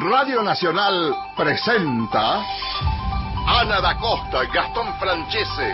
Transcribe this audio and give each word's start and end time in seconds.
Radio 0.00 0.42
Nacional 0.42 1.14
presenta 1.36 2.42
Ana 3.46 3.80
da 3.80 3.96
Costa 3.96 4.44
Gastón 4.52 4.92
Francese, 4.98 5.72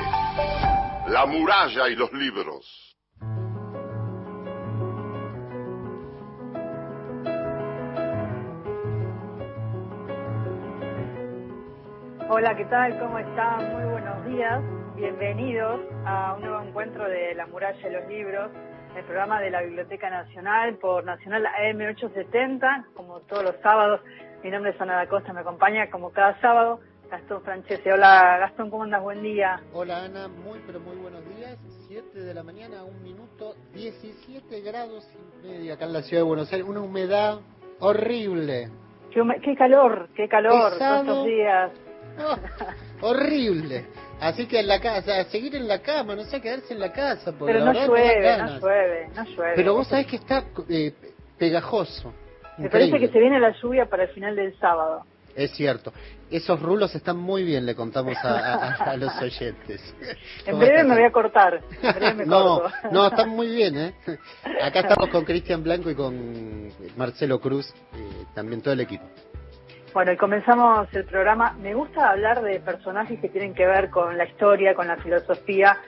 La 1.08 1.24
muralla 1.24 1.88
y 1.88 1.96
los 1.96 2.12
libros. 2.12 2.96
Hola, 12.28 12.54
¿qué 12.56 12.66
tal? 12.66 12.98
¿Cómo 12.98 13.18
están? 13.18 13.72
Muy 13.72 13.90
buenos 13.90 14.26
días. 14.26 14.62
Bienvenidos 14.96 15.80
a 16.04 16.34
un 16.34 16.42
nuevo 16.42 16.60
encuentro 16.60 17.08
de 17.08 17.34
La 17.34 17.46
muralla 17.46 17.88
y 17.88 17.92
los 17.92 18.06
libros 18.06 18.50
el 18.96 19.04
programa 19.04 19.40
de 19.40 19.50
la 19.50 19.62
Biblioteca 19.62 20.10
Nacional 20.10 20.76
por 20.76 21.04
Nacional 21.04 21.46
AM870, 21.46 22.86
como 22.94 23.20
todos 23.20 23.44
los 23.44 23.56
sábados. 23.62 24.00
Mi 24.42 24.50
nombre 24.50 24.72
es 24.72 24.80
Ana 24.80 24.96
da 24.96 25.08
Costa, 25.08 25.32
me 25.32 25.40
acompaña 25.40 25.90
como 25.90 26.10
cada 26.10 26.40
sábado 26.40 26.80
Gastón 27.10 27.42
Francese. 27.42 27.92
Hola 27.92 28.38
Gastón, 28.38 28.70
¿cómo 28.70 28.84
andas? 28.84 29.02
Buen 29.02 29.22
día. 29.22 29.60
Hola 29.72 30.04
Ana, 30.04 30.28
muy 30.28 30.60
pero 30.66 30.80
muy 30.80 30.96
buenos 30.96 31.22
días. 31.36 31.58
7 31.88 32.20
de 32.20 32.34
la 32.34 32.42
mañana, 32.42 32.84
un 32.84 33.02
minuto, 33.02 33.54
17 33.74 34.60
grados 34.60 35.08
y 35.14 35.46
medio 35.46 35.74
acá 35.74 35.84
en 35.84 35.92
la 35.92 36.02
ciudad 36.02 36.22
de 36.22 36.28
Buenos 36.28 36.52
Aires, 36.52 36.68
una 36.68 36.80
humedad 36.80 37.40
horrible. 37.80 38.70
Qué, 39.10 39.56
calor, 39.56 40.08
qué 40.14 40.28
calor 40.28 40.78
todos 40.78 41.00
estos 41.00 41.26
días. 41.26 41.72
horrible. 43.00 43.86
Así 44.20 44.46
que 44.46 44.60
en 44.60 44.68
la 44.68 44.80
casa, 44.80 45.24
seguir 45.24 45.56
en 45.56 45.66
la 45.66 45.80
cama, 45.80 46.14
no 46.14 46.24
sé, 46.24 46.40
quedarse 46.40 46.74
en 46.74 46.80
la 46.80 46.92
casa. 46.92 47.32
Pero 47.38 47.64
no 47.64 47.72
llueve, 47.72 48.36
no 48.38 48.58
llueve, 48.58 49.08
no 49.14 49.24
llueve. 49.24 49.52
Pero 49.56 49.74
vos 49.74 49.88
sabés 49.88 50.06
que 50.06 50.16
está 50.16 50.44
eh, 50.68 50.92
pegajoso. 51.38 52.12
Me 52.58 52.68
parece 52.68 52.98
que 52.98 53.08
se 53.08 53.18
viene 53.18 53.40
la 53.40 53.54
lluvia 53.62 53.86
para 53.86 54.04
el 54.04 54.10
final 54.10 54.36
del 54.36 54.56
sábado. 54.58 55.06
Es 55.34 55.52
cierto. 55.52 55.92
Esos 56.30 56.60
rulos 56.60 56.94
están 56.94 57.16
muy 57.16 57.44
bien, 57.44 57.64
le 57.64 57.74
contamos 57.74 58.16
a, 58.22 58.94
los 58.96 59.10
oyentes. 59.22 59.94
En 60.46 60.58
breve 60.58 60.84
me 60.84 60.94
voy 60.94 61.04
a 61.04 61.10
cortar. 61.10 61.60
no, 62.26 62.62
no, 62.92 63.06
están 63.06 63.30
muy 63.30 63.48
bien, 63.48 63.76
¿eh? 63.78 63.94
Acá 64.62 64.80
estamos 64.80 65.08
con 65.08 65.24
Cristian 65.24 65.62
Blanco 65.62 65.90
y 65.90 65.94
con 65.94 66.68
Marcelo 66.96 67.40
Cruz, 67.40 67.72
eh, 67.94 68.24
también 68.34 68.60
todo 68.60 68.74
el 68.74 68.80
equipo. 68.80 69.04
Bueno, 69.92 70.12
y 70.12 70.16
comenzamos 70.16 70.86
el 70.94 71.04
programa. 71.04 71.52
Me 71.60 71.74
gusta 71.74 72.10
hablar 72.10 72.42
de 72.42 72.60
personajes 72.60 73.18
que 73.20 73.28
tienen 73.28 73.54
que 73.54 73.66
ver 73.66 73.90
con 73.90 74.16
la 74.16 74.24
historia, 74.24 74.72
con 74.74 74.86
la 74.86 74.96
filosofía. 74.96 75.78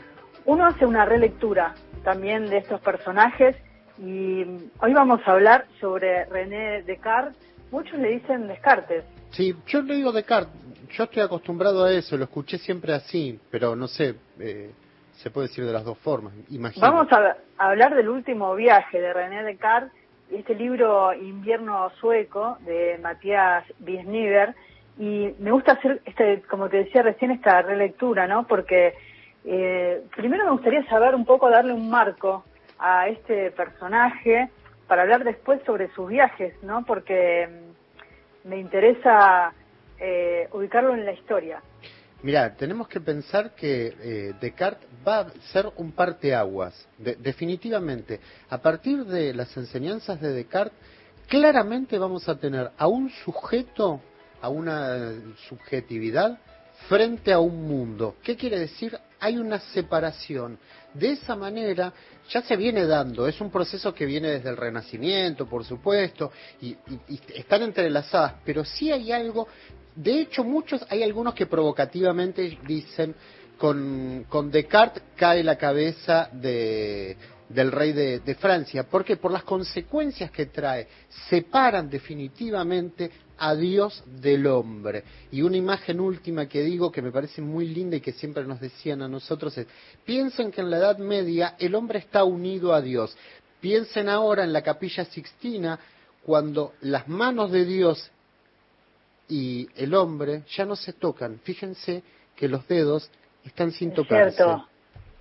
Uno 0.45 0.67
hace 0.67 0.85
una 0.85 1.05
relectura 1.05 1.75
también 2.03 2.51
de 2.51 2.59
estos 2.59 2.81
personajes 2.81 3.55
y 3.99 4.43
hoy 4.81 4.93
vamos 4.93 5.21
a 5.25 5.31
hablar 5.31 5.67
sobre 5.81 6.25
René 6.25 6.83
Descartes. 6.83 7.37
Muchos 7.71 7.97
le 8.01 8.09
dicen 8.11 8.49
Descartes. 8.49 9.05
Sí, 9.31 9.55
yo 9.67 9.83
le 9.83 9.95
digo 9.95 10.11
Descartes. 10.11 10.53
Yo 10.91 11.05
estoy 11.05 11.23
acostumbrado 11.23 11.85
a 11.85 11.93
eso, 11.93 12.17
lo 12.17 12.25
escuché 12.25 12.59
siempre 12.59 12.93
así, 12.93 13.39
pero 13.53 13.77
no 13.77 13.87
sé, 13.87 14.17
eh, 14.41 14.73
se 15.13 15.31
puede 15.31 15.47
decir 15.47 15.65
de 15.65 15.73
las 15.73 15.85
dos 15.85 15.97
formas. 15.99 16.35
Imagino. 16.51 16.85
Vamos 16.85 17.07
a 17.13 17.37
hablar 17.57 17.95
del 17.95 18.09
último 18.09 18.53
viaje 18.57 19.01
de 19.01 19.13
René 19.13 19.45
Descartes 19.45 20.02
este 20.39 20.55
libro 20.55 21.13
Invierno 21.15 21.91
Sueco 22.01 22.59
de 22.61 22.99
Matías 23.03 23.65
Biesniver 23.79 24.55
y 24.99 25.35
me 25.39 25.51
gusta 25.51 25.73
hacer, 25.73 26.01
este, 26.05 26.43
como 26.43 26.69
te 26.69 26.79
decía 26.79 27.03
recién, 27.03 27.31
esta 27.31 27.63
relectura, 27.63 28.27
¿no? 28.27 28.47
Porque 28.47 28.95
eh, 29.45 30.03
primero 30.15 30.45
me 30.45 30.53
gustaría 30.53 30.85
saber 30.87 31.15
un 31.15 31.25
poco, 31.25 31.51
darle 31.51 31.73
un 31.73 31.89
marco 31.91 32.45
a 32.79 33.09
este 33.09 33.51
personaje 33.51 34.51
para 34.87 35.03
hablar 35.03 35.25
después 35.25 35.61
sobre 35.65 35.89
sus 35.95 36.09
viajes, 36.09 36.55
¿no? 36.63 36.85
Porque 36.85 37.49
mm, 37.49 38.49
me 38.49 38.59
interesa 38.59 39.53
eh, 39.99 40.49
ubicarlo 40.53 40.95
en 40.95 41.05
la 41.05 41.13
historia. 41.13 41.63
Mira, 42.23 42.55
tenemos 42.55 42.87
que 42.87 43.01
pensar 43.01 43.53
que 43.57 43.97
eh, 44.01 44.35
Descartes 44.41 44.89
va 45.07 45.21
a 45.21 45.31
ser 45.53 45.69
un 45.77 45.91
parteaguas, 45.91 46.87
definitivamente. 46.99 48.21
A 48.49 48.59
partir 48.59 49.05
de 49.05 49.35
las 49.35 49.57
enseñanzas 49.57 50.21
de 50.21 50.33
Descartes, 50.33 50.79
claramente 51.27 51.99
vamos 51.99 52.29
a 52.29 52.37
tener 52.37 52.71
a 52.79 52.87
un 52.87 53.11
sujeto, 53.25 54.01
a 54.41 54.49
una 54.49 55.15
subjetividad, 55.49 56.39
frente 56.89 57.33
a 57.33 57.41
un 57.41 57.67
mundo. 57.67 58.17
¿Qué 58.23 58.37
quiere 58.37 58.59
decir? 58.59 58.97
Hay 59.19 59.37
una 59.37 59.59
separación. 59.59 60.59
De 60.95 61.13
esa 61.13 61.35
manera 61.35 61.93
ya 62.29 62.43
se 62.43 62.57
viene 62.57 62.87
dando, 62.87 63.27
es 63.27 63.41
un 63.41 63.51
proceso 63.51 63.93
que 63.93 64.07
viene 64.07 64.29
desde 64.29 64.51
el 64.51 64.57
Renacimiento, 64.57 65.47
por 65.47 65.65
supuesto, 65.65 66.31
y, 66.61 66.77
y 67.09 67.21
están 67.35 67.63
entrelazadas, 67.63 68.35
pero 68.45 68.65
sí 68.65 68.93
hay 68.93 69.11
algo 69.11 69.49
de 69.95 70.21
hecho, 70.21 70.45
muchos, 70.45 70.85
hay 70.89 71.03
algunos 71.03 71.35
que 71.35 71.47
provocativamente 71.47 72.59
dicen, 72.67 73.15
con, 73.59 74.27
con 74.29 74.51
Descartes 74.51 75.03
cae 75.17 75.45
la 75.45 75.57
cabeza 75.57 76.29
de, 76.33 77.17
del 77.49 77.71
rey 77.71 77.93
de, 77.93 78.21
de, 78.21 78.35
Francia. 78.35 78.85
¿Por 78.85 79.05
qué? 79.05 79.17
Por 79.17 79.31
las 79.31 79.45
consecuencias 79.45 80.31
que 80.31 80.47
trae. 80.47 80.89
Separan 81.29 81.89
definitivamente 81.89 83.11
a 83.39 83.55
Dios 83.55 84.03
del 84.07 84.47
hombre. 84.47 85.05
Y 85.31 85.43
una 85.43 85.57
imagen 85.57 86.01
última 86.01 86.47
que 86.47 86.63
digo 86.63 86.91
que 86.91 87.03
me 87.03 87.13
parece 87.13 87.43
muy 87.43 87.69
linda 87.69 87.97
y 87.97 88.01
que 88.01 88.13
siempre 88.13 88.45
nos 88.45 88.61
decían 88.61 89.03
a 89.03 89.09
nosotros 89.09 89.57
es, 89.59 89.67
piensen 90.05 90.51
que 90.51 90.61
en 90.61 90.71
la 90.71 90.79
Edad 90.79 90.99
Media 90.99 91.57
el 91.59 91.75
hombre 91.75 91.99
está 91.99 92.25
unido 92.25 92.73
a 92.75 92.81
Dios. 92.81 93.17
Piensen 93.61 94.09
ahora 94.09 94.45
en 94.45 94.53
la 94.53 94.63
capilla 94.63 95.05
sixtina 95.05 95.79
cuando 96.25 96.73
las 96.81 97.09
manos 97.09 97.51
de 97.53 97.65
Dios 97.65 98.11
y 99.33 99.67
el 99.77 99.95
hombre 99.95 100.43
ya 100.47 100.67
no 100.67 100.77
se 100.77 100.93
tocan. 100.93 101.39
Fíjense 101.39 102.03
que 102.37 102.49
los 102.49 102.69
dedos 102.69 103.11
están 103.43 103.71
sin 103.71 103.95
tocarse. 103.95 104.45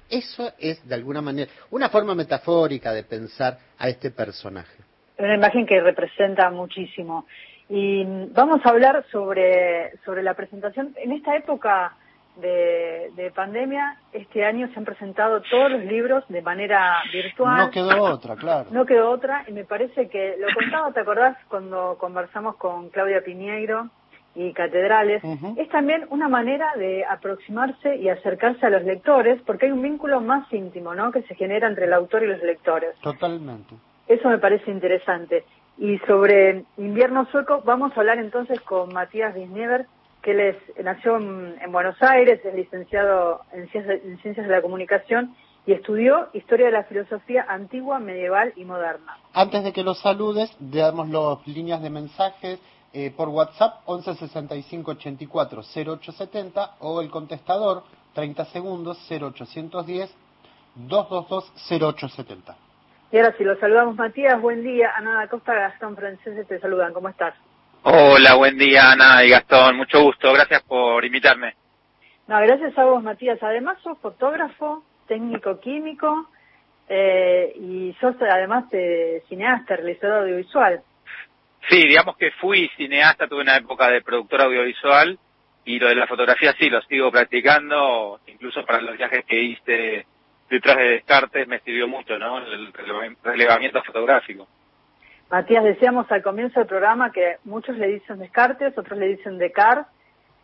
Eso 0.10 0.52
es, 0.60 0.86
de 0.86 0.96
alguna 0.96 1.22
manera, 1.22 1.50
una 1.70 1.88
forma 1.88 2.14
metafórica 2.14 2.92
de 2.92 3.04
pensar 3.04 3.58
a 3.80 3.88
este 3.88 4.12
personaje. 4.12 4.76
Una 5.18 5.36
imagen 5.36 5.66
que 5.66 5.80
representa 5.80 6.50
muchísimo. 6.50 7.26
Y 7.70 8.04
vamos 8.34 8.60
a 8.66 8.70
hablar 8.70 9.06
sobre, 9.14 9.98
sobre 10.04 10.24
la 10.24 10.34
presentación. 10.34 10.94
En 10.98 11.14
esta 11.14 11.38
época 11.38 11.96
de, 12.36 13.12
de, 13.16 13.32
pandemia, 13.32 13.98
este 14.12 14.44
año 14.44 14.68
se 14.74 14.80
han 14.80 14.84
presentado 14.84 15.42
todos 15.50 15.72
los 15.72 15.86
libros 15.86 16.26
de 16.28 16.42
manera 16.42 16.98
virtual. 17.14 17.58
No 17.60 17.72
quedó 17.72 18.04
otra, 18.04 18.36
claro. 18.36 18.68
No 18.72 18.86
quedó 18.86 19.10
otra, 19.10 19.46
y 19.48 19.54
me 19.54 19.64
parece 19.64 20.10
que 20.10 20.36
lo 20.38 20.48
contaba, 20.54 20.92
¿te 20.92 21.00
acordás 21.00 21.38
cuando 21.48 21.98
conversamos 21.98 22.58
con 22.58 22.90
Claudia 22.90 23.24
Piñeiro 23.24 23.90
y 24.34 24.54
catedrales, 24.54 25.22
es 25.58 25.70
también 25.70 26.06
una 26.10 26.30
manera 26.30 26.72
de 26.78 27.04
aproximarse 27.06 27.98
y 27.98 28.10
acercarse 28.10 28.66
a 28.66 28.70
los 28.70 28.84
lectores, 28.84 29.42
porque 29.46 29.66
hay 29.66 29.72
un 29.72 29.82
vínculo 29.82 30.22
más 30.22 30.52
íntimo, 30.54 30.96
¿no?, 30.96 31.12
que 31.12 31.22
se 31.24 31.36
genera 31.36 31.68
entre 31.68 31.86
el 31.86 31.94
autor 31.94 32.24
y 32.24 32.28
los 32.28 32.42
lectores. 32.42 32.96
Totalmente. 33.02 33.76
Eso 34.08 34.30
me 34.30 34.38
parece 34.38 34.72
interesante. 34.72 35.44
Y 35.78 35.98
sobre 36.00 36.64
invierno 36.78 37.26
sueco, 37.32 37.62
vamos 37.66 37.92
a 37.96 38.00
hablar 38.00 38.20
entonces 38.20 38.60
con 38.62 38.94
Matías 38.94 39.36
Disnever, 39.36 39.86
que 40.22 40.32
él 40.32 40.56
nació 40.84 41.18
en, 41.18 41.72
Buenos 41.72 42.02
Aires, 42.02 42.40
es 42.46 42.54
licenciado 42.54 43.42
en 43.52 43.68
ciencias 43.70 44.48
de 44.48 44.54
la 44.54 44.62
Comunicación 44.62 45.36
y 45.66 45.74
estudió 45.74 46.30
Historia 46.34 46.68
de 46.68 46.72
la 46.72 46.84
Filosofía 46.84 47.46
Antigua, 47.48 48.00
Medieval 48.00 48.54
y 48.56 48.66
Moderna. 48.66 49.18
Antes 49.34 49.64
de 49.64 49.74
que 49.74 49.84
los 49.84 50.00
saludes, 50.00 50.56
damos 50.60 51.10
las 51.10 51.48
líneas 51.48 51.82
de 51.82 51.90
mensajes 51.90 52.60
eh, 52.94 53.12
por 53.16 53.30
WhatsApp 53.30 53.82
11 53.86 54.16
65 54.16 54.92
84 54.92 55.62
0870 55.62 56.76
o 56.80 57.02
el 57.02 57.10
contestador 57.10 57.84
30 58.14 58.46
segundos 58.46 58.98
0810 59.10 60.14
222 60.76 61.54
0870. 61.70 62.56
Y 63.12 63.18
ahora 63.18 63.36
si 63.38 63.44
lo 63.44 63.58
saludamos 63.60 63.96
Matías, 63.96 64.42
buen 64.42 64.64
día. 64.64 64.92
Ana 64.96 65.28
Costa, 65.28 65.54
Gastón 65.54 65.96
Francese 65.96 66.46
te 66.46 66.60
saludan. 66.60 66.94
¿Cómo 66.94 67.10
estás? 67.10 67.34
Hola, 67.84 68.36
buen 68.36 68.58
día 68.58 68.92
Ana 68.92 69.24
y 69.24 69.30
Gastón. 69.30 69.78
Mucho 69.78 70.02
gusto. 70.04 70.32
Gracias 70.34 70.62
por 70.64 71.04
invitarme. 71.04 71.56
No, 72.28 72.40
gracias 72.40 72.78
a 72.78 72.86
vos 72.86 73.04
Matías. 73.04 73.42
Además 73.42 73.78
sos 73.84 73.98
fotógrafo, 74.00 74.84
técnico 75.08 75.60
químico 75.60 76.28
eh, 76.88 77.54
y 77.56 77.94
sos 78.00 78.16
además 78.22 78.70
de 78.70 79.24
cineasta, 79.28 79.76
realizador 79.76 80.24
audiovisual. 80.24 80.82
Sí, 81.70 81.88
digamos 81.88 82.18
que 82.18 82.32
fui 82.32 82.70
cineasta, 82.76 83.28
tuve 83.28 83.42
una 83.42 83.58
época 83.58 83.90
de 83.90 84.02
productor 84.02 84.42
audiovisual 84.42 85.18
y 85.64 85.80
lo 85.80 85.88
de 85.90 85.96
la 85.96 86.08
fotografía 86.08 86.54
sí, 86.58 86.70
lo 86.70 86.82
sigo 86.84 87.12
practicando, 87.12 88.20
incluso 88.28 88.66
para 88.66 88.82
los 88.82 88.98
viajes 88.98 89.26
que 89.26 89.40
hice 89.40 90.06
detrás 90.50 90.78
de 90.78 90.90
Descartes 90.90 91.48
me 91.48 91.60
sirvió 91.60 91.88
mucho, 91.88 92.18
¿no? 92.18 92.40
El 92.40 92.74
relevamiento 93.24 93.82
fotográfico. 93.84 94.48
Matías, 95.30 95.64
decíamos 95.64 96.12
al 96.12 96.22
comienzo 96.22 96.60
del 96.60 96.68
programa 96.68 97.12
que 97.12 97.38
muchos 97.46 97.78
le 97.78 97.88
dicen 97.88 98.20
Descartes, 98.20 98.78
otros 98.78 99.00
le 99.00 99.08
dicen 99.08 99.38
Descartes. 99.38 99.88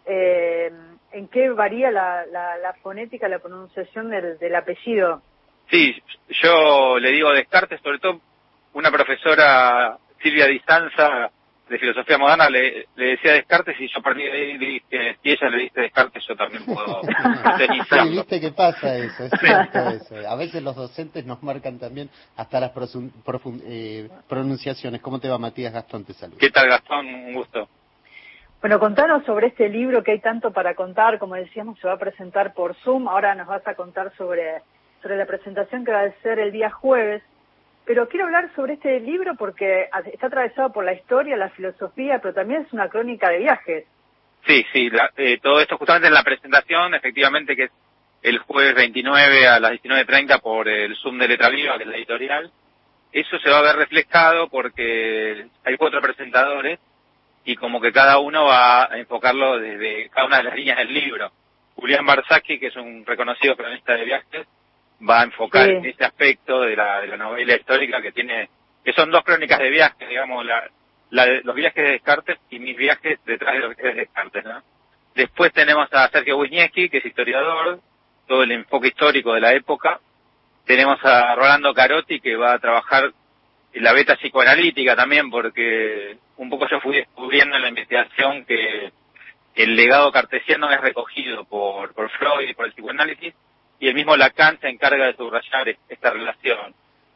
Eh, 0.06 0.72
¿En 1.12 1.28
qué 1.28 1.50
varía 1.50 1.92
la, 1.92 2.26
la, 2.26 2.74
fonética, 2.82 3.28
la 3.28 3.40
pronunciación 3.40 4.10
del, 4.10 4.38
del 4.38 4.56
apellido? 4.56 5.22
Sí, 5.70 6.02
yo 6.30 7.00
le 7.00 7.12
digo 7.12 7.34
Descartes, 7.34 7.82
sobre 7.82 8.00
todo 8.00 8.22
una 8.74 8.92
profesora 8.92 9.98
Silvia 10.22 10.48
Distanza 10.48 11.32
de 11.70 11.78
filosofía 11.80 12.18
moderna 12.18 12.50
le, 12.50 12.88
le 12.96 13.06
decía 13.06 13.34
Descartes 13.34 13.76
y 13.80 13.88
yo 13.90 14.00
a 14.00 14.02
partir 14.02 14.32
de 14.32 14.38
ahí 14.38 14.82
si 15.22 15.30
ella 15.30 15.50
le 15.50 15.64
dice 15.64 15.82
Descartes 15.82 16.24
yo 16.26 16.36
también 16.36 16.64
puedo 16.66 17.02
sí, 17.90 18.10
viste 18.10 18.40
que 18.40 18.52
pasa 18.52 18.96
eso, 18.96 19.26
es 19.26 19.32
cierto 19.40 19.90
eso. 19.90 20.30
A 20.30 20.36
veces 20.36 20.64
los 20.64 20.76
docentes 20.76 21.26
nos 21.26 21.44
marcan 21.44 21.78
también 21.78 22.10
hasta 22.36 22.60
las 22.60 22.72
eh, 23.66 24.10
pronunciaciones. 24.30 25.02
¿Cómo 25.02 25.20
te 25.20 25.30
va 25.30 25.38
Matías 25.38 25.74
Gastón? 25.74 26.06
Te 26.06 26.14
saludo. 26.14 26.38
¿Qué 26.38 26.50
tal 26.50 26.70
Gastón? 26.70 27.06
Un 27.06 27.34
gusto. 27.34 27.68
Bueno, 28.62 28.80
contanos 28.80 29.24
sobre 29.26 29.48
este 29.48 29.70
libro 29.70 30.04
que 30.04 30.12
hay 30.12 30.20
tanto 30.20 30.52
para 30.52 30.74
contar, 30.74 31.20
como 31.20 31.36
decíamos, 31.36 31.80
se 31.80 31.88
va 31.88 31.94
a 31.94 32.00
presentar 32.00 32.54
por 32.54 32.76
Zoom, 32.78 33.08
ahora 33.08 33.36
nos 33.36 33.48
vas 33.48 33.66
a 33.68 33.76
contar 33.76 34.12
sobre, 34.18 34.62
sobre 35.02 35.16
la 35.16 35.26
presentación 35.28 35.86
que 35.86 35.92
va 35.92 36.02
a 36.02 36.12
ser 36.24 36.40
el 36.40 36.52
día 36.52 36.72
jueves, 36.72 37.22
pero 37.88 38.10
quiero 38.10 38.26
hablar 38.26 38.54
sobre 38.54 38.74
este 38.74 39.00
libro 39.00 39.36
porque 39.36 39.88
está 40.12 40.28
atravesado 40.28 40.74
por 40.74 40.84
la 40.84 40.94
historia, 40.94 41.38
la 41.38 41.50
filosofía, 41.52 42.20
pero 42.20 42.34
también 42.34 42.64
es 42.64 42.74
una 42.74 42.90
crónica 42.90 43.30
de 43.30 43.38
viajes. 43.38 43.86
Sí, 44.46 44.66
sí, 44.74 44.92
eh, 45.16 45.40
todo 45.42 45.62
esto 45.62 45.78
justamente 45.78 46.10
en 46.10 46.14
la 46.14 46.24
presentación, 46.24 46.94
efectivamente 46.94 47.56
que 47.56 47.64
es 47.64 47.72
el 48.24 48.40
jueves 48.40 48.76
29 48.76 49.48
a 49.48 49.60
las 49.62 49.72
19.30 49.72 50.42
por 50.42 50.68
el 50.68 50.98
Zoom 50.98 51.18
de 51.18 51.30
Letra 51.30 51.50
Viva, 51.50 51.78
que 51.78 51.84
es 51.84 51.90
la 51.90 51.96
editorial. 51.96 52.52
Eso 53.14 53.40
se 53.40 53.50
va 53.50 53.60
a 53.60 53.64
ver 53.64 53.78
reflejado 53.78 54.50
porque 54.50 55.48
hay 55.64 55.78
cuatro 55.78 56.02
presentadores 56.02 56.80
y 57.46 57.56
como 57.56 57.80
que 57.80 57.94
cada 57.94 58.20
uno 58.20 58.44
va 58.44 58.84
a 58.84 58.98
enfocarlo 58.98 59.60
desde 59.60 60.10
cada 60.10 60.28
una 60.28 60.38
de 60.40 60.44
las 60.44 60.56
líneas 60.56 60.78
del 60.80 60.94
libro. 60.94 61.32
Julián 61.76 62.06
Barzaki, 62.06 62.60
que 62.60 62.68
es 62.68 62.76
un 62.76 63.06
reconocido 63.06 63.56
cronista 63.56 63.94
de 63.94 64.04
viajes, 64.04 64.48
va 65.08 65.22
a 65.22 65.24
enfocar 65.24 65.70
en 65.70 65.86
este 65.86 66.06
aspecto 66.06 66.62
de 66.62 66.76
la, 66.76 67.02
de 67.02 67.08
la 67.08 67.18
novela 67.18 67.56
histórica 67.56 68.02
que 68.02 68.12
tiene, 68.12 68.50
que 68.84 68.94
son 68.94 69.12
dos 69.12 69.24
crónicas 69.24 69.60
de 69.60 69.70
viajes, 69.70 70.10
digamos, 70.10 70.46
la, 70.46 70.70
la 71.12 71.26
de 71.26 71.42
los 71.44 71.56
viajes 71.56 71.84
de 71.84 71.92
Descartes 71.92 72.38
y 72.50 72.60
mis 72.60 72.76
viajes 72.76 73.20
detrás 73.26 73.54
de 73.54 73.60
los 73.60 73.76
viajes 73.76 73.96
de 73.96 74.02
Descartes, 74.02 74.44
¿no? 74.46 74.62
Después 75.16 75.52
tenemos 75.52 75.88
a 75.94 76.10
Sergio 76.10 76.38
Wisniewski, 76.38 76.90
que 76.90 76.98
es 76.98 77.06
historiador, 77.06 77.80
todo 78.28 78.44
el 78.44 78.52
enfoque 78.52 78.90
histórico 78.90 79.34
de 79.34 79.42
la 79.42 79.54
época. 79.54 80.00
Tenemos 80.66 81.04
a 81.04 81.34
Rolando 81.34 81.74
Carotti, 81.74 82.20
que 82.20 82.36
va 82.36 82.54
a 82.54 82.60
trabajar 82.60 83.12
en 83.74 83.84
la 83.84 83.94
beta 83.94 84.16
psicoanalítica 84.16 84.96
también, 84.96 85.32
porque 85.32 86.18
un 86.38 86.50
poco 86.50 86.68
yo 86.70 86.80
fui 86.82 86.98
descubriendo 86.98 87.56
en 87.56 87.64
la 87.64 87.70
investigación 87.70 88.46
que 88.46 88.92
el 89.56 89.76
legado 89.76 90.12
cartesiano 90.12 90.70
es 90.70 90.80
recogido 90.82 91.46
por, 91.46 91.94
por 91.96 92.10
Freud 92.12 92.50
y 92.50 92.54
por 92.54 92.66
el 92.66 92.74
psicoanálisis, 92.74 93.34
y 93.80 93.88
el 93.88 93.96
mismo 93.96 94.16
Lacan 94.16 94.60
se 94.60 94.70
encarga 94.70 95.06
de 95.06 95.16
subrayar 95.16 95.76
esta 95.88 96.10
relación. 96.12 96.74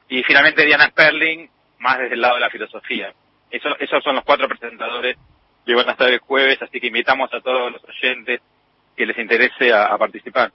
Y 0.10 0.24
finalmente 0.24 0.66
Diana 0.66 0.88
Sperling, 0.88 1.50
más 1.80 2.00
desde 2.00 2.16
el 2.16 2.22
lado 2.22 2.36
de 2.36 2.42
la 2.42 2.50
filosofía. 2.50 3.14
Eso, 3.50 3.70
esos 3.80 4.04
son 4.04 4.16
los 4.16 4.24
cuatro 4.24 4.48
presentadores 4.48 5.18
que 5.66 5.76
van 5.76 5.90
a 5.90 5.92
estar 5.92 6.10
el 6.10 6.20
jueves, 6.20 6.62
así 6.62 6.80
que 6.80 6.88
invitamos 6.88 7.34
a 7.34 7.42
todos 7.42 7.72
los 7.72 7.82
oyentes 7.84 8.42
que 8.96 9.06
les 9.06 9.18
interese 9.18 9.74
a, 9.74 9.98
participar. 9.98 10.52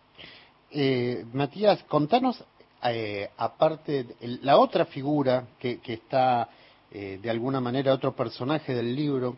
Eh, 0.70 1.24
Matías, 1.32 1.82
contanos, 1.84 2.44
eh, 2.84 3.28
aparte, 3.36 4.06
la 4.42 4.58
otra 4.58 4.84
figura 4.84 5.44
que, 5.58 5.80
que 5.80 5.94
está, 5.94 6.48
eh, 6.90 7.18
de 7.20 7.30
alguna 7.30 7.60
manera, 7.60 7.94
otro 7.94 8.14
personaje 8.14 8.74
del 8.74 8.94
libro, 8.94 9.36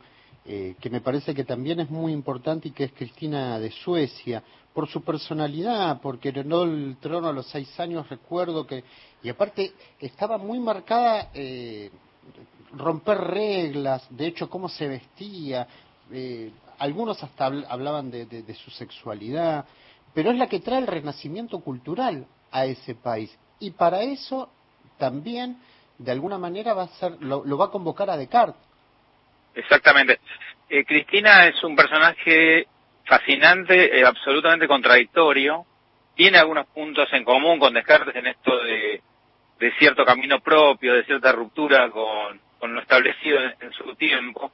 eh, 0.51 0.77
que 0.81 0.89
me 0.89 1.03
parece 1.03 1.35
que 1.35 1.45
también 1.45 1.79
es 1.79 1.91
muy 1.91 2.11
importante 2.11 2.69
y 2.69 2.71
que 2.71 2.85
es 2.85 2.93
Cristina 2.93 3.59
de 3.59 3.71
Suecia, 3.71 4.43
por 4.73 4.89
su 4.89 5.03
personalidad, 5.03 6.01
porque 6.01 6.29
heredó 6.29 6.65
el 6.65 6.97
trono 7.01 7.29
a 7.29 7.33
los 7.33 7.47
seis 7.49 7.79
años, 7.81 8.09
recuerdo 8.09 8.67
que, 8.67 8.85
y 9.23 9.29
aparte 9.29 9.73
estaba 9.99 10.39
muy 10.39 10.59
marcada 10.59 11.31
eh, 11.35 11.91
romper 12.73 13.19
reglas, 13.19 14.07
de 14.11 14.27
hecho 14.27 14.49
cómo 14.49 14.69
se 14.69 14.87
vestía, 14.87 15.67
eh, 16.13 16.53
algunos 16.79 17.23
hasta 17.23 17.47
hablaban 17.47 18.11
de, 18.11 18.27
de, 18.27 18.55
su 18.55 18.71
sexualidad, 18.71 19.65
pero 20.15 20.31
es 20.31 20.39
la 20.39 20.49
que 20.49 20.61
trae 20.61 20.79
el 20.79 20.87
renacimiento 20.87 21.59
cultural 21.61 22.27
a 22.53 22.67
ese 22.67 22.95
país. 22.95 23.37
Y 23.59 23.73
para 23.73 24.03
eso 24.03 24.49
también, 24.97 25.59
de 25.99 26.13
alguna 26.13 26.39
manera, 26.39 26.75
va 26.75 26.85
a 26.85 26.89
ser, 26.89 27.21
lo, 27.21 27.45
lo 27.45 27.59
va 27.59 27.67
a 27.67 27.71
convocar 27.71 28.09
a 28.11 28.17
Descartes 28.17 28.69
Exactamente. 29.59 30.21
Eh, 30.69 30.85
Cristina 30.85 31.47
es 31.47 31.63
un 31.65 31.75
personaje 31.75 32.69
fascinante, 33.09 33.99
eh, 33.99 34.05
absolutamente 34.05 34.69
contradictorio. 34.69 35.65
Tiene 36.15 36.39
algunos 36.39 36.67
puntos 36.67 37.09
en 37.13 37.25
común 37.25 37.59
con 37.59 37.73
Descartes 37.73 38.15
en 38.15 38.27
esto 38.27 38.57
de, 38.63 39.03
cierto 39.79 40.05
camino 40.05 40.41
propio, 40.41 40.95
de 40.95 41.05
cierta 41.05 41.33
ruptura 41.33 41.91
con, 41.91 42.41
con 42.59 42.75
lo 42.75 42.81
establecido 42.81 43.41
en, 43.61 43.73
su 43.73 43.95
tiempo. 43.95 44.53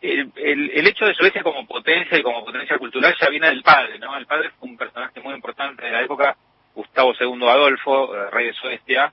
El, 0.00 0.30
el, 0.36 0.86
hecho 0.86 1.06
de 1.06 1.14
Suecia 1.14 1.42
como 1.42 1.66
potencia 1.66 2.16
y 2.16 2.22
como 2.22 2.44
potencia 2.44 2.78
cultural 2.78 3.16
ya 3.20 3.28
viene 3.28 3.48
del 3.48 3.62
padre, 3.62 3.98
¿no? 3.98 4.16
El 4.16 4.26
padre 4.26 4.50
fue 4.58 4.68
un 4.68 4.76
personaje 4.76 5.20
muy 5.20 5.34
importante 5.34 5.84
de 5.84 5.90
la 5.90 6.02
época, 6.02 6.36
Gustavo 6.74 7.12
II 7.18 7.48
Adolfo, 7.48 8.14
eh, 8.14 8.30
rey 8.30 8.46
de 8.46 8.52
Suecia, 8.52 9.12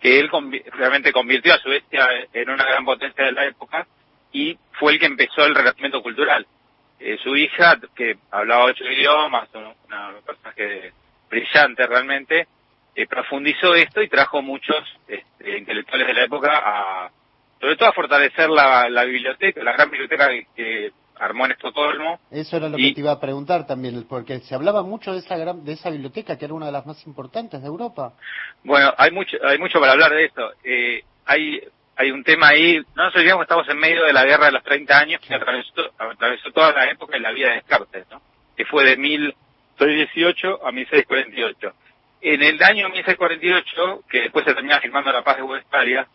que 0.00 0.18
él 0.18 0.30
realmente 0.72 1.12
convirtió 1.12 1.52
a 1.52 1.58
Suecia 1.58 2.08
en 2.32 2.48
una 2.48 2.64
gran 2.64 2.84
potencia 2.84 3.24
de 3.24 3.32
la 3.32 3.44
época 3.44 3.86
y 4.32 4.56
fue 4.72 4.92
el 4.92 4.98
que 4.98 5.06
empezó 5.06 5.44
el 5.44 5.54
renacimiento 5.54 6.02
cultural. 6.02 6.46
Eh, 7.04 7.18
su 7.20 7.34
hija, 7.36 7.80
que 7.96 8.16
hablaba 8.30 8.66
ocho 8.66 8.84
idiomas, 8.84 9.48
una, 9.54 10.10
un 10.10 10.22
personaje 10.24 10.92
brillante 11.28 11.84
realmente, 11.84 12.46
eh, 12.94 13.06
profundizó 13.08 13.74
esto 13.74 14.00
y 14.02 14.08
trajo 14.08 14.40
muchos 14.40 14.76
este, 15.08 15.58
intelectuales 15.58 16.06
de 16.06 16.14
la 16.14 16.24
época 16.24 16.50
a, 16.52 17.10
sobre 17.60 17.76
todo 17.76 17.88
a 17.88 17.92
fortalecer 17.92 18.48
la, 18.48 18.88
la 18.88 19.02
biblioteca, 19.04 19.64
la 19.64 19.72
gran 19.72 19.90
biblioteca 19.90 20.28
que, 20.54 20.92
armó 21.18 21.46
en 21.46 21.52
Estocolmo. 21.52 22.20
Eso 22.30 22.56
era 22.56 22.68
lo 22.68 22.76
que 22.76 22.92
te 22.94 23.00
iba 23.00 23.12
a 23.12 23.20
preguntar 23.20 23.66
también, 23.66 24.04
porque 24.08 24.40
se 24.40 24.54
hablaba 24.54 24.82
mucho 24.82 25.12
de 25.12 25.18
esa 25.18 25.36
gran, 25.36 25.64
de 25.64 25.72
esa 25.72 25.90
biblioteca 25.90 26.36
que 26.36 26.44
era 26.44 26.54
una 26.54 26.66
de 26.66 26.72
las 26.72 26.86
más 26.86 27.04
importantes 27.06 27.60
de 27.60 27.66
Europa. 27.66 28.14
Bueno, 28.64 28.92
hay 28.96 29.10
mucho, 29.10 29.36
hay 29.44 29.58
mucho 29.58 29.78
para 29.78 29.92
hablar 29.92 30.12
de 30.12 30.24
esto. 30.24 30.50
Eh, 30.64 31.04
hay 31.24 31.60
hay 32.02 32.10
un 32.10 32.24
tema 32.24 32.48
ahí, 32.48 32.80
no 32.96 33.04
nos 33.04 33.14
olvidemos 33.14 33.40
que 33.40 33.44
estamos 33.44 33.68
en 33.68 33.78
medio 33.78 34.04
de 34.04 34.12
la 34.12 34.24
guerra 34.24 34.46
de 34.46 34.52
los 34.52 34.64
30 34.64 34.98
años 34.98 35.20
que 35.20 35.34
atravesó, 35.34 35.92
atravesó 35.96 36.50
toda 36.50 36.72
la 36.72 36.90
época 36.90 37.16
en 37.16 37.22
la 37.22 37.30
vida 37.30 37.48
de 37.48 37.54
Descartes, 37.54 38.06
¿no? 38.10 38.20
que 38.56 38.64
fue 38.64 38.84
de 38.84 38.96
1618 38.96 40.66
a 40.66 40.72
1648. 40.72 41.72
En 42.22 42.42
el 42.42 42.60
año 42.62 42.88
1648, 42.88 44.04
que 44.10 44.22
después 44.22 44.44
se 44.44 44.54
termina 44.54 44.80
firmando 44.80 45.12
la 45.12 45.22
paz 45.22 45.36
de 45.36 45.42
Westfalia, 45.44 46.08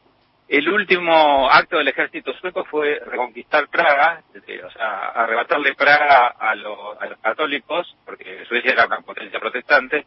el 0.49 0.69
último 0.69 1.49
acto 1.49 1.77
del 1.77 1.87
ejército 1.87 2.33
sueco 2.33 2.65
fue 2.65 2.99
reconquistar 3.05 3.69
Praga, 3.69 4.21
o 4.33 4.71
sea, 4.71 5.09
arrebatarle 5.09 5.73
Praga 5.75 6.35
a, 6.37 6.55
los, 6.55 7.01
a 7.01 7.05
los 7.05 7.19
católicos, 7.19 7.95
porque 8.05 8.45
Suecia 8.45 8.73
era 8.73 8.87
una 8.87 9.01
potencia 9.01 9.39
protestante, 9.39 10.05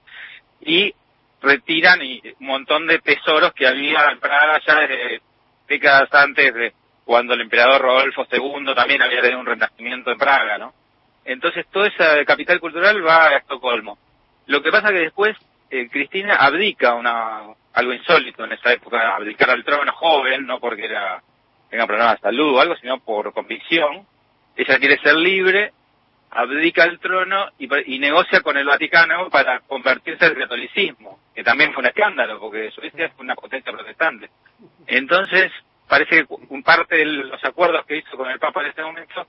y 0.60 0.94
retiran 1.40 2.02
y 2.02 2.20
un 2.38 2.46
montón 2.46 2.86
de 2.86 2.98
tesoros 2.98 3.52
que 3.54 3.66
había 3.66 4.10
en 4.10 4.20
Praga 4.20 4.60
ya 4.66 4.74
desde 4.80 5.20
décadas 5.70 6.12
antes 6.12 6.52
de 6.52 6.72
cuando 7.04 7.34
el 7.34 7.40
emperador 7.40 7.80
Rodolfo 7.80 8.26
II 8.30 8.74
también 8.74 9.00
había 9.02 9.22
tenido 9.22 9.40
un 9.40 9.46
renacimiento 9.46 10.10
en 10.10 10.18
Praga, 10.18 10.58
¿no? 10.58 10.74
Entonces 11.24 11.64
toda 11.70 11.86
esa 11.86 12.24
capital 12.24 12.60
cultural 12.60 13.06
va 13.06 13.28
a 13.28 13.36
Estocolmo. 13.36 13.96
Lo 14.46 14.62
que 14.62 14.70
pasa 14.70 14.88
que 14.88 15.00
después 15.00 15.36
eh, 15.70 15.88
Cristina 15.88 16.36
abdica 16.36 16.94
una 16.94 17.42
algo 17.72 17.92
insólito 17.92 18.44
en 18.44 18.52
esa 18.52 18.72
época, 18.72 19.14
abdicar 19.14 19.50
al 19.50 19.64
trono 19.64 19.92
joven, 19.92 20.44
no 20.44 20.58
porque 20.58 20.86
era 20.86 21.22
tenga 21.70 21.86
problemas 21.86 22.16
de 22.16 22.22
salud 22.22 22.56
o 22.56 22.60
algo, 22.60 22.74
sino 22.76 22.98
por 22.98 23.32
convicción. 23.32 24.04
Ella 24.56 24.78
quiere 24.78 24.98
ser 24.98 25.14
libre, 25.14 25.72
abdica 26.30 26.84
el 26.84 26.98
trono 27.00 27.48
y, 27.58 27.98
negocia 27.98 28.40
con 28.40 28.56
el 28.56 28.66
Vaticano 28.66 29.28
para 29.30 29.60
convertirse 29.60 30.24
al 30.24 30.36
catolicismo, 30.36 31.18
que 31.34 31.42
también 31.42 31.72
fue 31.72 31.82
un 31.82 31.88
escándalo, 31.88 32.38
porque 32.38 32.70
Suecia 32.70 33.06
es 33.06 33.12
una 33.18 33.34
potencia 33.34 33.72
protestante. 33.72 34.30
Entonces, 34.86 35.50
parece 35.88 36.24
que 36.24 36.34
un 36.48 36.62
parte 36.62 36.96
de 36.96 37.04
los 37.04 37.44
acuerdos 37.44 37.84
que 37.86 37.98
hizo 37.98 38.16
con 38.16 38.30
el 38.30 38.38
Papa 38.38 38.60
en 38.62 38.68
este 38.68 38.82
momento 38.82 39.26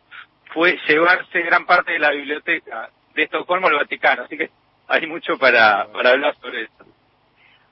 fue 0.54 0.78
llevarse 0.88 1.42
gran 1.42 1.66
parte 1.66 1.94
de 1.94 2.00
la 2.00 2.12
biblioteca 2.12 2.90
de 3.16 3.24
Estocolmo 3.24 3.68
al 3.68 3.76
Vaticano, 3.76 4.24
así 4.24 4.38
que 4.38 4.50
hay 4.88 5.08
mucho 5.08 5.38
para, 5.38 5.88
para 5.92 6.12
hablar 6.12 6.36
sobre 6.40 6.64
eso. 6.64 6.86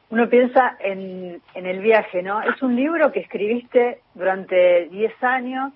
Uno 0.09 0.27
piensa 0.27 0.75
en, 0.79 1.39
en 1.53 1.65
el 1.67 1.81
viaje, 1.81 2.23
¿no? 2.23 2.41
Es 2.41 2.59
un 2.63 2.75
libro 2.75 3.11
que 3.11 3.19
escribiste 3.19 3.99
durante 4.15 4.87
10 4.89 5.23
años 5.23 5.71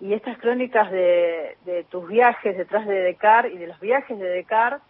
y 0.00 0.12
estas 0.12 0.38
crónicas 0.38 0.90
de, 0.90 1.56
de 1.64 1.84
tus 1.84 2.06
viajes 2.06 2.56
detrás 2.56 2.86
de 2.86 3.00
Descartes 3.00 3.54
y 3.54 3.58
de 3.58 3.66
los 3.66 3.80
viajes 3.80 4.18
de 4.18 4.28
Descartes 4.28 4.82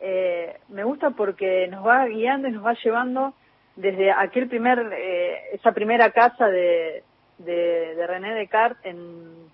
eh, 0.00 0.56
me 0.68 0.82
gusta 0.82 1.10
porque 1.10 1.68
nos 1.68 1.86
va 1.86 2.06
guiando 2.06 2.48
y 2.48 2.52
nos 2.52 2.64
va 2.64 2.72
llevando 2.72 3.34
desde 3.76 4.10
aquel 4.10 4.48
primer, 4.48 4.78
eh, 4.92 5.38
esa 5.52 5.72
primera 5.72 6.10
casa 6.10 6.48
de, 6.48 7.04
de, 7.38 8.06
René 8.06 8.34
Descartes 8.34 8.84
en, 8.86 9.50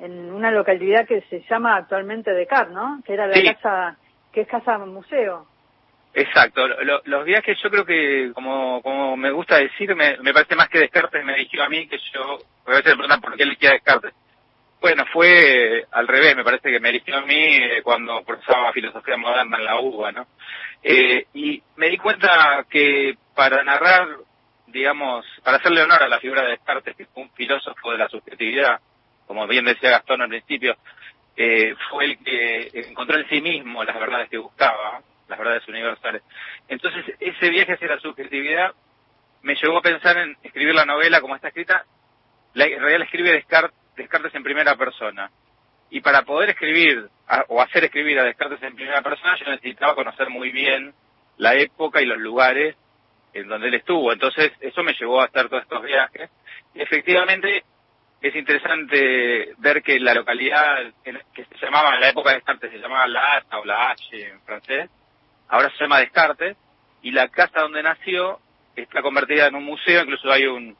en 0.00 0.32
una 0.32 0.50
localidad 0.50 1.06
que 1.06 1.20
se 1.22 1.44
llama 1.48 1.76
actualmente 1.76 2.32
Descartes, 2.32 2.74
¿no? 2.74 3.00
Que 3.06 3.14
era 3.14 3.28
la 3.28 3.54
casa, 3.54 3.96
que 4.32 4.40
es 4.42 4.48
casa 4.48 4.78
museo. 4.78 5.46
Exacto, 6.12 6.66
los 7.04 7.24
viajes 7.24 7.58
yo 7.60 7.70
creo 7.70 7.84
que, 7.84 8.30
como, 8.34 8.80
como 8.82 9.16
me 9.16 9.32
gusta 9.32 9.58
decir, 9.58 9.94
me, 9.96 10.16
me 10.18 10.32
parece 10.32 10.54
más 10.54 10.68
que 10.68 10.78
Descartes 10.78 11.24
me 11.24 11.36
dijo 11.36 11.62
a 11.62 11.68
mí 11.68 11.88
que 11.88 11.98
yo, 12.12 12.38
a 12.66 12.70
veces 12.70 12.86
me 12.86 12.94
preguntan 12.94 13.20
por 13.20 13.36
qué 13.36 13.46
le 13.46 13.56
queda 13.56 13.72
Descartes. 13.72 14.12
Fue 15.12 15.86
al 15.92 16.08
revés, 16.08 16.36
me 16.36 16.44
parece 16.44 16.70
que 16.70 16.80
me 16.80 16.90
eligió 16.90 17.16
a 17.16 17.22
mí 17.22 17.34
eh, 17.34 17.82
cuando 17.82 18.22
cursaba 18.24 18.72
filosofía 18.72 19.16
moderna 19.16 19.58
en 19.58 19.64
la 19.64 19.80
UBA, 19.80 20.12
¿no? 20.12 20.26
Eh, 20.82 21.26
y 21.32 21.62
me 21.76 21.88
di 21.88 21.96
cuenta 21.96 22.66
que 22.68 23.14
para 23.34 23.62
narrar, 23.62 24.08
digamos, 24.66 25.24
para 25.42 25.56
hacerle 25.58 25.82
honor 25.82 26.02
a 26.02 26.08
la 26.08 26.20
figura 26.20 26.42
de 26.42 26.50
Descartes, 26.50 26.96
que 26.96 27.06
fue 27.06 27.22
un 27.22 27.30
filósofo 27.30 27.92
de 27.92 27.98
la 27.98 28.08
subjetividad, 28.08 28.80
como 29.26 29.46
bien 29.46 29.64
decía 29.64 29.90
Gastón 29.90 30.22
al 30.22 30.28
principio, 30.28 30.76
eh, 31.36 31.74
fue 31.90 32.04
el 32.04 32.18
que 32.18 32.70
encontró 32.88 33.18
en 33.18 33.28
sí 33.28 33.40
mismo 33.40 33.82
las 33.84 33.98
verdades 33.98 34.28
que 34.28 34.38
buscaba, 34.38 35.00
las 35.28 35.38
verdades 35.38 35.66
universales. 35.68 36.22
Entonces, 36.68 37.04
ese 37.20 37.48
viaje 37.50 37.72
hacia 37.72 37.88
la 37.88 38.00
subjetividad 38.00 38.72
me 39.42 39.54
llevó 39.54 39.78
a 39.78 39.82
pensar 39.82 40.18
en 40.18 40.36
escribir 40.42 40.74
la 40.74 40.84
novela 40.84 41.20
como 41.20 41.36
está 41.36 41.48
escrita. 41.48 41.84
La, 42.54 42.66
en 42.66 42.78
realidad 42.78 42.98
la 42.98 43.04
escribe 43.06 43.32
Descartes, 43.32 43.83
Descartes 43.96 44.34
en 44.34 44.42
primera 44.42 44.76
persona. 44.76 45.30
Y 45.90 46.00
para 46.00 46.22
poder 46.22 46.50
escribir 46.50 47.08
o 47.48 47.60
hacer 47.60 47.84
escribir 47.84 48.18
a 48.18 48.24
Descartes 48.24 48.62
en 48.62 48.74
primera 48.74 49.02
persona, 49.02 49.36
yo 49.38 49.50
necesitaba 49.50 49.94
conocer 49.94 50.28
muy 50.30 50.50
bien 50.50 50.92
la 51.36 51.54
época 51.54 52.00
y 52.00 52.06
los 52.06 52.18
lugares 52.18 52.76
en 53.32 53.48
donde 53.48 53.68
él 53.68 53.74
estuvo. 53.74 54.12
Entonces, 54.12 54.52
eso 54.60 54.82
me 54.82 54.94
llevó 54.94 55.20
a 55.20 55.26
hacer 55.26 55.48
todos 55.48 55.62
estos 55.62 55.82
viajes. 55.82 56.30
Y 56.74 56.82
efectivamente, 56.82 57.64
es 58.20 58.34
interesante 58.34 59.54
ver 59.58 59.82
que 59.82 60.00
la 60.00 60.14
localidad 60.14 60.92
que 61.02 61.44
se 61.44 61.58
llamaba 61.60 61.94
en 61.94 62.00
la 62.00 62.08
época 62.08 62.30
de 62.30 62.36
Descartes, 62.36 62.70
se 62.70 62.78
llamaba 62.78 63.06
La 63.06 63.36
Hacha 63.36 63.58
o 63.58 63.64
La 63.64 63.90
Hache 63.90 64.28
en 64.28 64.40
francés, 64.42 64.90
ahora 65.48 65.70
se 65.70 65.84
llama 65.84 66.00
Descartes, 66.00 66.56
y 67.02 67.10
la 67.10 67.28
casa 67.28 67.60
donde 67.60 67.82
nació 67.82 68.38
está 68.74 69.02
convertida 69.02 69.46
en 69.48 69.56
un 69.56 69.64
museo, 69.64 70.02
incluso 70.02 70.32
hay 70.32 70.46
un, 70.46 70.74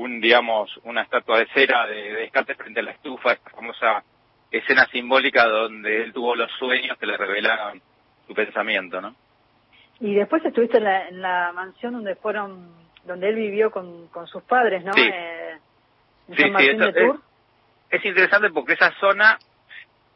un 0.00 0.20
digamos, 0.20 0.70
una 0.84 1.02
estatua 1.02 1.38
de 1.38 1.46
cera 1.48 1.86
de, 1.86 2.14
Descartes 2.14 2.56
frente 2.56 2.80
a 2.80 2.82
la 2.82 2.92
estufa, 2.92 3.32
esta 3.32 3.50
famosa 3.50 4.02
escena 4.50 4.86
simbólica 4.86 5.46
donde 5.46 6.02
él 6.02 6.12
tuvo 6.12 6.34
los 6.34 6.50
sueños 6.58 6.96
que 6.98 7.06
le 7.06 7.16
revelaron 7.16 7.80
su 8.26 8.34
pensamiento, 8.34 9.00
¿no? 9.00 9.14
Y 10.00 10.14
después 10.14 10.42
estuviste 10.44 10.78
en 10.78 11.20
la, 11.20 11.52
mansión 11.52 11.92
donde 11.92 12.14
fueron, 12.16 12.70
donde 13.04 13.28
él 13.28 13.34
vivió 13.34 13.70
con, 13.70 14.08
con 14.08 14.26
sus 14.26 14.42
padres, 14.42 14.82
¿no? 14.82 14.92
Sí, 14.94 15.02
eh, 15.12 15.58
sí, 16.34 16.42
es, 16.42 17.20
es, 17.90 18.04
interesante 18.04 18.48
porque 18.50 18.72
esa 18.72 18.92
zona 18.98 19.38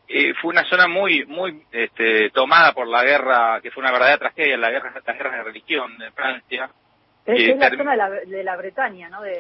eh, 0.08 0.32
fue 0.40 0.52
una 0.52 0.64
zona 0.64 0.88
muy 0.88 1.26
muy 1.26 1.62
este, 1.70 2.30
tomada 2.30 2.72
por 2.72 2.88
la 2.88 3.04
guerra, 3.04 3.60
que 3.60 3.70
fue 3.70 3.82
una 3.82 3.92
verdadera 3.92 4.18
tragedia, 4.18 4.56
la 4.56 4.70
guerra, 4.70 4.92
las 4.94 5.16
guerras 5.16 5.32
de 5.36 5.42
religión 5.42 5.98
de 5.98 6.10
Francia, 6.12 6.70
es, 7.26 7.56
la 7.56 7.70
zona 7.70 7.92
de 7.92 7.96
la, 7.96 8.10
de 8.10 8.44
la, 8.44 8.56
Bretaña, 8.56 9.08
¿no? 9.08 9.22
De, 9.22 9.32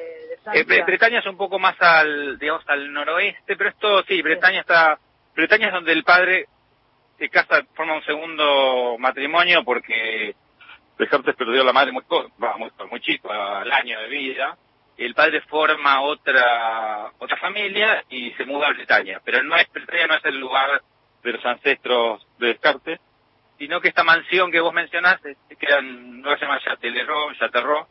eh, 0.54 0.64
Bretaña 0.64 1.18
es 1.18 1.26
un 1.26 1.36
poco 1.36 1.58
más 1.58 1.74
al, 1.80 2.38
digamos, 2.38 2.62
al 2.66 2.92
noroeste, 2.92 3.56
pero 3.56 3.70
esto 3.70 4.02
sí, 4.04 4.22
Bretaña 4.22 4.60
está, 4.60 4.98
Bretaña 5.34 5.68
es 5.68 5.72
donde 5.72 5.92
el 5.92 6.04
padre 6.04 6.46
se 7.18 7.28
casa, 7.28 7.62
forma 7.74 7.94
un 7.94 8.04
segundo 8.04 8.96
matrimonio 8.98 9.62
porque 9.64 10.34
Descartes 10.98 11.36
perdió 11.36 11.64
la 11.64 11.72
madre 11.72 11.92
muy, 11.92 12.02
muy, 12.58 12.70
muy 12.90 13.00
chico, 13.00 13.30
al 13.30 13.70
año 13.70 14.00
de 14.00 14.08
vida. 14.08 14.56
El 14.96 15.14
padre 15.14 15.40
forma 15.42 16.02
otra 16.02 17.10
otra 17.18 17.36
familia 17.38 18.04
y 18.08 18.30
se 18.32 18.44
muda 18.44 18.68
a 18.68 18.72
Bretaña, 18.72 19.20
pero 19.24 19.42
no 19.42 19.56
es 19.56 19.70
Bretaña 19.72 20.06
no 20.06 20.14
es 20.14 20.24
el 20.24 20.38
lugar 20.38 20.80
de 21.22 21.32
los 21.32 21.44
ancestros 21.44 22.24
de 22.38 22.48
Descartes, 22.48 23.00
sino 23.58 23.80
que 23.80 23.88
esta 23.88 24.04
mansión 24.04 24.50
que 24.50 24.60
vos 24.60 24.72
mencionás, 24.72 25.20
que 25.20 25.82
no 25.82 26.30
se 26.36 26.40
llama 26.40 26.60
Châtellerault, 26.60 27.88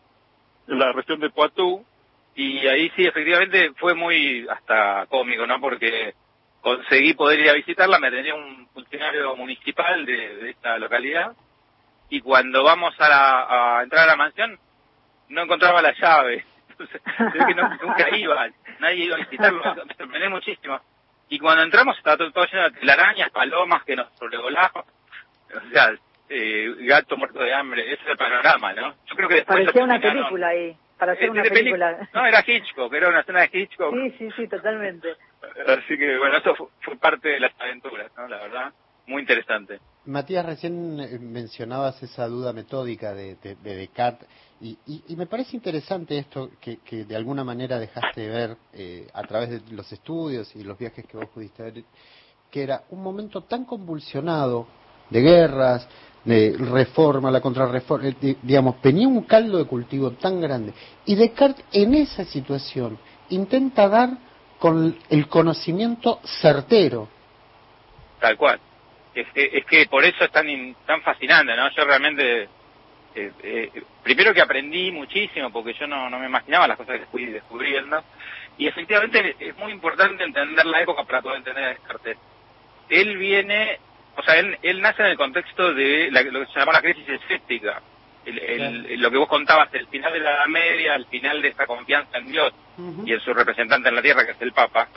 en 0.68 0.80
la 0.80 0.92
región 0.92 1.20
de 1.20 1.30
Poitou, 1.30 1.86
y 2.36 2.68
ahí 2.68 2.92
sí, 2.96 3.06
efectivamente, 3.06 3.74
fue 3.78 3.94
muy 3.94 4.48
hasta 4.50 5.06
cómico, 5.08 5.46
¿no? 5.46 5.60
Porque 5.60 6.16
conseguí 6.62 7.14
poder 7.14 7.40
ir 7.40 7.50
a 7.50 7.54
visitarla, 7.54 8.00
me 8.00 8.12
tenía 8.12 8.34
un 8.34 8.68
funcionario 8.74 9.36
municipal 9.36 10.06
de, 10.06 10.50
esta 10.50 10.78
localidad, 10.78 11.34
y 12.10 12.22
cuando 12.22 12.64
vamos 12.64 12.96
a, 13.00 13.82
entrar 13.84 14.04
a 14.04 14.08
la 14.08 14.16
mansión, 14.16 14.58
no 15.30 15.42
encontraba 15.44 15.82
la 15.82 15.94
llave. 15.94 16.46
Entonces, 16.70 17.02
nunca 17.82 18.16
iba, 18.16 18.48
nadie 18.80 19.06
iba 19.06 19.16
a 19.16 19.20
visitarlo, 19.20 19.62
me 19.86 19.94
sorprendió 19.96 20.30
muchísimo. 20.30 20.80
Y 21.30 21.40
cuando 21.40 21.64
entramos 21.64 21.98
estaba 21.98 22.18
todo, 22.18 22.32
todo 22.32 22.46
lleno 22.46 22.70
de 22.70 22.80
telarañas, 22.80 23.32
palomas 23.32 23.84
que 23.84 23.96
nos 23.96 24.12
sobrevolaban 24.18 24.84
o 25.56 25.70
sea, 25.72 25.94
eh, 26.30 26.76
gato 26.80 27.18
muerto 27.18 27.40
de 27.40 27.54
hambre, 27.54 27.84
ese 27.94 28.02
es 28.02 28.10
el 28.10 28.18
panorama, 28.18 28.74
¿no? 28.74 28.94
Yo 29.06 29.16
creo 29.16 29.30
que 29.30 29.36
después 29.36 29.60
Parecía 29.60 29.84
una 29.84 30.00
película 30.00 30.48
ahí, 30.48 30.76
para 30.98 31.14
hacer 31.14 31.30
una 31.30 31.44
película. 31.44 32.10
No, 32.14 32.26
era 32.26 32.44
Hitchcock, 32.46 32.94
era 32.94 33.10
una 33.10 33.20
escena 33.22 33.42
de 33.42 33.50
Hitchcock. 33.54 33.94
Sí, 33.94 34.16
sí, 34.18 34.30
sí, 34.36 34.48
totalmente. 34.48 35.10
Así 35.68 35.98
que, 35.98 36.18
bueno, 36.18 36.38
eso 36.38 36.56
fue, 36.82 36.96
parte 36.98 37.30
de 37.30 37.40
las 37.40 37.52
aventuras, 37.60 38.12
¿no? 38.18 38.28
La 38.28 38.38
verdad, 38.38 38.74
muy 39.08 39.22
interesante. 39.22 39.80
Matías, 40.06 40.46
recién 40.46 41.00
eh, 41.00 41.20
mencionabas 41.20 42.02
esa 42.02 42.28
duda 42.28 42.54
metódica 42.54 43.14
de, 43.14 43.36
de, 43.36 43.56
Descartes 43.56 44.28
y, 44.60 44.78
y, 44.86 45.16
me 45.18 45.26
parece 45.26 45.58
interesante 45.58 46.18
esto 46.18 46.52
que, 46.62 46.78
que 46.78 47.04
de 47.04 47.16
alguna 47.18 47.44
manera 47.44 47.80
dejaste 47.80 48.30
ver 48.30 48.56
eh, 48.74 49.08
a 49.14 49.24
través 49.24 49.50
de 49.50 49.76
los 49.76 49.92
estudios 49.92 50.56
y 50.56 50.64
los 50.64 50.78
viajes 50.78 51.06
que 51.06 51.18
vos 51.18 51.28
pudiste 51.28 51.64
ver, 51.64 51.84
que 52.50 52.64
era 52.64 52.84
un 52.90 53.04
momento 53.04 53.42
tan 53.42 53.66
convulsionado 53.66 54.68
de 55.10 55.22
guerras, 55.22 55.88
de 56.24 56.56
reforma, 56.58 57.30
la 57.30 57.42
contrarreforma, 57.42 58.08
eh, 58.08 58.36
digamos, 58.42 58.82
tenía 58.82 59.08
un 59.08 59.24
caldo 59.24 59.58
de 59.58 59.66
cultivo 59.66 60.12
tan 60.12 60.40
grande. 60.40 60.74
Y 61.06 61.16
Descartes 61.16 61.66
en 61.72 61.94
esa 61.96 62.24
situación 62.26 62.98
intenta 63.30 63.90
dar 63.90 64.10
con 64.60 64.98
el 65.10 65.28
conocimiento 65.28 66.22
certero. 66.42 67.10
Tal 68.20 68.38
cual. 68.38 68.60
Es 69.14 69.28
es 69.36 69.66
que 69.66 69.86
por 69.88 70.04
eso 70.04 70.24
es 70.24 70.32
tan, 70.32 70.48
tan 70.86 71.02
fascinante, 71.02 71.56
¿no? 71.56 71.70
Yo 71.72 71.84
realmente, 71.84 72.44
eh, 73.14 73.32
eh, 73.44 73.84
primero 74.02 74.34
que 74.34 74.42
aprendí 74.42 74.92
muchísimo, 74.92 75.52
porque 75.52 75.74
yo 75.74 75.86
no, 75.86 76.10
no 76.10 76.18
me 76.18 76.26
imaginaba 76.26 76.68
las 76.68 76.78
cosas 76.78 77.00
que 77.00 77.06
fui 77.08 77.26
descubriendo, 77.26 78.02
y 78.58 78.68
efectivamente 78.68 79.36
es 79.40 79.58
muy 79.58 79.72
importante 79.72 80.24
entender 80.24 80.66
la 80.66 80.82
época 80.82 81.04
para 81.04 81.22
poder 81.22 81.40
entender 81.40 81.64
a 81.64 81.70
Descartes. 81.70 82.18
Él 82.90 83.18
viene 83.18 83.80
o 84.16 84.22
sea, 84.24 84.36
él, 84.40 84.58
él 84.62 84.82
nace 84.82 85.02
en 85.02 85.10
el 85.10 85.18
contexto 85.18 85.74
de 85.74 86.10
lo 86.12 86.40
que 86.42 86.54
se 86.54 86.60
llama 86.60 86.74
la 86.74 86.82
crisis 86.82 87.08
escéptica. 87.08 87.82
El, 88.26 89.02
Lo 89.02 89.12
que 89.12 89.18
vos 89.18 89.28
contabas, 89.28 89.74
el 89.74 89.88
final 89.88 90.14
de 90.14 90.20
la 90.20 90.32
Edad 90.32 90.48
Media, 90.48 90.96
el 90.96 91.06
final 91.08 91.42
de 91.42 91.50
esta 91.50 91.66
confianza 91.66 92.18
en 92.20 92.32
Dios 92.32 92.54
y 93.06 93.12
en 93.12 93.20
su 93.20 93.34
representante 93.34 93.90
en 93.90 93.96
la 93.96 94.02
tierra, 94.02 94.26
que 94.26 94.32
es 94.32 94.42
el 94.42 94.54
Papa. 94.54 94.88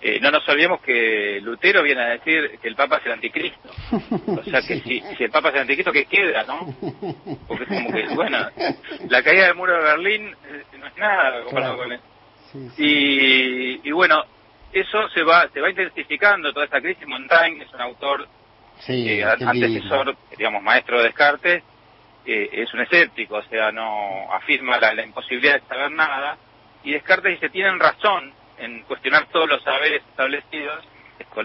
Eh, 0.00 0.20
no 0.20 0.30
nos 0.30 0.46
olvidemos 0.48 0.80
que 0.82 1.40
Lutero 1.40 1.82
viene 1.82 2.02
a 2.02 2.08
decir 2.10 2.58
que 2.60 2.68
el 2.68 2.76
Papa 2.76 2.98
es 2.98 3.06
el 3.06 3.12
anticristo. 3.12 3.70
O 4.26 4.44
sea, 4.44 4.60
que 4.60 4.80
si, 4.84 5.00
si, 5.16 5.24
el 5.24 5.30
Papa 5.30 5.48
es 5.48 5.54
el 5.54 5.60
anticristo, 5.62 5.92
¿qué 5.92 6.04
queda, 6.04 6.44
no? 6.44 6.74
Porque 7.48 7.64
es 7.64 7.68
como 7.70 7.90
que, 7.90 8.14
bueno, 8.14 8.38
la 9.08 9.22
caída 9.22 9.46
del 9.46 9.54
muro 9.54 9.74
de 9.76 9.82
Berlín 9.82 10.36
eh, 10.46 10.62
no 10.78 10.86
es 10.86 10.96
nada 10.98 11.42
comparado 11.44 11.78
con 11.78 11.92
él. 11.92 12.00
Y, 12.76 13.88
y 13.88 13.92
bueno, 13.92 14.22
eso 14.74 15.08
se 15.10 15.22
va 15.22 15.48
se 15.48 15.60
va 15.60 15.70
intensificando 15.70 16.52
toda 16.52 16.66
esta 16.66 16.80
crisis. 16.80 17.06
Montaigne 17.06 17.64
es 17.64 17.72
un 17.72 17.80
autor, 17.80 18.28
eh, 18.88 19.24
antecesor, 19.24 20.16
digamos, 20.36 20.62
maestro 20.62 20.98
de 20.98 21.04
Descartes, 21.04 21.62
eh, 22.26 22.48
es 22.52 22.74
un 22.74 22.80
escéptico, 22.80 23.36
o 23.36 23.42
sea, 23.44 23.70
no 23.70 24.32
afirma 24.32 24.78
la, 24.78 25.04
imposibilidad 25.04 25.60
de 25.60 25.68
saber 25.68 25.90
nada. 25.92 26.36
Y 26.82 26.92
Descartes 26.92 27.32
dice, 27.32 27.48
tienen 27.50 27.78
razón 27.78 28.32
en 28.58 28.82
cuestionar 28.82 29.26
todos 29.26 29.48
los 29.48 29.62
saberes 29.62 30.02
establecidos 30.10 30.84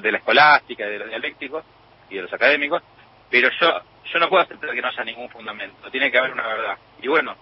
de 0.02 0.12
la 0.12 0.18
escolástica, 0.18 0.86
de 0.86 1.00
los 1.00 1.10
dialécticos 1.10 1.64
y 2.10 2.16
de 2.16 2.22
los 2.24 2.34
académicos, 2.34 2.84
pero 3.30 3.50
yo 3.60 3.82
yo 4.12 4.20
no 4.20 4.30
puedo 4.30 4.44
aceptar 4.44 4.72
que 4.72 4.82
no 4.82 4.88
haya 4.88 5.04
ningún 5.04 5.30
fundamento, 5.30 5.90
tiene 5.92 6.12
que 6.12 6.18
haber 6.18 6.32
una 6.32 6.48
verdad. 6.48 6.78
Y 7.02 7.08
bueno, 7.08 7.36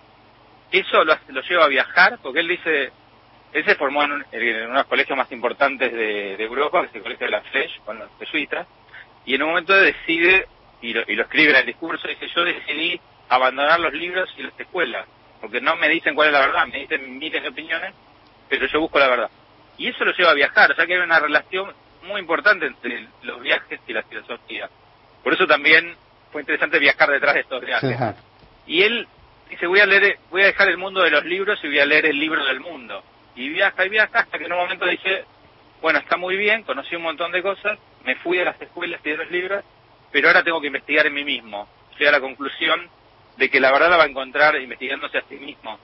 eso 0.71 1.03
lo, 1.03 1.15
lo 1.29 1.41
lleva 1.41 1.65
a 1.65 1.69
viajar, 1.69 2.19
porque 2.21 2.41
él 2.41 2.47
dice, 2.47 2.91
él 3.53 3.65
se 3.65 3.75
formó 3.75 4.03
en, 4.03 4.11
uno 4.11 4.23
de 4.31 4.67
los 4.67 4.85
colegios 4.85 5.17
más 5.17 5.31
importantes 5.31 5.91
de, 5.91 6.43
Europa, 6.43 6.81
que 6.81 6.87
es 6.87 6.95
el 6.95 7.01
colegio 7.03 7.25
de 7.25 7.31
la 7.31 7.41
Flech, 7.41 7.81
con 7.83 7.99
los 7.99 8.09
jesuitas, 8.19 8.67
y 9.25 9.35
en 9.35 9.43
un 9.43 9.49
momento 9.49 9.73
decide, 9.73 10.47
y 10.81 10.93
lo, 10.93 11.01
y 11.07 11.15
lo 11.15 11.23
escribe 11.23 11.51
en 11.51 11.57
el 11.57 11.65
discurso, 11.65 12.07
dice, 12.07 12.27
yo 12.33 12.43
decidí 12.43 12.99
abandonar 13.29 13.79
los 13.79 13.93
libros 13.93 14.29
y 14.37 14.43
las 14.43 14.59
escuelas, 14.59 15.07
porque 15.41 15.61
no 15.61 15.75
me 15.75 15.89
dicen 15.89 16.15
cuál 16.15 16.27
es 16.27 16.33
la 16.33 16.47
verdad, 16.47 16.67
me 16.67 16.79
dicen 16.79 17.17
miles 17.17 17.41
de 17.41 17.49
opiniones, 17.49 17.93
pero 18.49 18.67
yo 18.67 18.79
busco 18.79 18.99
la 18.99 19.07
verdad. 19.07 19.29
Y 19.77 19.89
eso 19.89 20.05
lo 20.05 20.13
lleva 20.13 20.31
a 20.31 20.35
viajar, 20.35 20.71
o 20.71 20.75
sea 20.75 20.85
que 20.85 20.93
hay 20.93 20.99
una 20.99 21.19
relación 21.19 21.71
muy 22.03 22.21
importante 22.21 22.65
entre 22.65 23.07
los 23.23 23.41
viajes 23.41 23.79
y 23.87 23.93
la 23.93 24.03
filosofía. 24.03 24.69
Por 25.23 25.33
eso 25.33 25.45
también 25.45 25.95
fue 26.31 26.41
interesante 26.41 26.79
viajar 26.79 27.09
detrás 27.09 27.35
de 27.35 27.41
estos 27.41 27.63
viajes. 27.63 27.97
Y 28.65 28.81
él 28.81 29.07
dice, 29.49 29.67
voy 29.67 29.79
a 29.79 29.85
leer, 29.85 30.19
voy 30.29 30.41
a 30.41 30.45
dejar 30.45 30.69
el 30.69 30.77
mundo 30.77 31.01
de 31.01 31.11
los 31.11 31.25
libros 31.25 31.59
y 31.63 31.67
voy 31.67 31.79
a 31.79 31.85
leer 31.85 32.05
el 32.05 32.17
libro 32.17 32.45
del 32.45 32.59
mundo 32.59 33.03
y 33.37 33.49
viaja 33.49 33.85
y 33.85 33.89
viaja 33.89 34.19
hasta 34.19 34.37
que 34.37 34.45
en 34.45 34.51
un 34.51 34.57
momento 34.57 34.85
dije, 34.85 35.23
bueno, 35.81 35.99
está 35.99 36.17
muy 36.17 36.35
bien, 36.35 36.63
conocí 36.63 36.95
un 36.95 37.03
montón 37.03 37.31
de 37.31 37.43
cosas, 37.43 37.77
me 38.03 38.15
fui 38.15 38.39
a 38.39 38.45
las 38.45 38.59
escuelas 38.59 38.99
y 39.05 39.11
de 39.11 39.17
los 39.17 39.31
libros, 39.31 39.63
pero 40.11 40.27
ahora 40.27 40.43
tengo 40.43 40.59
que 40.59 40.67
investigar 40.67 41.05
en 41.05 41.13
mí 41.13 41.23
mismo. 41.23 41.67
Llegué 41.91 42.09
a 42.09 42.13
la 42.13 42.19
conclusión 42.19 42.89
de 43.37 43.49
que 43.49 43.59
la 43.59 43.71
verdad 43.71 43.91
la 43.91 43.97
va 43.97 44.03
a 44.03 44.07
encontrar 44.07 44.59
investigándose 44.59 45.19
a 45.19 45.23
sí 45.29 45.35
mismo. 45.35 45.77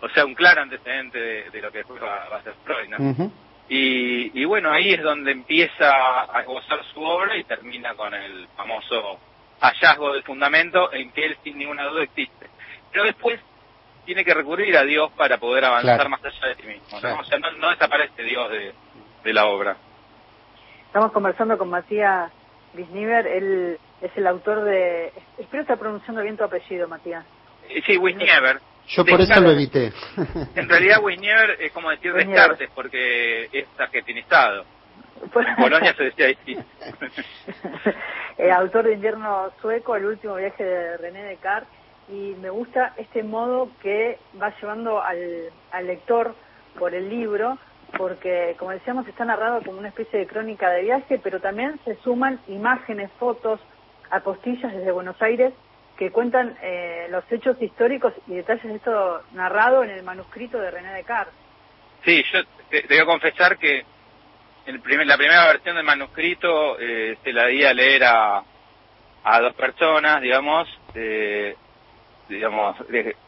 O 0.00 0.08
sea, 0.08 0.24
un 0.24 0.34
claro 0.34 0.62
antecedente 0.62 1.48
de, 1.50 1.62
lo 1.62 1.70
que 1.70 1.78
después 1.78 2.02
va, 2.02 2.24
a 2.24 2.42
ser 2.42 2.54
Freud, 2.64 3.30
Y, 3.68 4.40
y 4.40 4.44
bueno, 4.44 4.72
ahí 4.72 4.92
es 4.92 5.02
donde 5.02 5.30
empieza 5.30 6.22
a 6.22 6.42
gozar 6.42 6.84
su 6.92 7.00
obra 7.00 7.36
y 7.36 7.44
termina 7.44 7.94
con 7.94 8.12
el 8.14 8.48
famoso 8.56 9.18
hallazgo 9.60 10.12
del 10.12 10.22
fundamento 10.24 10.92
en 10.92 11.10
que 11.12 11.26
él 11.26 11.36
sin 11.44 11.58
ninguna 11.58 11.84
duda 11.84 12.02
existe. 12.02 12.48
Pero 12.92 13.04
después 13.04 13.40
tiene 14.06 14.24
que 14.24 14.32
recurrir 14.32 14.74
a 14.78 14.84
Dios 14.84 15.10
para 15.16 15.38
poder 15.38 15.64
avanzar 15.64 16.08
más 16.08 16.24
allá 16.24 16.48
de 16.48 16.54
sí 16.54 16.66
mismo. 16.66 17.00
¿no? 17.02 17.20
O 17.20 17.24
sea, 17.24 17.38
no, 17.38 17.70
desaparece 17.70 18.22
Dios 18.22 18.50
de, 18.50 18.72
de, 19.24 19.32
la 19.34 19.46
obra. 19.46 19.76
Estamos 20.86 21.12
conversando 21.12 21.58
con 21.58 21.68
Matías 21.68 22.32
Wisniver, 22.74 23.26
él 23.26 23.78
es 24.00 24.10
el 24.16 24.26
autor 24.26 24.64
de... 24.64 25.12
Espero 25.38 25.62
estar 25.62 25.78
pronunciando 25.78 26.22
bien 26.22 26.36
tu 26.36 26.44
apellido, 26.44 26.88
Matías. 26.88 27.24
Eh, 27.68 27.82
sí, 27.84 27.98
Wisniever. 27.98 28.60
Yo 28.88 29.04
por 29.04 29.20
eso 29.20 29.40
lo 29.40 29.50
evité. 29.50 29.92
En 30.54 30.68
realidad 30.68 31.02
Wisniever 31.02 31.60
es 31.60 31.72
como 31.72 31.90
decir 31.90 32.12
Descartes, 32.12 32.70
porque 32.74 33.48
es 33.52 33.66
argentinizado. 33.78 34.64
En 35.20 35.56
Polonia 35.56 35.94
se 35.94 36.04
decía 36.04 36.26
así. 36.28 36.56
eh, 38.38 38.52
autor 38.52 38.84
de 38.84 38.92
Invierno 38.92 39.50
Sueco, 39.60 39.96
el 39.96 40.04
último 40.04 40.36
viaje 40.36 40.62
de 40.62 40.96
René 40.98 41.24
Descartes, 41.24 41.75
y 42.08 42.34
me 42.40 42.50
gusta 42.50 42.94
este 42.96 43.22
modo 43.22 43.70
que 43.82 44.18
va 44.40 44.54
llevando 44.60 45.02
al, 45.02 45.50
lector 45.82 46.34
por 46.78 46.94
el 46.94 47.08
libro, 47.08 47.58
porque 47.96 48.54
como 48.58 48.70
decíamos 48.70 49.06
está 49.08 49.24
narrado 49.24 49.62
como 49.62 49.78
una 49.78 49.88
especie 49.88 50.18
de 50.18 50.26
crónica 50.26 50.70
de 50.70 50.82
viaje, 50.82 51.20
pero 51.22 51.40
también 51.40 51.78
se 51.84 51.96
suman 51.96 52.40
imágenes, 52.48 53.10
fotos, 53.18 53.60
apostillas 54.10 54.72
desde 54.72 54.92
Buenos 54.92 55.20
Aires 55.20 55.52
que 55.96 56.10
cuentan 56.10 56.56
eh, 56.62 57.06
los 57.10 57.24
hechos 57.32 57.60
históricos 57.60 58.12
y 58.26 58.34
detalles 58.34 58.64
de 58.64 58.76
esto 58.76 59.22
narrado 59.32 59.82
en 59.82 59.90
el 59.90 60.02
manuscrito 60.02 60.58
de 60.58 60.70
René 60.70 60.92
Descartes. 60.92 61.34
Sí, 62.04 62.22
yo 62.32 62.40
te, 62.70 62.82
debo 62.82 63.12
confesar 63.12 63.56
que 63.56 63.84
el 64.66 64.80
primer, 64.80 65.06
la 65.06 65.16
primera 65.16 65.46
versión 65.46 65.76
del 65.76 65.84
manuscrito 65.84 66.78
eh, 66.78 67.16
se 67.24 67.32
la 67.32 67.46
di 67.46 67.64
a 67.64 67.72
leer 67.72 68.04
a, 68.04 68.42
a 69.24 69.40
dos 69.40 69.54
personas, 69.54 70.20
digamos, 70.20 70.68
eh, 70.94 71.56
digamos, 72.28 72.76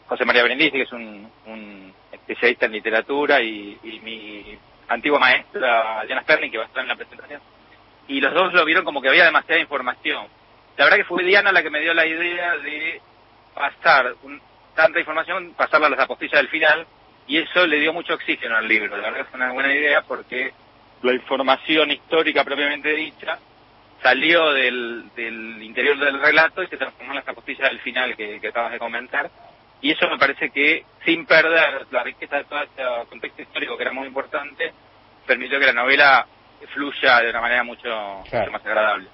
José 0.07 0.25
María 0.25 0.45
Brindisi, 0.45 0.73
que 0.73 0.83
es 0.83 0.93
un, 0.93 1.31
un 1.47 1.95
especialista 2.13 2.67
en 2.67 2.73
literatura, 2.73 3.41
y, 3.41 3.79
mi 4.03 4.59
antigua 4.89 5.19
maestra, 5.19 6.05
Diana 6.07 6.23
Sperling, 6.23 6.51
que 6.51 6.59
va 6.59 6.65
a 6.65 6.67
estar 6.67 6.83
en 6.83 6.89
la 6.89 6.97
presentación. 6.97 7.41
Y 8.09 8.21
los 8.21 8.33
dos 8.33 8.53
lo 8.55 8.65
vieron 8.65 8.85
como 8.85 9.03
que 9.03 9.09
había 9.09 9.25
demasiada 9.25 9.61
información. 9.61 10.27
La 10.77 10.85
verdad 10.85 10.99
que 10.99 11.05
fue 11.05 11.25
Diana 11.25 11.53
la 11.53 11.63
que 11.63 11.71
me 11.71 11.81
dio 11.81 11.93
la 11.93 12.07
idea 12.07 12.57
de 12.57 13.01
pasar 13.55 14.15
tanta 14.75 14.99
información, 14.99 15.53
pasarla 15.57 15.89
a 15.89 15.91
las 15.91 16.01
apostillas 16.01 16.41
del 16.41 16.49
final, 16.49 16.87
y 17.27 17.39
eso 17.39 17.67
le 17.67 17.81
dio 17.81 17.93
mucho 17.93 18.15
oxígeno 18.15 18.57
al 18.57 18.67
libro. 18.67 18.97
La 18.97 19.11
verdad 19.11 19.19
que 19.19 19.31
fue 19.31 19.41
una 19.41 19.53
buena 19.53 19.75
idea 19.75 20.03
porque 20.03 20.53
la 21.03 21.13
información 21.13 21.91
histórica 21.91 22.45
propiamente 22.45 22.93
dicha 22.95 23.39
salió 24.03 24.53
del, 24.53 25.11
del 25.15 25.63
interior 25.63 25.99
del 25.99 26.21
relato 26.21 26.63
y 26.63 26.69
se 26.69 26.77
transformó 26.77 27.13
en 27.13 27.19
las 27.19 27.29
apostillas 27.29 27.71
del 27.71 27.81
final 27.81 28.17
que, 28.17 28.41
que 28.41 28.49
acabas 28.49 28.73
de 28.73 28.79
comentar. 28.79 29.31
Y 29.81 29.93
eso 29.93 30.09
me 30.09 30.19
parece 30.19 30.51
que, 30.51 30.85
sin 31.05 31.25
perder 31.25 31.87
la 31.91 32.03
riqueza 32.03 32.37
de 32.37 32.45
todo 32.45 32.63
este 32.63 32.83
contexto 33.09 33.43
histórico 33.43 33.77
que 33.77 33.83
era 33.83 33.93
muy 33.93 34.07
importante, 34.07 34.73
permitió 35.27 35.61
que 35.61 35.67
la 35.67 35.73
novela 35.73 36.27
fluya 36.75 37.21
de 37.21 37.31
una 37.31 37.41
manera 37.41 37.63
mucho, 37.63 37.89
más 38.51 38.67
agradable. 38.67 39.09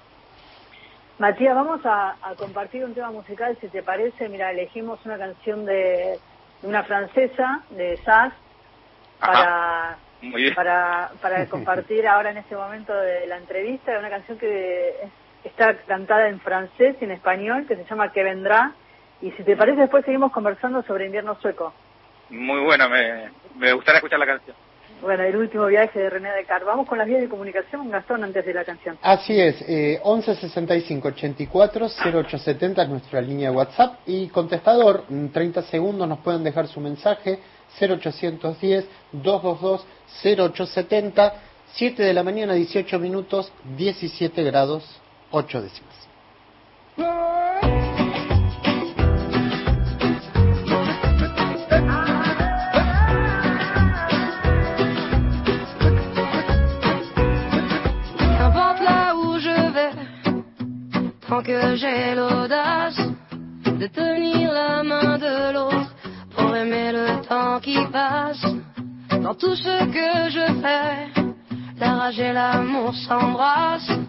Matías, 1.19 1.55
vamos 1.55 1.81
a, 1.85 2.15
compartir 2.37 2.83
un 2.83 2.93
tema 2.93 3.11
musical, 3.11 3.57
si 3.61 3.67
te 3.69 3.83
parece. 3.83 4.27
Mira, 4.27 4.51
elegimos 4.51 4.99
una 5.05 5.17
canción 5.17 5.65
de, 5.65 6.19
una 6.63 6.83
francesa, 6.83 7.61
de 7.69 7.97
Sass, 7.97 8.33
para 9.19 9.97
para, 10.55 11.11
para 11.21 11.45
compartir 11.49 12.07
ahora 12.07 12.31
en 12.31 12.37
este 12.37 12.55
momento 12.55 12.93
de 12.93 13.27
la 13.27 13.37
entrevista, 13.37 13.97
una 13.97 14.09
canción 14.09 14.37
que 14.37 14.93
está 15.43 15.75
cantada 15.85 16.29
en 16.29 16.39
francés 16.39 16.95
y 16.99 17.05
en 17.05 17.11
español, 17.11 17.65
que 17.67 17.75
se 17.75 17.85
llama 17.85 18.11
Que 18.11 18.23
vendrá, 18.23 18.73
y 19.21 19.31
si 19.31 19.43
te 19.43 19.55
parece 19.55 19.81
después 19.81 20.05
seguimos 20.05 20.31
conversando 20.31 20.83
sobre 20.83 21.05
invierno 21.05 21.35
sueco. 21.41 21.73
Muy 22.29 22.61
bueno, 22.61 22.89
me, 22.89 23.29
me 23.57 23.73
gustaría 23.73 23.97
escuchar 23.97 24.19
la 24.19 24.25
canción. 24.25 24.55
Bueno, 25.01 25.23
el 25.23 25.35
último 25.35 25.65
viaje 25.67 25.99
de 25.99 26.09
René 26.09 26.31
Descartes. 26.31 26.65
Vamos 26.65 26.87
con 26.87 26.97
las 26.97 27.05
vías 27.05 27.21
de 27.21 27.29
comunicación, 27.29 27.91
Gastón, 27.91 28.23
antes 28.23 28.45
de 28.45 28.53
la 28.53 28.63
canción. 28.63 28.97
Así 29.01 29.39
es, 29.39 29.61
eh, 29.67 29.99
11 30.01 30.35
65 30.35 31.09
84 31.09 31.87
0870 31.87 32.81
es 32.83 32.89
nuestra 32.89 33.21
línea 33.21 33.49
de 33.49 33.55
WhatsApp 33.55 33.99
y 34.05 34.29
contestador, 34.29 35.03
en 35.09 35.31
30 35.31 35.63
segundos 35.63 36.07
nos 36.07 36.19
pueden 36.19 36.43
dejar 36.43 36.67
su 36.67 36.79
mensaje 36.79 37.39
0810 37.79 38.85
222 39.13 39.85
0870 40.23 41.33
7 41.73 42.03
de 42.03 42.13
la 42.13 42.23
mañana 42.23 42.53
18 42.53 42.99
minutos 42.99 43.51
17 43.77 44.43
grados 44.43 44.83
8 45.31 45.61
décimas. 45.61 46.05
tant 61.27 61.41
que 61.41 61.75
j'ai 61.75 62.15
l'audace 62.15 62.99
de 63.65 63.87
tenir 63.87 64.51
la 64.51 64.83
main 64.83 65.17
de 65.17 65.53
l'autre 65.53 65.94
pour 66.55 66.61
aimer 66.61 66.91
le 66.93 67.21
temps 67.27 67.59
qui 67.59 67.77
passe. 67.91 68.45
Dans 69.09 69.35
tout 69.35 69.55
ce 69.55 69.75
que 69.95 70.29
je 70.29 70.45
fais, 70.61 71.21
la 71.77 71.93
rage 71.95 72.19
et 72.19 72.31
l'amour 72.31 72.93
s'embrassent. 72.95 73.99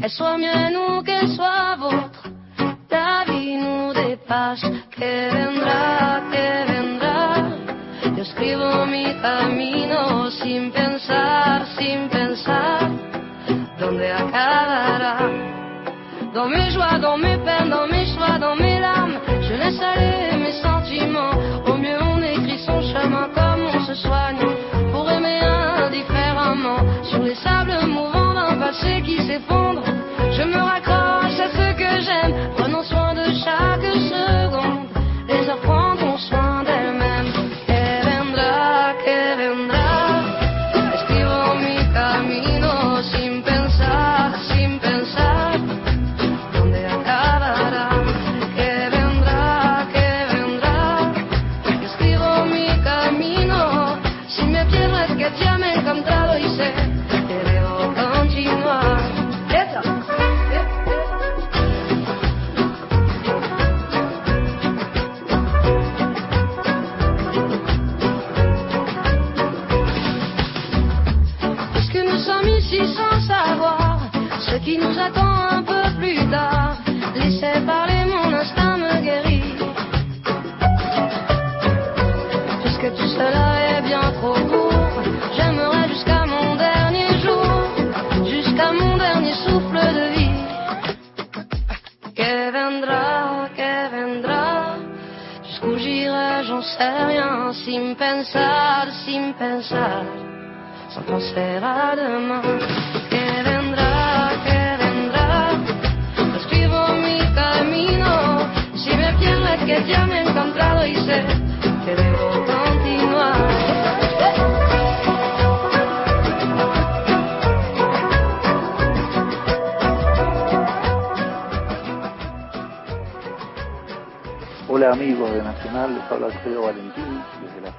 Qu'elle 0.00 0.10
soit 0.10 0.38
mienne 0.38 0.76
ou 0.76 1.02
qu'elle 1.02 1.28
soit 1.28 1.76
vôtre, 1.78 2.28
la 2.90 3.24
vie 3.26 3.56
nous 3.58 3.92
dépasse. 3.92 4.64
Que 4.96 5.12
vendrá, 5.34 6.22
que 6.32 6.46
vendrá. 6.72 7.22
Yo 8.16 8.22
escribo 8.22 8.86
mi 8.86 9.04
camino 9.20 10.30
sin 10.30 10.70
pensar, 10.70 11.66
sin 11.76 12.08
pensar 12.08 12.88
dónde 13.78 14.10
acabará? 14.10 15.16
Dans 16.32 16.48
mes 16.48 16.70
joies, 16.70 16.98
dans 16.98 17.18
mes 17.18 17.36
peines, 17.44 17.68
dans 17.68 17.86
mes 17.86 18.06
choix, 18.06 18.38
dans 18.38 18.56
mes 18.56 18.80
larmes, 18.80 19.18
je 19.42 19.54
laisse 19.54 19.80
aller 19.82 20.36
mes 20.38 20.52
sentiments. 20.62 21.43
Passé 28.74 29.02
qui 29.02 29.16
s'effondre, 29.26 29.82
je 30.32 30.42
me 30.42 30.56
raccroche 30.56 30.93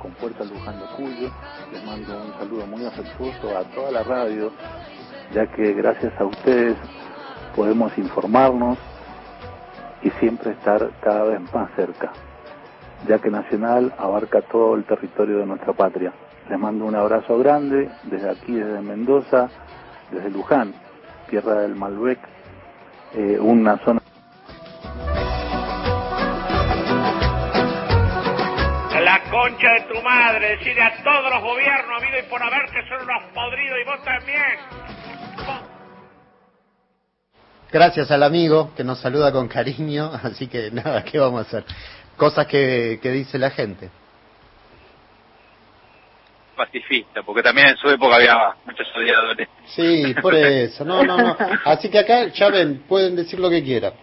desde 0.05 0.41
las 0.45 0.45
compuertas 0.45 0.51
Luján 0.51 0.79
de 0.79 0.85
Cuyo. 0.95 1.31
Les 1.71 1.83
mando 1.85 2.23
un 2.23 2.33
saludo 2.39 2.67
muy 2.67 2.85
afectuoso 2.85 3.57
a 3.57 3.63
toda 3.75 3.91
la 3.91 4.03
radio, 4.03 4.51
ya 5.33 5.47
que 5.47 5.73
gracias 5.73 6.13
a 6.19 6.25
ustedes 6.25 6.75
podemos 7.55 7.97
informarnos 7.97 8.77
y 10.01 10.09
siempre 10.11 10.51
estar 10.51 10.89
cada 11.01 11.23
vez 11.23 11.41
más 11.53 11.69
cerca, 11.75 12.11
ya 13.07 13.19
que 13.19 13.29
Nacional 13.29 13.93
abarca 13.97 14.41
todo 14.41 14.75
el 14.75 14.83
territorio 14.83 15.39
de 15.39 15.45
nuestra 15.45 15.73
patria. 15.73 16.13
Les 16.49 16.59
mando 16.59 16.85
un 16.85 16.95
abrazo 16.95 17.39
grande 17.39 17.89
desde 18.03 18.29
aquí, 18.29 18.53
desde 18.53 18.81
Mendoza, 18.81 19.49
desde 20.11 20.29
Luján, 20.29 20.73
tierra 21.29 21.61
del 21.61 21.75
Malbec, 21.75 22.19
eh, 23.15 23.39
una 23.39 23.77
zona 23.79 24.01
concha 29.45 29.73
de 29.73 29.81
tu 29.81 30.01
madre, 30.01 30.57
decirle 30.57 30.81
a 30.81 31.03
todos 31.03 31.29
los 31.31 31.41
gobiernos, 31.43 32.01
amigo, 32.01 32.17
y 32.19 32.29
por 32.29 32.41
haber 32.41 32.65
que 32.71 32.81
son 32.89 33.01
unos 33.03 33.23
podridos 33.33 33.77
y 33.79 33.85
vos 33.85 34.03
también. 34.03 34.57
Gracias 37.71 38.09
al 38.11 38.23
amigo 38.23 38.73
que 38.75 38.83
nos 38.83 38.99
saluda 38.99 39.31
con 39.31 39.47
cariño, 39.47 40.11
así 40.23 40.47
que 40.47 40.71
nada, 40.71 41.03
¿qué 41.03 41.19
vamos 41.19 41.39
a 41.41 41.41
hacer? 41.47 41.65
Cosas 42.17 42.47
que, 42.47 42.99
que 43.01 43.11
dice 43.11 43.37
la 43.37 43.51
gente. 43.51 43.89
Pacifista, 46.55 47.21
porque 47.21 47.43
también 47.43 47.67
en 47.67 47.77
su 47.77 47.89
época 47.89 48.15
había 48.15 48.37
muchos 48.65 48.87
odiadores. 48.95 49.47
Sí, 49.75 50.15
por 50.21 50.33
eso, 50.33 50.85
no, 50.85 51.03
no, 51.03 51.17
no. 51.17 51.37
Así 51.65 51.89
que 51.91 51.99
acá, 51.99 52.27
ya 52.29 52.49
ven, 52.49 52.83
pueden 52.87 53.15
decir 53.15 53.39
lo 53.39 53.49
que 53.49 53.61
quieran. 53.61 53.93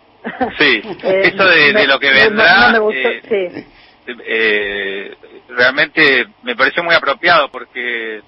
Sí, 0.58 0.82
Eh, 1.02 1.20
esto 1.24 1.46
de, 1.48 1.72
me- 1.72 1.80
de 1.80 1.86
lo 1.88 1.98
que 1.98 2.10
no- 2.10 2.14
vendrá, 2.20 2.66
no 2.66 2.72
me 2.72 2.78
gustó, 2.78 3.08
eh, 3.08 3.50
sí. 3.54 3.66
Eh, 4.06 5.16
realmente 5.48 6.26
me 6.42 6.56
pareció 6.56 6.82
muy 6.82 6.94
apropiado 6.94 7.50
porque, 7.50 8.20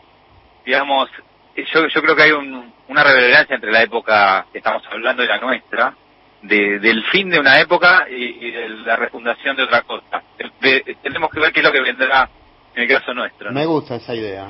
digamos, 0.65 1.09
yo, 1.57 1.87
yo 1.89 2.03
creo 2.03 2.17
que 2.17 2.23
hay 2.23 2.33
un- 2.33 2.73
una 2.89 3.03
relevancia 3.03 3.55
entre 3.55 3.73
la 3.73 3.83
época 3.83 4.47
que 4.53 4.59
estamos 4.59 4.83
hablando 4.91 5.23
y 5.25 5.27
la 5.27 5.39
nuestra, 5.39 5.95
de, 6.43 6.79
del 6.79 7.03
fin 7.07 7.31
de 7.31 7.39
una 7.41 7.59
época 7.59 8.07
y, 8.11 8.47
y 8.47 8.51
de 8.51 8.69
la 8.69 8.97
refundación 8.97 9.57
de 9.57 9.63
otra 9.63 9.83
cosa. 9.83 10.23
De- 10.61 10.97
tenemos 11.03 11.31
que 11.31 11.41
ver 11.41 11.53
qué 11.53 11.61
es 11.61 11.67
lo 11.67 11.73
que 11.73 11.81
vendrá 11.81 12.29
en 12.75 12.83
el 12.83 12.89
caso 12.89 13.15
nuestro. 13.15 13.51
¿no? 13.51 13.59
Me 13.59 13.67
gusta 13.67 13.95
esa 13.97 14.15
idea. 14.15 14.47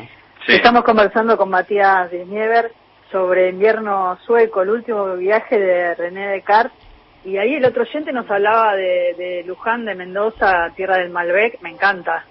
Sí. 0.47 0.55
Estamos 0.57 0.83
conversando 0.85 1.37
con 1.37 1.49
Matías 1.51 2.11
Disniever 2.11 2.73
sobre 3.13 3.51
invierno 3.51 4.19
sueco, 4.27 4.63
el 4.63 4.71
último 4.71 5.15
viaje 5.17 5.59
de 5.59 5.95
René 5.95 6.29
Descartes. 6.29 6.84
Y 7.25 7.39
ahí 7.39 7.55
el 7.55 7.65
otro 7.65 7.83
oyente 7.83 8.13
nos 8.13 8.31
hablaba 8.31 8.75
de, 8.77 9.15
de 9.17 9.45
Luján, 9.47 9.85
de 9.85 9.95
Mendoza, 9.95 10.71
tierra 10.77 10.99
del 10.99 11.11
Malbec. 11.11 11.61
Me 11.63 11.71
encanta. 11.71 12.25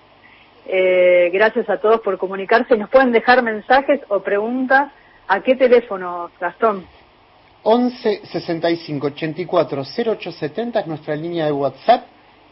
Eh, 0.67 1.29
gracias 1.33 1.69
a 1.69 1.77
todos 1.77 2.01
por 2.01 2.17
comunicarse. 2.17 2.77
Nos 2.77 2.89
pueden 2.89 3.11
dejar 3.11 3.41
mensajes 3.41 4.01
o 4.09 4.19
preguntas. 4.21 4.91
¿A 5.27 5.41
qué 5.41 5.55
teléfono, 5.55 6.29
Gastón? 6.39 6.85
11 7.63 8.21
65 8.25 9.07
84 9.07 9.83
0870 9.83 10.79
es 10.81 10.87
nuestra 10.87 11.15
línea 11.15 11.45
de 11.45 11.53
WhatsApp, 11.53 12.03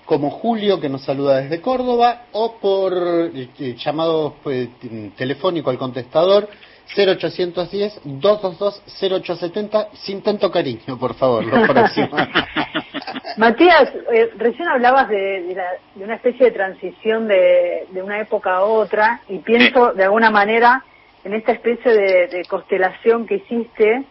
como 0.05 0.29
Julio 0.29 0.79
que 0.79 0.87
nos 0.89 1.03
saluda 1.03 1.41
desde 1.41 1.59
Córdoba, 1.61 2.23
o 2.31 2.55
por 2.59 2.93
eh, 3.35 3.49
eh, 3.59 3.75
llamado 3.77 4.35
t- 4.43 4.69
telefónico 5.17 5.69
al 5.69 5.77
contestador 5.77 6.47
0810 6.95 8.01
222 8.03 8.81
0870 8.99 9.87
sin 9.93 10.21
tanto 10.21 10.51
cariño, 10.51 10.97
por 10.99 11.13
favor, 11.15 11.45
lo 11.45 11.65
próximo. 11.67 12.09
Matías, 13.37 13.91
eh, 14.13 14.29
recién 14.37 14.67
hablabas 14.67 15.07
de, 15.09 15.43
de 15.43 15.55
la- 15.55 15.71
de 15.95 16.03
una 16.03 16.15
especie 16.15 16.47
de 16.47 16.51
transición 16.51 17.27
de, 17.27 17.87
de 17.91 18.01
una 18.03 18.19
época 18.19 18.55
a 18.57 18.63
otra 18.63 19.21
y 19.29 19.39
pienso 19.39 19.93
de 19.93 20.03
alguna 20.03 20.29
manera 20.29 20.83
en 21.23 21.33
esta 21.33 21.51
especie 21.53 21.91
de, 21.91 22.27
de 22.27 22.45
constelación 22.45 23.25
que 23.25 23.35
hiciste 23.35 24.03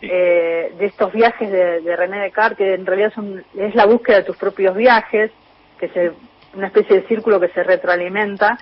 eh, 0.00 0.72
de 0.78 0.86
estos 0.86 1.12
viajes 1.12 1.50
de, 1.50 1.80
de 1.80 1.96
René 1.96 2.18
Descartes, 2.20 2.58
que 2.58 2.74
en 2.74 2.86
realidad 2.86 3.12
son, 3.14 3.44
es 3.58 3.74
la 3.74 3.86
búsqueda 3.86 4.18
de 4.18 4.22
tus 4.24 4.36
propios 4.36 4.74
viajes, 4.76 5.30
que 5.78 5.88
se, 5.88 6.12
una 6.54 6.68
especie 6.68 7.00
de 7.00 7.08
círculo 7.08 7.40
que 7.40 7.48
se 7.48 7.62
retroalimenta, 7.62 8.58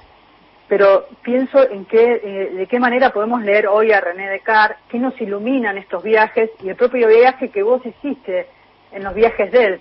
pero 0.68 1.06
pienso 1.22 1.68
en 1.70 1.84
qué, 1.84 2.20
eh, 2.24 2.50
de 2.54 2.66
qué 2.66 2.78
manera 2.78 3.10
podemos 3.10 3.42
leer 3.42 3.66
hoy 3.66 3.92
a 3.92 4.00
René 4.00 4.28
Descartes, 4.30 4.78
qué 4.88 4.98
nos 4.98 5.18
iluminan 5.20 5.78
estos 5.78 6.02
viajes 6.02 6.50
y 6.62 6.68
el 6.68 6.76
propio 6.76 7.08
viaje 7.08 7.50
que 7.50 7.62
vos 7.62 7.84
hiciste 7.84 8.46
en 8.92 9.04
los 9.04 9.14
viajes 9.14 9.50
de 9.52 9.64
él. 9.64 9.80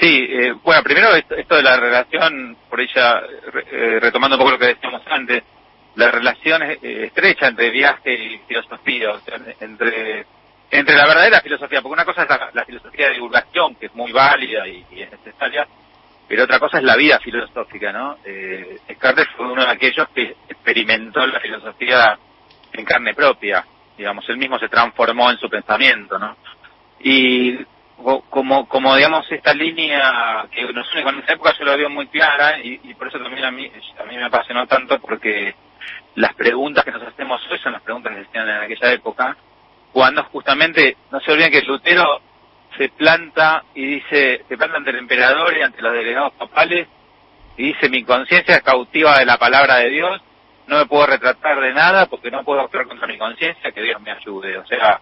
Sí, 0.00 0.26
eh, 0.30 0.52
bueno, 0.62 0.82
primero 0.82 1.08
esto, 1.14 1.56
de 1.56 1.62
la 1.62 1.76
relación, 1.80 2.56
por 2.70 2.80
ella, 2.80 3.20
eh, 3.72 3.98
retomando 4.00 4.36
un 4.36 4.40
poco 4.40 4.52
lo 4.52 4.58
que 4.58 4.66
decíamos 4.66 5.02
antes, 5.08 5.42
la 5.96 6.10
relación 6.10 6.62
eh, 6.62 6.78
estrecha 6.82 7.48
entre 7.48 7.70
viaje 7.70 8.14
y 8.14 8.38
filosofía, 8.46 9.10
o 9.10 9.18
sea, 9.20 9.40
entre, 9.60 10.24
entre 10.70 10.94
la 10.94 11.06
verdadera 11.06 11.40
filosofía, 11.40 11.82
porque 11.82 11.94
una 11.94 12.04
cosa 12.04 12.22
es 12.22 12.54
la, 12.54 12.64
filosofía 12.64 13.08
de 13.08 13.14
divulgación, 13.14 13.74
que 13.74 13.86
es 13.86 13.94
muy 13.94 14.12
válida 14.12 14.68
y 14.68 14.84
es 14.92 15.10
necesaria, 15.10 15.66
pero 16.28 16.44
otra 16.44 16.58
cosa 16.60 16.78
es 16.78 16.84
la 16.84 16.96
vida 16.96 17.18
filosófica, 17.20 17.92
¿no? 17.92 18.18
Eh, 18.24 18.78
Descartes 18.86 19.26
fue 19.36 19.50
uno 19.50 19.64
de 19.64 19.70
aquellos 19.70 20.08
que 20.14 20.36
experimentó 20.48 21.26
la 21.26 21.40
filosofía 21.40 22.18
en 22.72 22.84
carne 22.84 23.14
propia, 23.14 23.64
digamos, 23.96 24.28
él 24.28 24.36
mismo 24.36 24.58
se 24.58 24.68
transformó 24.68 25.30
en 25.30 25.38
su 25.38 25.48
pensamiento, 25.48 26.18
¿no? 26.18 26.36
Y 27.00 27.56
co- 27.96 28.22
como, 28.28 28.68
como 28.68 28.94
digamos, 28.96 29.30
esta 29.32 29.54
línea 29.54 30.46
que 30.52 30.72
nos 30.72 30.92
une 30.92 31.02
con 31.02 31.18
esa 31.20 31.32
época 31.32 31.54
yo 31.58 31.64
la 31.64 31.76
veo 31.76 31.88
muy 31.90 32.06
clara 32.08 32.58
y, 32.60 32.80
y 32.84 32.94
por 32.94 33.08
eso 33.08 33.18
también 33.18 33.44
a 33.44 33.50
mí, 33.50 33.70
a 33.98 34.04
mí 34.04 34.16
me 34.16 34.24
apasionó 34.24 34.66
tanto 34.66 34.98
porque 35.00 35.54
las 36.16 36.34
preguntas 36.34 36.84
que 36.84 36.90
nos 36.92 37.02
hacemos 37.02 37.40
hoy 37.50 37.58
son 37.58 37.72
las 37.72 37.82
preguntas 37.82 38.12
que 38.14 38.22
se 38.22 38.28
hacían 38.28 38.48
en 38.48 38.62
aquella 38.62 38.92
época, 38.92 39.36
cuando 39.92 40.22
justamente, 40.24 40.96
no 41.10 41.20
se 41.20 41.32
olviden 41.32 41.50
que 41.52 41.62
Lutero 41.62 42.20
se 42.78 42.88
planta 42.90 43.64
y 43.74 43.84
dice, 43.84 44.44
se 44.48 44.56
planta 44.56 44.78
ante 44.78 44.90
el 44.90 44.98
emperador 44.98 45.54
y 45.56 45.62
ante 45.62 45.82
los 45.82 45.92
delegados 45.92 46.32
papales 46.34 46.86
y 47.56 47.64
dice, 47.64 47.88
mi 47.90 48.04
conciencia 48.04 48.54
es 48.54 48.62
cautiva 48.62 49.18
de 49.18 49.26
la 49.26 49.36
palabra 49.36 49.78
de 49.78 49.90
Dios, 49.90 50.22
no 50.68 50.78
me 50.78 50.86
puedo 50.86 51.06
retratar 51.06 51.60
de 51.60 51.72
nada 51.72 52.06
porque 52.06 52.30
no 52.30 52.44
puedo 52.44 52.60
actuar 52.60 52.86
contra 52.86 53.08
mi 53.08 53.18
conciencia, 53.18 53.72
que 53.72 53.82
Dios 53.82 54.00
me 54.00 54.12
ayude. 54.12 54.56
O 54.58 54.66
sea, 54.66 55.00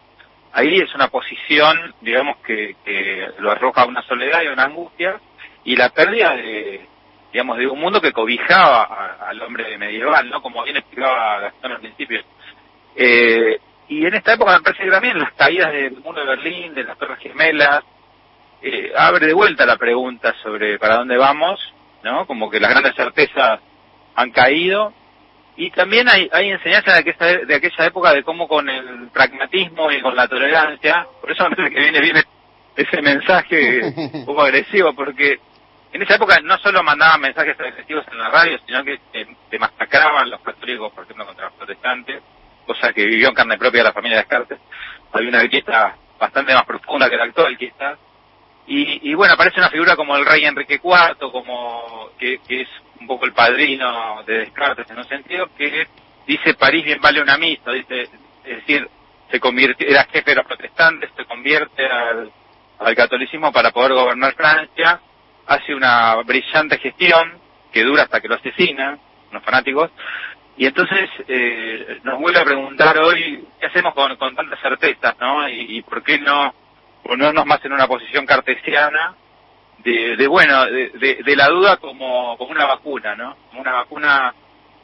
ahí 0.52 0.78
es 0.78 0.94
una 0.94 1.08
posición, 1.08 1.94
digamos, 2.00 2.38
que, 2.38 2.76
que 2.82 3.28
lo 3.38 3.50
arroja 3.50 3.84
una 3.84 4.02
soledad 4.02 4.42
y 4.42 4.48
una 4.48 4.64
angustia 4.64 5.20
y 5.64 5.76
la 5.76 5.90
pérdida 5.90 6.34
de, 6.34 6.86
digamos, 7.30 7.58
de 7.58 7.66
un 7.66 7.78
mundo 7.78 8.00
que 8.00 8.12
cobijaba 8.12 9.18
al 9.20 9.42
hombre 9.42 9.76
medieval, 9.76 10.30
¿no? 10.30 10.40
Como 10.40 10.62
bien 10.64 10.78
explicaba 10.78 11.40
Gastón 11.40 11.72
al 11.72 11.80
principio. 11.80 12.22
Eh, 12.94 13.58
y 13.88 14.04
en 14.04 14.14
esta 14.14 14.34
época 14.34 14.52
me 14.52 14.64
parece 14.64 14.84
que 14.84 14.90
también 14.90 15.18
las 15.18 15.32
caídas 15.34 15.72
del 15.72 15.92
mundo 15.98 16.20
de 16.20 16.26
Berlín, 16.26 16.74
de 16.74 16.84
las 16.84 16.98
Torres 16.98 17.18
Gemelas, 17.20 17.84
eh, 18.62 18.92
abre 18.96 19.26
de 19.26 19.34
vuelta 19.34 19.64
la 19.64 19.76
pregunta 19.76 20.34
sobre 20.42 20.78
para 20.78 20.96
dónde 20.96 21.16
vamos, 21.16 21.60
¿no? 22.02 22.26
Como 22.26 22.50
que 22.50 22.58
las 22.58 22.70
grandes 22.70 22.94
certezas 22.96 23.60
han 24.16 24.30
caído. 24.30 24.92
Y 25.56 25.70
también 25.70 26.08
hay, 26.08 26.28
hay 26.32 26.50
enseñanzas 26.50 26.94
de 26.94 27.00
aquella, 27.00 27.46
de 27.46 27.54
aquella 27.54 27.86
época 27.86 28.12
de 28.12 28.22
cómo 28.24 28.48
con 28.48 28.68
el 28.68 29.08
pragmatismo 29.08 29.90
y 29.90 30.00
con 30.02 30.14
la 30.16 30.28
tolerancia, 30.28 31.06
por 31.20 31.30
eso 31.30 31.44
me 31.48 31.56
parece 31.56 31.74
que 31.74 31.80
viene 31.80 32.00
bien 32.00 32.16
ese 32.76 33.02
mensaje 33.02 33.82
un 34.14 34.26
poco 34.26 34.42
agresivo, 34.42 34.94
porque 34.94 35.38
en 35.92 36.02
esa 36.02 36.16
época 36.16 36.40
no 36.42 36.58
solo 36.58 36.82
mandaban 36.82 37.20
mensajes 37.20 37.58
agresivos 37.58 38.04
en 38.10 38.18
la 38.18 38.28
radio, 38.28 38.58
sino 38.66 38.84
que 38.84 38.98
te, 39.12 39.26
te 39.48 39.58
masacraban 39.58 40.28
los 40.28 40.40
católicos, 40.40 40.92
por 40.92 41.04
ejemplo, 41.04 41.24
contra 41.24 41.46
los 41.46 41.54
protestantes, 41.54 42.22
cosa 42.66 42.92
que 42.92 43.06
vivió 43.06 43.28
en 43.28 43.34
carne 43.34 43.56
propia 43.56 43.84
la 43.84 43.92
familia 43.92 44.18
Descartes. 44.18 44.58
Había 45.12 45.28
una 45.28 45.40
riqueza 45.40 45.96
bastante 46.18 46.54
más 46.54 46.64
profunda 46.64 47.08
que 47.08 47.16
la 47.16 47.24
actual, 47.24 47.56
quizás. 47.56 47.98
Y, 48.66 49.10
y 49.10 49.14
bueno, 49.14 49.34
aparece 49.34 49.60
una 49.60 49.70
figura 49.70 49.94
como 49.96 50.16
el 50.16 50.26
rey 50.26 50.44
Enrique 50.44 50.80
IV, 50.82 51.30
como 51.30 52.10
que, 52.18 52.40
es 52.48 52.68
un 53.00 53.06
poco 53.06 53.24
el 53.24 53.32
padrino 53.32 54.22
de 54.24 54.38
Descartes 54.38 54.90
en 54.90 54.98
un 54.98 55.04
sentido, 55.04 55.48
que 55.56 55.86
dice 56.26 56.54
París 56.54 56.84
bien 56.84 57.00
vale 57.00 57.22
una 57.22 57.36
misa, 57.36 57.70
dice, 57.70 58.02
es 58.44 58.56
decir, 58.56 58.88
se 59.30 59.38
convirtió, 59.38 59.86
era 59.86 60.04
jefe 60.04 60.30
de 60.30 60.36
los 60.36 60.46
protestantes, 60.46 61.10
se 61.16 61.24
convierte 61.24 61.86
al, 61.86 62.32
al 62.80 62.94
catolicismo 62.96 63.52
para 63.52 63.70
poder 63.70 63.92
gobernar 63.92 64.34
Francia, 64.34 65.00
hace 65.46 65.74
una 65.74 66.16
brillante 66.22 66.78
gestión 66.78 67.38
que 67.72 67.84
dura 67.84 68.04
hasta 68.04 68.20
que 68.20 68.28
lo 68.28 68.34
asesinan 68.34 68.98
los 69.30 69.42
fanáticos, 69.42 69.90
y 70.56 70.66
entonces 70.66 71.10
eh, 71.28 72.00
nos 72.02 72.18
vuelve 72.18 72.40
a 72.40 72.44
preguntar 72.44 72.96
hoy 72.98 73.46
qué 73.60 73.66
hacemos 73.66 73.92
con, 73.94 74.16
con 74.16 74.34
tantas 74.34 74.60
certezas, 74.60 75.14
¿no? 75.20 75.48
Y, 75.48 75.82
por 75.82 76.02
qué 76.02 76.18
no 76.18 76.54
ponernos 77.02 77.44
más 77.44 77.62
en 77.64 77.72
una 77.72 77.86
posición 77.86 78.24
cartesiana 78.24 79.14
de, 79.78 80.16
de 80.16 80.26
bueno, 80.26 80.64
de, 80.64 80.90
de, 80.90 81.22
de 81.22 81.36
la 81.36 81.48
duda 81.48 81.76
como, 81.76 82.38
como 82.38 82.50
una 82.50 82.64
vacuna, 82.64 83.14
¿no? 83.14 83.36
Como 83.48 83.60
una 83.60 83.72
vacuna 83.72 84.34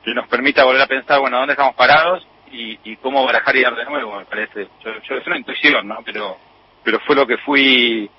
que 0.04 0.12
nos 0.14 0.28
permita 0.28 0.64
volver 0.64 0.82
a 0.82 0.86
pensar, 0.86 1.20
bueno, 1.20 1.38
¿dónde 1.38 1.54
estamos 1.54 1.74
parados? 1.74 2.26
Y, 2.50 2.78
y 2.84 2.96
cómo 2.96 3.24
barajar 3.24 3.56
y 3.56 3.62
dar 3.62 3.74
de 3.74 3.86
nuevo, 3.86 4.18
me 4.18 4.26
parece. 4.26 4.68
Yo, 4.84 4.90
yo, 5.08 5.16
es 5.16 5.26
una 5.26 5.38
intuición, 5.38 5.88
¿no? 5.88 6.00
Pero, 6.04 6.36
pero 6.84 7.00
fue 7.00 7.16
lo 7.16 7.26
que 7.26 7.38
fui 7.38 8.10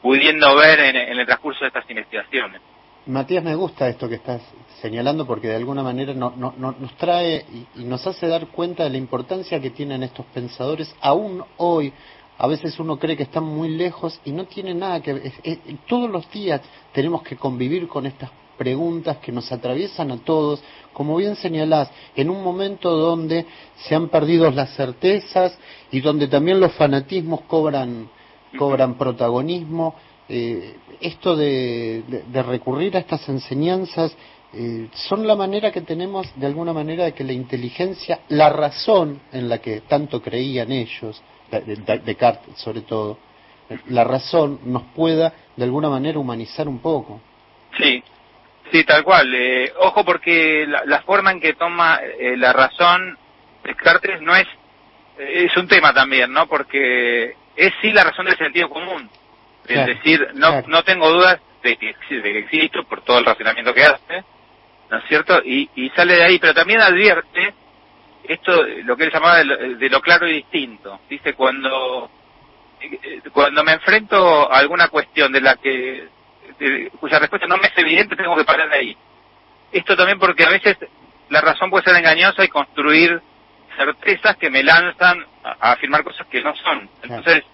pudiendo 0.00 0.54
ver 0.54 0.78
en 0.78 1.18
el 1.18 1.26
transcurso 1.26 1.60
de 1.62 1.68
estas 1.68 1.90
investigaciones. 1.90 2.60
Matías, 3.06 3.42
me 3.42 3.54
gusta 3.54 3.88
esto 3.88 4.08
que 4.08 4.16
estás 4.16 4.42
señalando 4.82 5.26
porque 5.26 5.48
de 5.48 5.56
alguna 5.56 5.82
manera 5.82 6.12
no, 6.14 6.32
no, 6.36 6.54
no- 6.56 6.74
nos 6.78 6.94
trae 6.96 7.44
y, 7.76 7.80
y 7.80 7.84
nos 7.84 8.06
hace 8.06 8.26
dar 8.28 8.48
cuenta 8.48 8.84
de 8.84 8.90
la 8.90 8.98
importancia 8.98 9.60
que 9.60 9.70
tienen 9.70 10.02
estos 10.02 10.26
pensadores 10.26 10.94
aún 11.00 11.42
hoy. 11.56 11.92
A 12.38 12.46
veces 12.46 12.78
uno 12.78 12.98
cree 12.98 13.16
que 13.16 13.24
están 13.24 13.44
muy 13.44 13.68
lejos 13.70 14.20
y 14.24 14.32
no 14.32 14.44
tiene 14.44 14.74
nada 14.74 15.00
que 15.00 15.12
ver. 15.14 15.32
Todos 15.88 16.08
los 16.10 16.30
días 16.30 16.60
tenemos 16.92 17.22
que 17.22 17.36
convivir 17.36 17.88
con 17.88 18.06
estas 18.06 18.30
preguntas 18.56 19.16
que 19.18 19.32
nos 19.32 19.50
atraviesan 19.50 20.10
a 20.10 20.18
todos, 20.18 20.62
como 20.92 21.16
bien 21.16 21.36
señalás, 21.36 21.90
en 22.14 22.28
un 22.30 22.42
momento 22.44 22.90
donde 22.96 23.46
se 23.76 23.94
han 23.94 24.08
perdido 24.08 24.50
las 24.50 24.74
certezas 24.76 25.58
y 25.90 26.00
donde 26.00 26.28
también 26.28 26.60
los 26.60 26.72
fanatismos 26.72 27.40
cobran, 27.42 28.08
cobran 28.58 28.96
protagonismo. 28.96 29.94
Eh, 30.32 30.76
esto 31.00 31.34
de, 31.34 32.04
de- 32.06 32.42
recurrir 32.44 32.94
a 32.96 33.00
estas 33.00 33.28
enseñanzas 33.28 34.16
eh, 34.52 34.88
son 34.92 35.26
la 35.26 35.34
manera 35.34 35.72
que 35.72 35.80
tenemos, 35.80 36.30
de 36.36 36.46
alguna 36.46 36.72
manera, 36.72 37.04
de 37.04 37.14
que 37.14 37.24
la 37.24 37.32
inteligencia, 37.32 38.20
la 38.28 38.48
razón 38.50 39.20
en 39.32 39.48
la 39.48 39.58
que 39.58 39.80
tanto 39.82 40.22
creían 40.22 40.70
ellos, 40.70 41.20
de- 41.50 41.62
de- 41.62 41.98
Descartes 41.98 42.56
sobre 42.58 42.82
todo, 42.82 43.18
eh, 43.68 43.78
la 43.88 44.04
razón 44.04 44.60
nos 44.66 44.82
pueda, 44.94 45.32
de 45.56 45.64
alguna 45.64 45.88
manera, 45.88 46.18
humanizar 46.20 46.68
un 46.68 46.78
poco. 46.78 47.20
Sí, 47.76 48.00
sí, 48.70 48.84
tal 48.84 49.02
cual. 49.02 49.34
Eh, 49.34 49.72
ojo 49.80 50.04
porque 50.04 50.64
la, 50.68 50.84
la 50.84 51.02
forma 51.02 51.32
en 51.32 51.40
que 51.40 51.54
toma 51.54 51.98
eh, 52.20 52.36
la 52.36 52.52
razón 52.52 53.18
Descartes 53.64 54.20
no 54.22 54.36
es, 54.36 54.46
eh, 55.18 55.46
es 55.46 55.56
un 55.56 55.66
tema 55.66 55.92
también, 55.92 56.32
¿no? 56.32 56.46
Porque 56.46 57.34
es 57.56 57.72
sí 57.82 57.90
la 57.92 58.04
razón 58.04 58.26
del 58.26 58.36
sentido 58.38 58.68
común. 58.70 59.10
Es 59.66 59.86
decir, 59.86 60.28
no, 60.34 60.48
claro. 60.48 60.68
no 60.68 60.82
tengo 60.82 61.08
dudas 61.10 61.40
de 61.62 61.76
que, 61.76 61.94
de 62.10 62.22
que 62.22 62.38
existo 62.40 62.84
por 62.84 63.02
todo 63.02 63.18
el 63.18 63.24
razonamiento 63.24 63.72
que 63.74 63.82
hace, 63.84 64.24
¿no 64.90 64.98
es 64.98 65.04
cierto? 65.08 65.40
Y, 65.44 65.68
y 65.76 65.90
sale 65.90 66.16
de 66.16 66.24
ahí, 66.24 66.38
pero 66.38 66.54
también 66.54 66.80
advierte 66.80 67.54
esto, 68.24 68.62
lo 68.84 68.96
que 68.96 69.04
él 69.04 69.12
llamaba 69.12 69.38
de 69.38 69.44
lo, 69.44 69.56
de 69.56 69.88
lo 69.90 70.00
claro 70.00 70.28
y 70.28 70.34
distinto. 70.34 71.00
Dice, 71.08 71.34
cuando, 71.34 72.10
eh, 72.80 73.20
cuando 73.32 73.62
me 73.64 73.72
enfrento 73.72 74.50
a 74.52 74.58
alguna 74.58 74.88
cuestión 74.88 75.32
de 75.32 75.40
la 75.40 75.56
que 75.56 76.08
de- 76.58 76.90
cuya 76.98 77.18
respuesta 77.18 77.46
no 77.46 77.56
me 77.56 77.68
es 77.68 77.78
evidente, 77.78 78.16
tengo 78.16 78.36
que 78.36 78.44
parar 78.44 78.70
ahí. 78.72 78.96
Esto 79.72 79.96
también 79.96 80.18
porque 80.18 80.44
a 80.44 80.50
veces 80.50 80.76
la 81.28 81.40
razón 81.40 81.70
puede 81.70 81.84
ser 81.84 81.96
engañosa 81.96 82.44
y 82.44 82.48
construir 82.48 83.20
certezas 83.76 84.36
que 84.36 84.50
me 84.50 84.62
lanzan 84.62 85.24
a, 85.44 85.56
a 85.60 85.72
afirmar 85.72 86.02
cosas 86.04 86.26
que 86.26 86.42
no 86.42 86.54
son. 86.56 86.88
Entonces, 87.02 87.44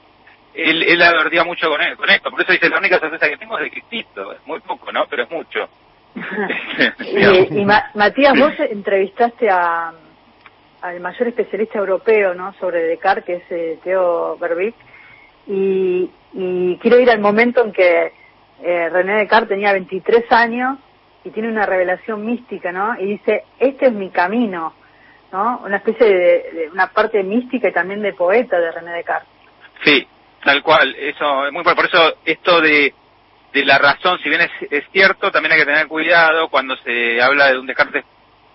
él, 0.57 0.83
él 0.83 1.03
advertía 1.03 1.45
mucho 1.45 1.69
con, 1.69 1.81
él- 1.83 1.97
con 1.97 2.09
esto. 2.11 2.31
Por 2.31 2.41
eso 2.43 2.53
dice, 2.53 2.69
la 2.69 2.79
única 2.79 2.99
certeza 2.99 3.29
que 3.29 3.37
tengo 3.37 3.59
es 3.59 3.65
de 3.65 3.71
que 3.71 3.79
existo. 3.81 4.33
Es 4.33 4.47
muy 4.47 4.61
poco, 4.61 4.91
¿no? 4.93 5.07
Pero 5.09 5.25
es 5.25 5.31
mucho. 5.31 5.69
y, 7.01 7.59
y 7.61 7.65
Ma- 7.65 7.91
Matías, 7.95 8.39
vos 8.39 8.53
entrevistaste 8.59 9.49
a 9.51 9.93
al 10.83 11.01
mayor 11.01 11.29
especialista 11.29 11.79
europeo 11.79 12.35
¿no? 12.35 12.53
sobre 12.61 12.83
Descartes, 12.85 13.25
que 13.25 13.35
es 13.35 13.43
eh, 13.51 13.79
Theo 13.83 14.37
Berbic, 14.39 14.75
y, 15.49 16.09
y 16.33 16.77
quiero 16.79 17.01
ir 17.01 17.11
al 17.11 17.19
momento 17.19 17.65
en 17.65 17.73
que 17.73 18.13
eh, 18.63 18.89
René 18.91 19.15
Descartes 19.17 19.49
tenía 19.49 19.73
23 19.73 20.31
años 20.31 20.79
y 21.25 21.31
tiene 21.31 21.49
una 21.49 21.67
revelación 21.67 22.25
mística, 22.25 22.71
¿no? 22.73 22.95
Y 23.01 23.07
dice, 23.07 23.43
este 23.59 23.87
es 23.87 23.93
mi 23.93 24.11
camino, 24.11 24.75
¿no? 25.33 25.61
Una 25.65 25.79
especie 25.79 26.07
de, 26.07 26.51
de 26.53 26.71
una 26.73 26.87
parte 26.89 27.23
mística 27.25 27.69
y 27.69 27.73
también 27.73 28.01
de 28.03 28.13
poeta 28.13 28.61
de 28.61 28.71
René 28.71 28.93
Descartes. 28.93 29.29
Sí, 29.83 30.07
tal 30.45 30.63
cual. 30.63 30.95
Eso 30.99 31.47
es 31.47 31.53
muy 31.53 31.63
por 31.63 31.85
eso 31.85 32.17
esto 32.25 32.61
de 32.61 32.95
de 33.53 33.65
la 33.65 33.79
razón, 33.79 34.19
si 34.23 34.29
bien 34.29 34.43
es, 34.43 34.51
es 34.71 34.85
cierto, 34.93 35.31
también 35.31 35.53
hay 35.53 35.61
que 35.61 35.65
tener 35.65 35.87
cuidado 35.87 36.49
cuando 36.49 36.77
se 36.77 37.23
habla 37.23 37.51
de 37.51 37.59
un 37.59 37.67
Descartes 37.67 38.05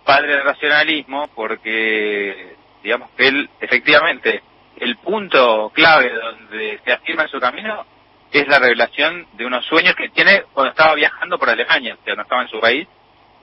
padre 0.06 0.36
del 0.36 0.44
racionalismo, 0.44 1.28
porque 1.34 2.56
digamos 2.84 3.10
que 3.18 3.28
él 3.28 3.50
efectivamente 3.60 4.44
el 4.78 4.98
punto 4.98 5.72
clave 5.74 6.12
donde 6.14 6.80
se 6.86 6.92
afirma 6.92 7.24
en 7.24 7.30
su 7.30 7.40
camino 7.40 7.86
es 8.32 8.48
la 8.48 8.60
revelación 8.60 9.28
de 9.34 9.46
unos 9.46 9.66
sueños 9.66 9.96
que 9.96 10.10
tiene 10.10 10.44
cuando 10.54 10.72
estaba 10.72 10.94
viajando 10.94 11.38
por 11.38 11.50
Alemania, 11.50 11.98
o 12.00 12.04
sea, 12.06 12.16
no 12.16 12.22
estaba 12.22 12.44
en 12.44 12.50
su 12.50 12.60
país, 12.60 12.88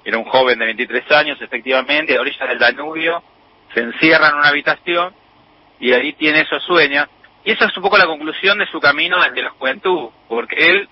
era 0.05 0.17
un 0.17 0.25
joven 0.25 0.59
de 0.59 0.65
23 0.65 1.11
años, 1.13 1.43
efectivamente, 1.43 2.17
a 2.17 2.21
orillas 2.21 2.49
del 2.49 2.59
Danubio, 2.59 3.23
se 3.75 3.81
encierra 3.81 4.29
en 4.29 4.37
una 4.37 4.49
habitación 4.49 5.13
y 5.81 5.93
ahí 5.93 6.13
tiene 6.15 6.41
esos 6.41 6.63
sueños. 6.65 7.09
Y 7.45 7.53
esa 7.53 7.67
es 7.67 7.77
un 7.77 7.83
poco 7.83 7.97
la 7.99 8.07
conclusión 8.07 8.59
de 8.59 8.67
su 8.67 8.81
camino 8.81 9.23
desde 9.23 9.43
la 9.43 9.51
juventud, 9.51 10.11
porque 10.29 10.57
él 10.71 10.89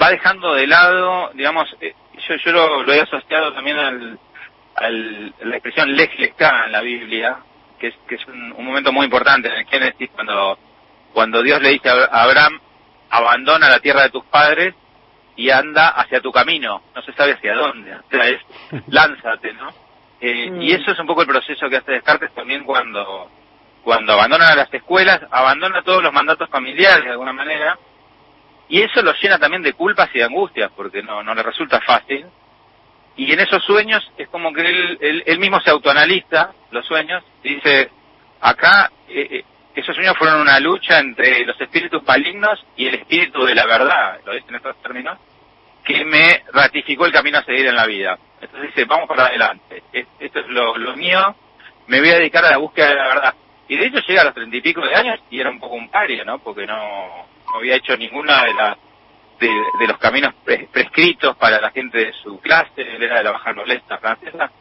va 0.00 0.10
dejando 0.10 0.54
de 0.54 0.66
lado, 0.66 1.30
digamos, 1.34 1.68
eh, 1.80 1.94
yo, 2.28 2.36
yo 2.36 2.52
lo, 2.52 2.82
lo 2.82 2.92
he 2.92 3.00
asociado 3.00 3.52
también 3.52 3.78
al, 3.78 4.18
al- 4.76 5.34
a 5.42 5.44
la 5.46 5.56
expresión 5.56 5.94
lex 5.94 6.14
en 6.18 6.72
la 6.72 6.80
Biblia, 6.82 7.38
que 7.80 7.88
es, 7.88 7.94
que 8.06 8.14
es 8.16 8.26
un, 8.26 8.52
un 8.52 8.64
momento 8.64 8.92
muy 8.92 9.04
importante 9.06 9.48
en 9.48 9.54
el 9.56 9.66
Génesis, 9.66 10.08
cuando, 10.14 10.58
cuando 11.12 11.42
Dios 11.42 11.60
le 11.60 11.70
dice 11.70 11.88
a 11.88 11.92
Abra- 11.92 12.08
a 12.12 12.22
Abraham, 12.22 12.60
abandona 13.10 13.68
la 13.68 13.80
tierra 13.80 14.02
de 14.02 14.10
tus 14.10 14.24
padres 14.26 14.74
y 15.36 15.50
anda 15.50 15.88
hacia 15.88 16.20
tu 16.20 16.30
camino, 16.30 16.82
no 16.94 17.02
se 17.02 17.12
sabe 17.14 17.32
hacia 17.32 17.54
dónde, 17.54 17.94
o 17.94 18.02
sea, 18.10 18.28
es 18.28 18.40
lánzate, 18.88 19.52
¿no? 19.54 19.68
Eh, 20.20 20.50
Mm. 20.50 20.62
Y 20.62 20.72
eso 20.72 20.92
es 20.92 20.98
un 21.00 21.06
poco 21.08 21.22
el 21.22 21.26
proceso 21.28 21.68
que 21.68 21.78
hace 21.78 21.92
Descartes 21.92 22.32
también 22.32 22.62
cuando, 22.64 23.28
cuando 23.84 24.12
abandona 24.12 24.54
las 24.54 24.72
escuelas, 24.72 25.20
abandona 25.30 25.82
todos 25.82 26.02
los 26.02 26.12
mandatos 26.12 26.48
familiares 26.50 27.04
de 27.04 27.10
alguna 27.10 27.32
manera, 27.32 27.78
y 28.68 28.80
eso 28.80 29.02
lo 29.02 29.12
llena 29.14 29.38
también 29.38 29.62
de 29.62 29.72
culpas 29.74 30.08
y 30.14 30.18
de 30.18 30.24
angustias, 30.24 30.70
porque 30.74 31.02
no, 31.02 31.22
no 31.22 31.34
le 31.34 31.42
resulta 31.42 31.80
fácil. 31.80 32.26
Y 33.16 33.30
en 33.32 33.40
esos 33.40 33.62
sueños 33.64 34.02
es 34.16 34.28
como 34.28 34.52
que 34.54 34.62
él, 34.62 35.38
mismo 35.38 35.60
se 35.60 35.70
autoanaliza 35.70 36.52
los 36.70 36.86
sueños 36.86 37.22
dice, 37.42 37.90
acá 38.40 38.90
eh, 39.08 39.28
eh, 39.30 39.44
esos 39.74 39.94
sueños 39.94 40.16
fueron 40.16 40.40
una 40.40 40.58
lucha 40.60 40.98
entre 40.98 41.44
los 41.44 41.60
espíritus 41.60 42.02
malignos 42.06 42.64
y 42.76 42.86
el 42.86 42.94
espíritu 42.94 43.44
de 43.44 43.54
la 43.54 43.66
verdad, 43.66 44.18
lo 44.24 44.32
dice 44.32 44.46
en 44.48 44.54
estos 44.54 44.80
términos, 44.82 45.18
que 45.84 46.04
me 46.06 46.42
ratificó 46.54 47.04
el 47.04 47.12
camino 47.12 47.38
a 47.38 47.44
seguir 47.44 47.66
en 47.66 47.76
la 47.76 47.84
vida. 47.86 48.16
Entonces 48.40 48.70
dice, 48.74 48.86
vamos 48.86 49.06
para 49.08 49.26
adelante, 49.26 49.82
Es- 49.92 50.06
esto 50.18 50.38
es 50.40 50.46
lo, 50.48 50.78
lo 50.78 50.96
mío, 50.96 51.36
me 51.88 52.00
voy 52.00 52.08
a 52.10 52.14
dedicar 52.18 52.44
a 52.46 52.50
la 52.52 52.56
búsqueda 52.58 52.88
de 52.88 52.94
la 52.94 53.08
verdad. 53.08 53.34
Y 53.72 53.76
de 53.78 53.86
hecho 53.86 54.00
llega 54.06 54.20
a 54.20 54.24
los 54.24 54.34
treinta 54.34 54.54
y 54.54 54.60
pico 54.60 54.82
de 54.82 54.94
años 54.94 55.18
y 55.30 55.40
era 55.40 55.48
un 55.48 55.58
poco 55.58 55.76
un 55.76 55.88
paria, 55.88 56.24
¿no? 56.24 56.38
Porque 56.40 56.66
no, 56.66 57.26
había 57.54 57.76
hecho 57.76 57.96
ninguna 57.96 58.44
de 58.44 58.52
las 58.52 58.76
de, 59.40 59.48
de 59.48 59.86
los 59.88 59.96
caminos 59.96 60.34
pre- 60.44 60.68
prescritos 60.70 61.34
para 61.36 61.58
la 61.58 61.70
gente 61.70 61.96
de 61.96 62.12
su 62.22 62.38
clase, 62.40 62.82
él 62.82 63.02
era 63.02 63.16
de 63.16 63.24
la 63.24 63.30
baja 63.32 63.54
nobleza 63.54 63.96
francesa, 63.96 64.52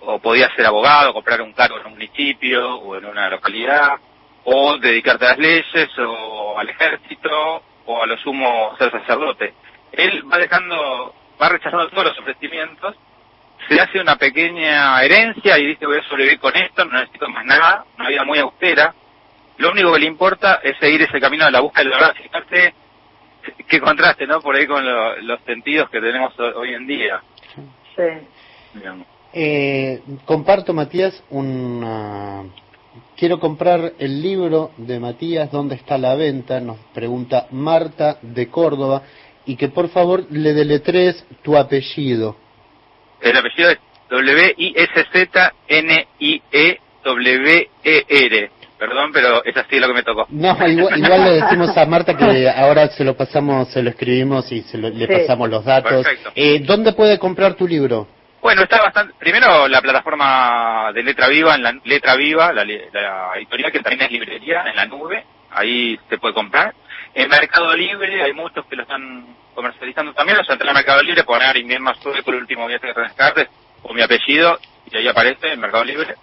o 0.00 0.18
podía 0.20 0.48
ser 0.56 0.64
abogado, 0.64 1.12
comprar 1.12 1.42
un 1.42 1.52
cargo 1.52 1.78
en 1.78 1.86
un 1.86 1.92
municipio 1.92 2.76
o 2.76 2.96
en 2.96 3.04
una 3.04 3.28
localidad, 3.28 3.98
o 4.44 4.78
dedicarte 4.78 5.26
a 5.26 5.28
las 5.30 5.38
leyes, 5.38 5.98
o 5.98 6.58
al 6.58 6.68
ejército, 6.70 7.62
o 7.84 8.02
a 8.02 8.06
lo 8.06 8.16
sumo 8.16 8.74
ser 8.78 8.90
sacerdote. 8.90 9.52
Él 9.92 10.24
va 10.32 10.38
dejando, 10.38 11.14
va 11.40 11.48
rechazando 11.50 11.88
todos 11.90 12.04
los 12.04 12.18
ofrecimientos, 12.20 12.96
se 13.68 13.80
hace 13.80 14.00
una 14.00 14.16
pequeña 14.16 15.02
herencia 15.02 15.58
y 15.58 15.66
dice 15.66 15.86
voy 15.86 15.98
a 15.98 16.08
sobrevivir 16.08 16.38
con 16.38 16.54
esto, 16.56 16.84
no 16.84 16.98
necesito 17.00 17.28
más 17.28 17.44
nada, 17.44 17.84
una 17.98 18.08
vida 18.08 18.24
muy 18.24 18.38
austera. 18.38 18.94
Lo 19.58 19.72
único 19.72 19.92
que 19.94 20.00
le 20.00 20.06
importa 20.06 20.60
es 20.62 20.76
seguir 20.78 21.02
ese 21.02 21.18
camino 21.20 21.44
de 21.46 21.50
la 21.50 21.60
búsqueda 21.60 21.84
de 21.84 21.90
la 21.90 21.96
verdad. 21.96 22.14
Fíjate 22.22 22.74
qué 23.68 23.80
contraste, 23.80 24.26
¿no? 24.26 24.40
Por 24.40 24.54
ahí 24.56 24.66
con 24.66 24.84
lo- 24.84 25.16
los 25.22 25.40
sentidos 25.46 25.88
que 25.90 26.00
tenemos 26.00 26.38
ho- 26.38 26.58
hoy 26.60 26.74
en 26.74 26.86
día. 26.86 27.22
Sí. 27.96 28.02
digamos. 28.74 29.06
Eh, 29.32 30.02
comparto, 30.24 30.72
Matías, 30.74 31.22
una... 31.30 32.42
Quiero 33.16 33.38
comprar 33.40 33.92
el 33.98 34.22
libro 34.22 34.72
de 34.76 35.00
Matías, 35.00 35.50
¿dónde 35.50 35.74
está 35.74 35.96
la 35.98 36.14
venta? 36.14 36.60
Nos 36.60 36.76
pregunta 36.94 37.46
Marta 37.50 38.18
de 38.22 38.48
Córdoba. 38.48 39.02
Y 39.46 39.56
que 39.56 39.68
por 39.68 39.88
favor 39.88 40.26
le 40.30 40.52
deletres 40.52 41.24
tu 41.42 41.56
apellido. 41.56 42.36
El 43.30 43.36
apellido 43.36 43.70
es 43.70 43.78
W-I-S-Z-N-I-E-W-E-R. 47.36 48.50
Perdón, 48.78 49.10
pero 49.10 49.42
es 49.42 49.56
así 49.56 49.78
lo 49.80 49.86
que 49.88 49.94
me 49.94 50.02
tocó. 50.02 50.26
No, 50.28 50.52
igual, 50.68 50.98
igual 50.98 51.24
le 51.24 51.30
decimos 51.40 51.74
a 51.76 51.86
Marta 51.86 52.14
que 52.14 52.48
ahora 52.56 52.88
se 52.88 53.04
lo 53.04 53.16
pasamos, 53.16 53.68
se 53.68 53.82
lo 53.82 53.88
escribimos 53.90 54.52
y 54.52 54.60
se 54.62 54.76
lo- 54.76 54.90
le 54.90 55.06
Sí. 55.06 55.12
pasamos 55.20 55.48
los 55.48 55.64
datos. 55.64 56.04
Perfecto. 56.04 56.30
Eh, 56.34 56.60
¿Dónde 56.60 56.92
puede 56.92 57.18
comprar 57.18 57.54
tu 57.54 57.66
libro? 57.66 58.06
Bueno, 58.42 58.62
está 58.62 58.82
bastante. 58.82 59.14
Primero, 59.18 59.66
la 59.66 59.80
plataforma 59.80 60.90
de 60.94 61.02
Letra 61.02 61.26
Viva, 61.28 61.54
en 61.54 61.62
la 61.62 61.72
Letra 61.84 62.16
Viva, 62.16 62.52
la, 62.52 62.64
la 62.66 63.30
editorial 63.36 63.72
que 63.72 63.80
también 63.80 64.02
es 64.02 64.12
librería 64.12 64.62
en 64.68 64.76
la 64.76 64.84
nube, 64.84 65.24
ahí 65.52 65.98
se 66.10 66.18
puede 66.18 66.34
comprar. 66.34 66.74
En 67.16 67.30
Mercado 67.30 67.74
Libre 67.74 68.22
hay 68.22 68.34
muchos 68.34 68.66
que 68.66 68.76
lo 68.76 68.82
están 68.82 69.24
comercializando 69.54 70.12
también. 70.12 70.36
Los 70.36 70.50
entré 70.50 70.68
en 70.68 70.74
Mercado 70.74 71.02
Libre, 71.02 71.24
poner 71.24 71.56
invierno 71.56 71.94
sube 71.94 72.22
por 72.22 72.34
el 72.34 72.42
último 72.42 72.66
viaje 72.66 72.88
de 72.88 72.92
Rescate 72.92 73.48
o 73.84 73.94
mi 73.94 74.02
apellido 74.02 74.58
y 74.92 74.98
ahí 74.98 75.08
aparece 75.08 75.54
en 75.54 75.60
Mercado 75.60 75.82
Libre. 75.82 76.14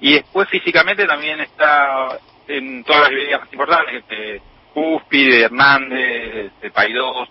Y 0.00 0.14
después 0.14 0.48
físicamente 0.48 1.06
también 1.06 1.38
está 1.38 2.18
en 2.48 2.82
todas 2.82 3.02
las 3.02 3.10
librerías 3.10 3.40
más 3.42 3.52
importantes, 3.52 4.08
de 4.08 4.42
Cúspide, 4.74 5.44
Hernández, 5.44 6.52
de 6.60 6.70
Paidós, 6.72 7.28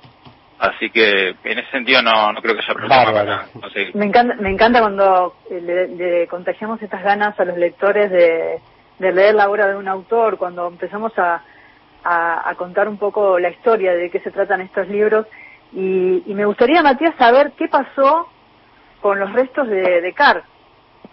Así 0.57 0.89
que 0.89 1.29
en 1.29 1.59
ese 1.59 1.71
sentido 1.71 2.01
no, 2.01 2.31
no 2.31 2.41
creo 2.41 2.53
que 2.53 2.61
haya 2.61 2.73
problema 2.73 3.05
para 3.11 3.45
conseguir. 3.47 3.95
Me 3.95 4.05
encanta, 4.05 4.35
me 4.35 4.49
encanta 4.49 4.79
cuando 4.79 5.35
eh, 5.49 5.61
le, 5.61 5.87
le 5.89 6.27
contagiamos 6.27 6.81
estas 6.81 7.01
ganas 7.01 7.37
a 7.37 7.45
los 7.45 7.57
lectores 7.57 8.11
de, 8.11 8.59
de 8.97 9.11
leer 9.11 9.35
la 9.35 9.49
obra 9.49 9.67
de 9.67 9.77
un 9.77 9.87
autor, 9.87 10.37
cuando 10.37 10.67
empezamos 10.67 11.17
a, 11.17 11.43
a, 12.03 12.49
a 12.49 12.55
contar 12.55 12.87
un 12.87 12.97
poco 12.97 13.39
la 13.39 13.49
historia 13.49 13.93
de 13.93 14.09
qué 14.09 14.19
se 14.19 14.31
tratan 14.31 14.61
estos 14.61 14.87
libros. 14.87 15.25
Y, 15.73 16.23
y 16.25 16.33
me 16.33 16.45
gustaría, 16.45 16.81
Matías, 16.81 17.13
saber 17.17 17.51
qué 17.57 17.67
pasó 17.67 18.29
con 19.01 19.19
los 19.19 19.31
restos 19.33 19.67
de, 19.67 20.01
de 20.01 20.13
Carr. 20.13 20.43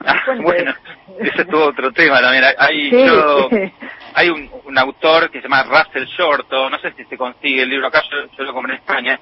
Ah, 0.05 0.21
bueno, 0.43 0.75
ese 1.21 1.43
es 1.43 1.49
todo 1.49 1.69
otro 1.69 1.91
tema 1.93 2.21
también. 2.21 2.45
Hay, 2.59 2.91
Sí. 2.91 3.05
yo- 3.07 3.49
hay 4.15 4.29
un, 4.29 4.51
un 4.65 4.79
autor 4.79 5.31
que 5.31 5.41
se 5.41 5.49
llama 5.49 5.63
Russell 5.65 6.05
Shorto, 6.07 6.69
no 6.71 6.79
sé 6.79 6.93
si 6.93 7.05
se 7.05 7.17
consigue 7.17 7.63
el 7.63 7.71
libro 7.71 7.87
acá, 7.87 8.03
yo, 8.11 8.27
yo 8.37 8.45
lo 8.45 8.53
compré 8.53 8.75
en 8.75 8.79
España. 8.81 9.21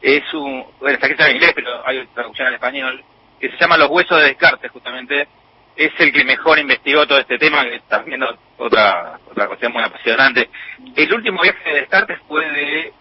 Es 0.00 0.22
un, 0.32 0.64
bueno, 0.80 0.94
está 0.94 1.06
escrito 1.06 1.24
en 1.24 1.36
inglés, 1.36 1.52
pero 1.54 1.86
hay 1.86 2.06
traducción 2.14 2.46
al 2.48 2.54
español, 2.54 3.02
que 3.40 3.50
se 3.50 3.56
llama 3.58 3.76
Los 3.76 3.90
huesos 3.90 4.18
de 4.20 4.28
Descartes, 4.28 4.70
justamente. 4.70 5.28
Es 5.78 5.92
el 6.00 6.12
que 6.12 6.24
mejor 6.24 6.58
investigó 6.58 7.06
todo 7.06 7.18
este 7.18 7.38
tema, 7.38 7.62
que 7.62 7.80
viendo 8.04 8.26
otra, 8.56 9.20
otra 9.30 9.46
cuestión 9.46 9.72
muy 9.72 9.82
apasionante. 9.84 10.50
El 10.96 11.14
último 11.14 11.40
viaje 11.40 11.70
de 11.70 11.80
Descartes 11.80 12.18
fue 12.26 12.44
de 12.50 12.92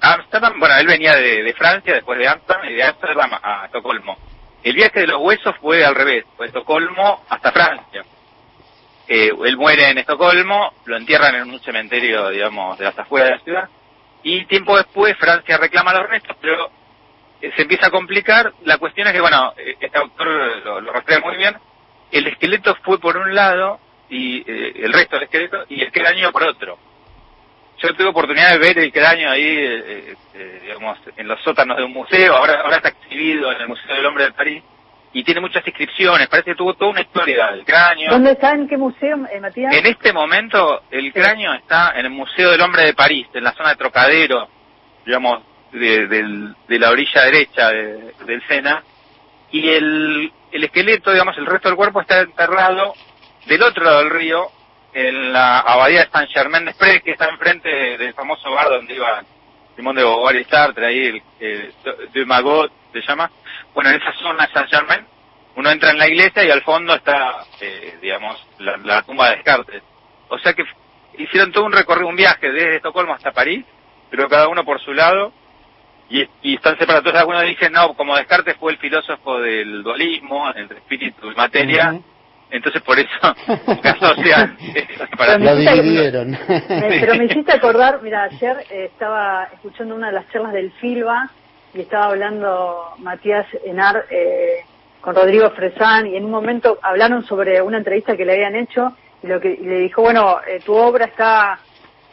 Ámsterdam, 0.00 0.58
bueno, 0.58 0.74
él 0.78 0.86
venía 0.86 1.16
de, 1.16 1.52
Francia, 1.52 1.92
después 1.92 2.18
de 2.18 2.26
Ámsterdam, 2.26 2.64
y 2.70 2.74
de 2.74 2.82
Ámsterdam 2.82 3.30
a 3.42 3.66
Estocolmo. 3.66 4.16
El 4.62 4.74
viaje 4.74 5.00
de 5.00 5.06
los 5.06 5.20
huesos 5.20 5.54
fue 5.60 5.84
al 5.84 5.94
revés, 5.94 6.24
fue 6.34 6.46
de 6.46 6.48
Estocolmo 6.48 7.24
hasta 7.28 7.52
Francia. 7.52 8.02
Eh, 9.06 9.30
él 9.44 9.56
muere 9.58 9.90
en 9.90 9.98
Estocolmo, 9.98 10.72
lo 10.86 10.96
entierran 10.96 11.34
en 11.34 11.50
un 11.50 11.60
cementerio, 11.60 12.30
digamos, 12.30 12.78
de 12.78 12.86
las 12.86 12.98
afueras 12.98 13.28
de 13.28 13.36
la 13.36 13.44
ciudad, 13.44 13.68
y 14.22 14.46
tiempo 14.46 14.78
después 14.78 15.14
Francia 15.18 15.58
reclama 15.58 15.92
los 15.92 16.08
restos, 16.08 16.34
pero 16.40 16.70
eh, 17.42 17.52
se 17.54 17.62
empieza 17.62 17.88
a 17.88 17.90
complicar. 17.90 18.54
La 18.62 18.78
cuestión 18.78 19.06
es 19.08 19.12
que, 19.12 19.20
bueno, 19.20 19.52
eh, 19.58 19.76
este 19.78 19.98
autor 19.98 20.26
lo, 20.64 20.80
lo 20.80 20.92
muy 21.22 21.36
bien, 21.36 21.54
el 22.12 22.26
esqueleto 22.26 22.76
fue 22.82 22.98
por 23.00 23.16
un 23.16 23.34
lado, 23.34 23.80
y 24.08 24.38
eh, 24.50 24.72
el 24.84 24.92
resto 24.92 25.16
del 25.16 25.24
esqueleto, 25.24 25.64
y 25.68 25.80
el 25.82 25.90
cráneo 25.90 26.30
por 26.32 26.44
otro. 26.44 26.78
Yo 27.82 27.92
tuve 27.94 28.06
oportunidad 28.08 28.52
de 28.52 28.58
ver 28.58 28.78
el 28.78 28.92
cráneo 28.92 29.30
ahí, 29.30 29.42
eh, 29.44 30.14
eh, 30.34 30.60
digamos, 30.62 30.98
en 31.16 31.26
los 31.28 31.40
sótanos 31.42 31.76
de 31.76 31.84
un 31.84 31.92
museo, 31.92 32.34
ahora, 32.36 32.60
ahora 32.60 32.76
está 32.76 32.90
exhibido 32.90 33.50
en 33.52 33.60
el 33.62 33.68
Museo 33.68 33.94
del 33.96 34.06
Hombre 34.06 34.24
de 34.24 34.32
París, 34.32 34.62
y 35.12 35.22
tiene 35.22 35.40
muchas 35.40 35.66
inscripciones, 35.66 36.28
parece 36.28 36.50
que 36.52 36.56
tuvo 36.56 36.74
toda 36.74 36.90
una 36.92 37.00
historia 37.00 37.48
del 37.52 37.64
cráneo. 37.64 38.10
¿Dónde 38.10 38.32
está? 38.32 38.50
¿En 38.52 38.66
qué 38.68 38.76
museo, 38.76 39.16
eh, 39.32 39.40
Matías? 39.40 39.74
En 39.74 39.86
este 39.86 40.12
momento, 40.12 40.82
el 40.90 41.12
cráneo 41.12 41.52
está 41.54 41.92
en 41.96 42.06
el 42.06 42.10
Museo 42.10 42.50
del 42.50 42.60
Hombre 42.60 42.84
de 42.84 42.94
París, 42.94 43.26
en 43.34 43.44
la 43.44 43.52
zona 43.52 43.70
de 43.70 43.76
Trocadero, 43.76 44.48
digamos, 45.04 45.42
de, 45.72 46.06
del- 46.06 46.54
de 46.68 46.78
la 46.78 46.90
orilla 46.90 47.22
derecha 47.24 47.70
de- 47.70 48.12
del 48.26 48.42
Sena, 48.46 48.82
y 49.60 49.68
el, 49.70 50.32
el 50.52 50.64
esqueleto, 50.64 51.12
digamos, 51.12 51.36
el 51.38 51.46
resto 51.46 51.68
del 51.68 51.76
cuerpo 51.76 52.00
está 52.00 52.20
enterrado 52.20 52.94
del 53.46 53.62
otro 53.62 53.84
lado 53.84 53.98
del 54.00 54.10
río, 54.10 54.48
en 54.92 55.32
la 55.32 55.60
abadía 55.60 56.04
de 56.04 56.10
Saint 56.10 56.30
Germain 56.30 56.64
des 56.64 57.02
que 57.02 57.12
está 57.12 57.28
enfrente 57.28 57.68
de- 57.68 57.98
del 57.98 58.14
famoso 58.14 58.50
bar 58.50 58.68
donde 58.68 58.94
iba 58.94 59.22
Simón 59.76 59.96
de 59.96 60.02
Beauvoir 60.04 60.36
y 60.36 60.44
Sartre, 60.44 60.86
ahí 60.86 60.98
el, 61.06 61.22
el 61.40 61.72
de 62.12 62.24
Magot 62.26 62.72
se 62.92 63.00
llama. 63.02 63.30
Bueno, 63.74 63.90
en 63.90 63.96
esa 64.00 64.12
zona 64.14 64.46
de 64.46 64.52
Saint 64.52 64.70
Germain, 64.70 65.06
uno 65.56 65.70
entra 65.70 65.90
en 65.90 65.98
la 65.98 66.08
iglesia 66.08 66.44
y 66.44 66.50
al 66.50 66.62
fondo 66.62 66.94
está, 66.94 67.44
eh, 67.60 67.98
digamos, 68.02 68.36
la, 68.58 68.76
la 68.78 69.02
tumba 69.02 69.30
de 69.30 69.36
Descartes. 69.36 69.82
O 70.28 70.38
sea 70.38 70.52
que 70.52 70.64
hicieron 71.18 71.52
todo 71.52 71.64
un 71.64 71.72
recorrido, 71.72 72.08
un 72.08 72.16
viaje 72.16 72.50
desde 72.50 72.76
Estocolmo 72.76 73.14
hasta 73.14 73.32
París, 73.32 73.64
pero 74.10 74.28
cada 74.28 74.48
uno 74.48 74.64
por 74.64 74.80
su 74.80 74.92
lado, 74.92 75.32
y, 76.10 76.26
y 76.42 76.54
están 76.56 76.78
separados. 76.78 77.00
Entonces 77.00 77.20
algunos 77.20 77.42
dicen, 77.44 77.72
no, 77.72 77.94
como 77.94 78.16
Descartes 78.16 78.56
fue 78.56 78.72
el 78.72 78.78
filósofo 78.78 79.40
del 79.40 79.82
dualismo, 79.82 80.50
entre 80.54 80.78
espíritu 80.78 81.30
y 81.30 81.34
materia, 81.34 82.00
entonces 82.50 82.82
por 82.82 82.98
eso 82.98 83.08
asocian. 83.82 84.56
Lo 85.40 85.56
dividieron. 85.56 86.34
Eh, 86.34 86.98
pero 87.00 87.16
me 87.16 87.24
hiciste 87.30 87.52
acordar, 87.52 88.00
mira, 88.02 88.24
ayer 88.24 88.64
eh, 88.70 88.90
estaba 88.92 89.48
escuchando 89.52 89.94
una 89.94 90.08
de 90.08 90.12
las 90.12 90.30
charlas 90.30 90.52
del 90.52 90.70
Filba 90.72 91.30
y 91.74 91.80
estaba 91.80 92.06
hablando 92.06 92.94
Matías 92.98 93.46
Enar 93.64 94.06
eh, 94.10 94.64
con 95.00 95.14
Rodrigo 95.14 95.50
Fresán 95.50 96.06
y 96.06 96.16
en 96.16 96.24
un 96.24 96.30
momento 96.30 96.78
hablaron 96.80 97.24
sobre 97.26 97.60
una 97.60 97.78
entrevista 97.78 98.16
que 98.16 98.24
le 98.24 98.34
habían 98.34 98.54
hecho 98.54 98.96
y, 99.22 99.26
lo 99.26 99.40
que, 99.40 99.52
y 99.52 99.64
le 99.64 99.80
dijo, 99.80 100.02
bueno, 100.02 100.38
eh, 100.46 100.60
tu 100.64 100.74
obra 100.74 101.06
está 101.06 101.58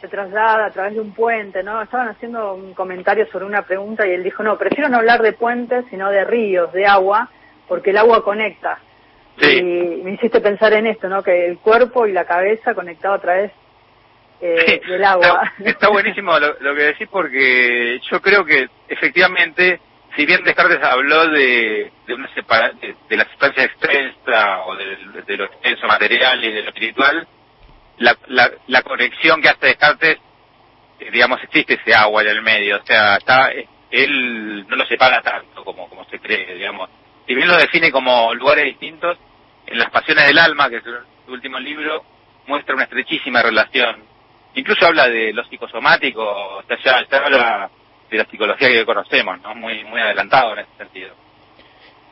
se 0.02 0.08
traslada 0.08 0.66
a 0.66 0.70
través 0.70 0.94
de 0.94 1.00
un 1.00 1.14
puente, 1.14 1.62
¿no? 1.62 1.80
Estaban 1.80 2.08
haciendo 2.08 2.54
un 2.54 2.74
comentario 2.74 3.26
sobre 3.30 3.46
una 3.46 3.62
pregunta 3.62 4.06
y 4.06 4.10
él 4.10 4.24
dijo, 4.24 4.42
no, 4.42 4.58
prefiero 4.58 4.88
no 4.88 4.98
hablar 4.98 5.22
de 5.22 5.32
puentes, 5.32 5.84
sino 5.88 6.10
de 6.10 6.24
ríos, 6.24 6.72
de 6.72 6.84
agua, 6.84 7.30
porque 7.68 7.90
el 7.90 7.96
agua 7.96 8.24
conecta. 8.24 8.78
Sí. 9.38 9.58
Y 9.58 10.02
me 10.02 10.12
hiciste 10.14 10.40
pensar 10.40 10.72
en 10.74 10.88
esto, 10.88 11.08
¿no? 11.08 11.22
Que 11.22 11.46
el 11.46 11.58
cuerpo 11.58 12.06
y 12.06 12.12
la 12.12 12.24
cabeza 12.24 12.74
conectado 12.74 13.14
a 13.14 13.20
través 13.20 13.52
eh, 14.40 14.80
Sí, 14.82 14.90
del 14.90 15.04
agua. 15.04 15.52
Está, 15.58 15.70
está 15.70 15.88
buenísimo 15.88 16.36
lo, 16.38 16.58
lo 16.58 16.74
que 16.74 16.82
decís 16.82 17.08
porque 17.08 18.00
yo 18.10 18.20
creo 18.20 18.44
que 18.44 18.68
efectivamente, 18.88 19.80
si 20.16 20.26
bien 20.26 20.42
Descartes 20.42 20.82
habló 20.82 21.28
de, 21.28 21.92
de 22.08 22.14
una 22.14 22.28
separa, 22.34 22.72
de, 22.72 22.96
de 23.08 23.16
la 23.16 23.24
sustancia 23.26 23.64
extensa 23.64 24.62
o 24.66 24.74
de, 24.74 25.22
de 25.24 25.36
lo 25.36 25.44
extenso 25.44 25.86
material 25.86 26.44
y 26.44 26.52
de 26.52 26.62
lo 26.62 26.68
espiritual, 26.70 27.26
la, 27.98 28.16
la, 28.28 28.50
la 28.66 28.82
conexión 28.82 29.40
que 29.40 29.48
hace 29.48 29.66
Descartes, 29.66 30.18
eh, 31.00 31.10
digamos, 31.10 31.42
existe 31.42 31.74
ese 31.74 31.94
agua 31.94 32.22
en 32.22 32.28
el 32.28 32.42
medio, 32.42 32.78
o 32.78 32.86
sea, 32.86 33.16
está, 33.16 33.50
él 33.90 34.66
no 34.68 34.76
lo 34.76 34.86
separa 34.86 35.20
tanto 35.20 35.64
como, 35.64 35.88
como 35.88 36.04
se 36.06 36.18
cree, 36.18 36.54
digamos. 36.54 36.88
Si 37.26 37.34
bien 37.34 37.48
lo 37.48 37.56
define 37.56 37.90
como 37.92 38.34
lugares 38.34 38.64
distintos, 38.64 39.18
en 39.66 39.78
las 39.78 39.90
pasiones 39.90 40.26
del 40.26 40.38
alma, 40.38 40.68
que 40.68 40.76
es 40.76 40.82
su 40.82 41.32
último 41.32 41.58
libro, 41.58 42.04
muestra 42.46 42.74
una 42.74 42.84
estrechísima 42.84 43.42
relación 43.42 44.12
incluso 44.54 44.86
habla 44.86 45.08
de 45.08 45.32
lo 45.32 45.44
psicosomático, 45.44 46.22
o 46.22 46.62
sea, 46.64 46.78
ya, 46.84 47.06
ya 47.10 47.18
habla 47.18 47.70
de 48.10 48.18
la 48.18 48.24
psicología 48.26 48.68
que 48.68 48.84
conocemos, 48.84 49.40
¿no? 49.40 49.54
Muy, 49.54 49.84
muy 49.84 50.00
adelantado 50.00 50.52
en 50.52 50.60
ese 50.60 50.76
sentido. 50.76 51.14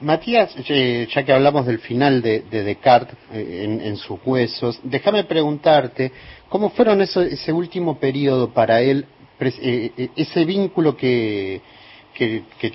Matías, 0.00 0.54
eh, 0.68 1.06
ya 1.12 1.24
que 1.24 1.32
hablamos 1.32 1.66
del 1.66 1.78
final 1.78 2.22
de, 2.22 2.40
de 2.50 2.62
Descartes 2.64 3.16
eh, 3.32 3.62
en, 3.64 3.80
en 3.80 3.96
sus 3.96 4.18
huesos, 4.24 4.80
déjame 4.82 5.24
preguntarte, 5.24 6.10
¿cómo 6.48 6.70
fueron 6.70 7.02
ese 7.02 7.52
último 7.52 7.98
periodo 7.98 8.50
para 8.52 8.80
él, 8.80 9.04
eh, 9.40 10.10
ese 10.16 10.44
vínculo 10.44 10.96
que 10.96 11.60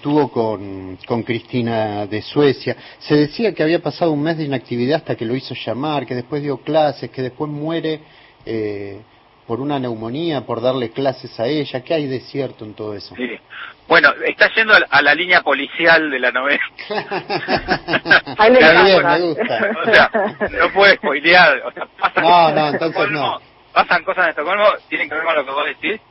tuvo 0.02 0.30
con, 0.32 0.98
con 1.08 1.24
Cristina 1.24 2.06
de 2.06 2.22
Suecia? 2.22 2.76
Se 3.00 3.16
decía 3.16 3.54
que 3.54 3.64
había 3.64 3.82
pasado 3.82 4.12
un 4.12 4.22
mes 4.22 4.38
de 4.38 4.44
inactividad 4.44 4.98
hasta 4.98 5.16
que 5.16 5.26
lo 5.26 5.36
hizo 5.36 5.56
llamar, 5.56 6.06
que 6.06 6.16
después 6.16 6.44
dio 6.44 6.58
clases, 6.58 7.10
que 7.10 7.24
después 7.24 7.50
muere 7.50 8.02
eh, 8.46 9.00
por 9.48 9.60
una 9.60 9.80
neumonía, 9.80 10.42
por 10.42 10.62
darle 10.62 10.92
clases 10.92 11.40
a 11.40 11.46
ella. 11.48 11.84
¿Qué 11.84 11.94
hay 11.94 12.08
de 12.08 12.20
cierto 12.22 12.66
en 12.66 12.74
todo 12.74 12.96
eso? 12.96 13.16
Sí. 13.16 13.40
Bueno, 13.88 14.12
está 14.26 14.52
yendo 14.56 14.74
a 14.74 14.80
la, 14.80 14.88
a 14.90 15.02
la 15.02 15.14
línea 15.14 15.42
policial 15.42 16.10
de 16.10 16.20
la 16.20 16.32
novela. 16.32 16.64
Ahí 18.38 18.52
le 18.52 18.60
bien, 18.60 19.06
me 19.06 19.20
gusta. 19.22 19.72
o 19.84 19.94
sea, 19.94 20.12
no 20.60 20.70
puede 20.74 20.96
spoilear, 20.96 21.62
o 21.66 21.72
sea, 21.72 21.86
pasan 22.00 22.24
No, 22.24 22.52
no, 22.52 22.68
en 22.68 22.74
entonces 22.74 22.88
Estocolmo, 22.90 23.20
no. 23.20 23.42
Pasan 23.74 24.04
cosas 24.04 24.24
en 24.26 24.30
Estocolmo, 24.32 24.66
tienen 24.90 25.08
que 25.08 25.16
ver 25.16 25.24
con 25.24 25.36
lo 25.36 25.46
que 25.46 25.52
vos 25.52 25.66
decís. 25.66 26.02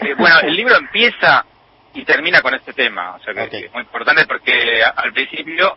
Eh, 0.00 0.14
Bueno, 0.18 0.40
el 0.40 0.56
libro 0.56 0.74
empieza 0.76 1.44
y 1.92 2.04
termina 2.04 2.42
con 2.42 2.54
este 2.54 2.72
tema, 2.72 3.14
o 3.14 3.20
sea 3.22 3.32
que 3.48 3.66
es 3.66 3.72
muy 3.72 3.82
importante 3.82 4.26
porque 4.26 4.82
al 4.82 5.12
principio 5.12 5.76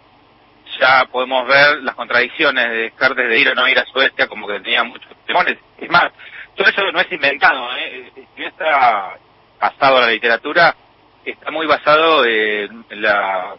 ya 0.80 1.06
podemos 1.12 1.48
ver 1.48 1.84
las 1.84 1.96
contradicciones 1.96 2.70
de 2.70 2.76
Descartes 2.78 3.30
de 3.30 3.40
ir 3.40 3.50
o 3.50 3.56
no 3.56 3.68
ir 3.68 3.78
a 3.78 3.86
Suecia, 3.86 4.28
como 4.28 4.48
que 4.48 4.60
tenía 4.60 4.84
muchos 4.84 5.12
temores. 5.26 5.58
Es 5.78 5.90
más, 5.90 6.12
todo 6.58 6.68
eso 6.68 6.92
no 6.92 7.00
es 7.00 7.12
inventado, 7.12 7.70
¿eh? 7.78 8.12
Si 8.16 8.28
bien 8.36 8.50
está 8.50 9.18
basado 9.60 9.98
en 9.98 10.06
la 10.06 10.12
literatura, 10.12 10.76
está 11.24 11.52
muy 11.52 11.68
basado 11.68 12.26
en 12.26 12.86
la, 12.90 13.56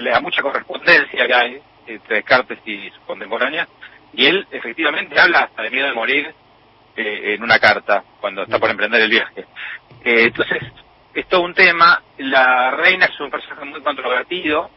la 0.00 0.20
mucha 0.20 0.42
correspondencia 0.42 1.26
que 1.26 1.34
hay 1.34 1.60
entre 1.86 2.16
Descartes 2.16 2.58
y 2.66 2.90
su 2.90 3.00
contemporánea, 3.06 3.66
y 4.12 4.26
él 4.26 4.46
efectivamente 4.50 5.18
habla 5.18 5.40
hasta 5.40 5.62
de 5.62 5.70
miedo 5.70 5.88
de 5.88 5.94
morir 5.94 6.34
eh, 6.96 7.34
en 7.34 7.42
una 7.42 7.58
carta 7.58 8.04
cuando 8.20 8.42
está 8.42 8.58
por 8.58 8.70
emprender 8.70 9.02
el 9.02 9.10
viaje. 9.10 9.46
Eh, 10.04 10.24
entonces, 10.24 10.62
es 11.14 11.26
todo 11.28 11.40
un 11.40 11.54
tema. 11.54 12.02
La 12.18 12.70
reina 12.72 13.06
es 13.06 13.18
un 13.20 13.30
personaje 13.30 13.64
muy 13.64 13.82
controvertido. 13.82 14.70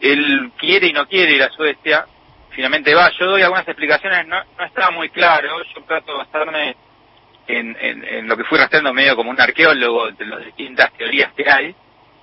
Él 0.00 0.52
quiere 0.58 0.88
y 0.88 0.92
no 0.92 1.06
quiere 1.06 1.32
ir 1.32 1.42
a 1.42 1.50
Suecia. 1.50 2.06
Finalmente 2.50 2.94
va. 2.94 3.10
Yo 3.18 3.26
doy 3.26 3.42
algunas 3.42 3.66
explicaciones. 3.66 4.26
No, 4.26 4.36
no 4.58 4.64
está 4.64 4.90
muy 4.90 5.08
claro. 5.10 5.48
Yo 5.74 5.82
trato 5.84 6.12
de 6.12 6.18
basarme 6.18 6.76
en, 7.46 7.76
en, 7.80 8.04
en 8.04 8.28
lo 8.28 8.36
que 8.36 8.44
fui 8.44 8.58
rastreando 8.58 8.92
medio 8.92 9.16
como 9.16 9.30
un 9.30 9.40
arqueólogo 9.40 10.10
de 10.12 10.26
las 10.26 10.44
distintas 10.44 10.92
teorías 10.94 11.32
que 11.34 11.50
hay 11.50 11.74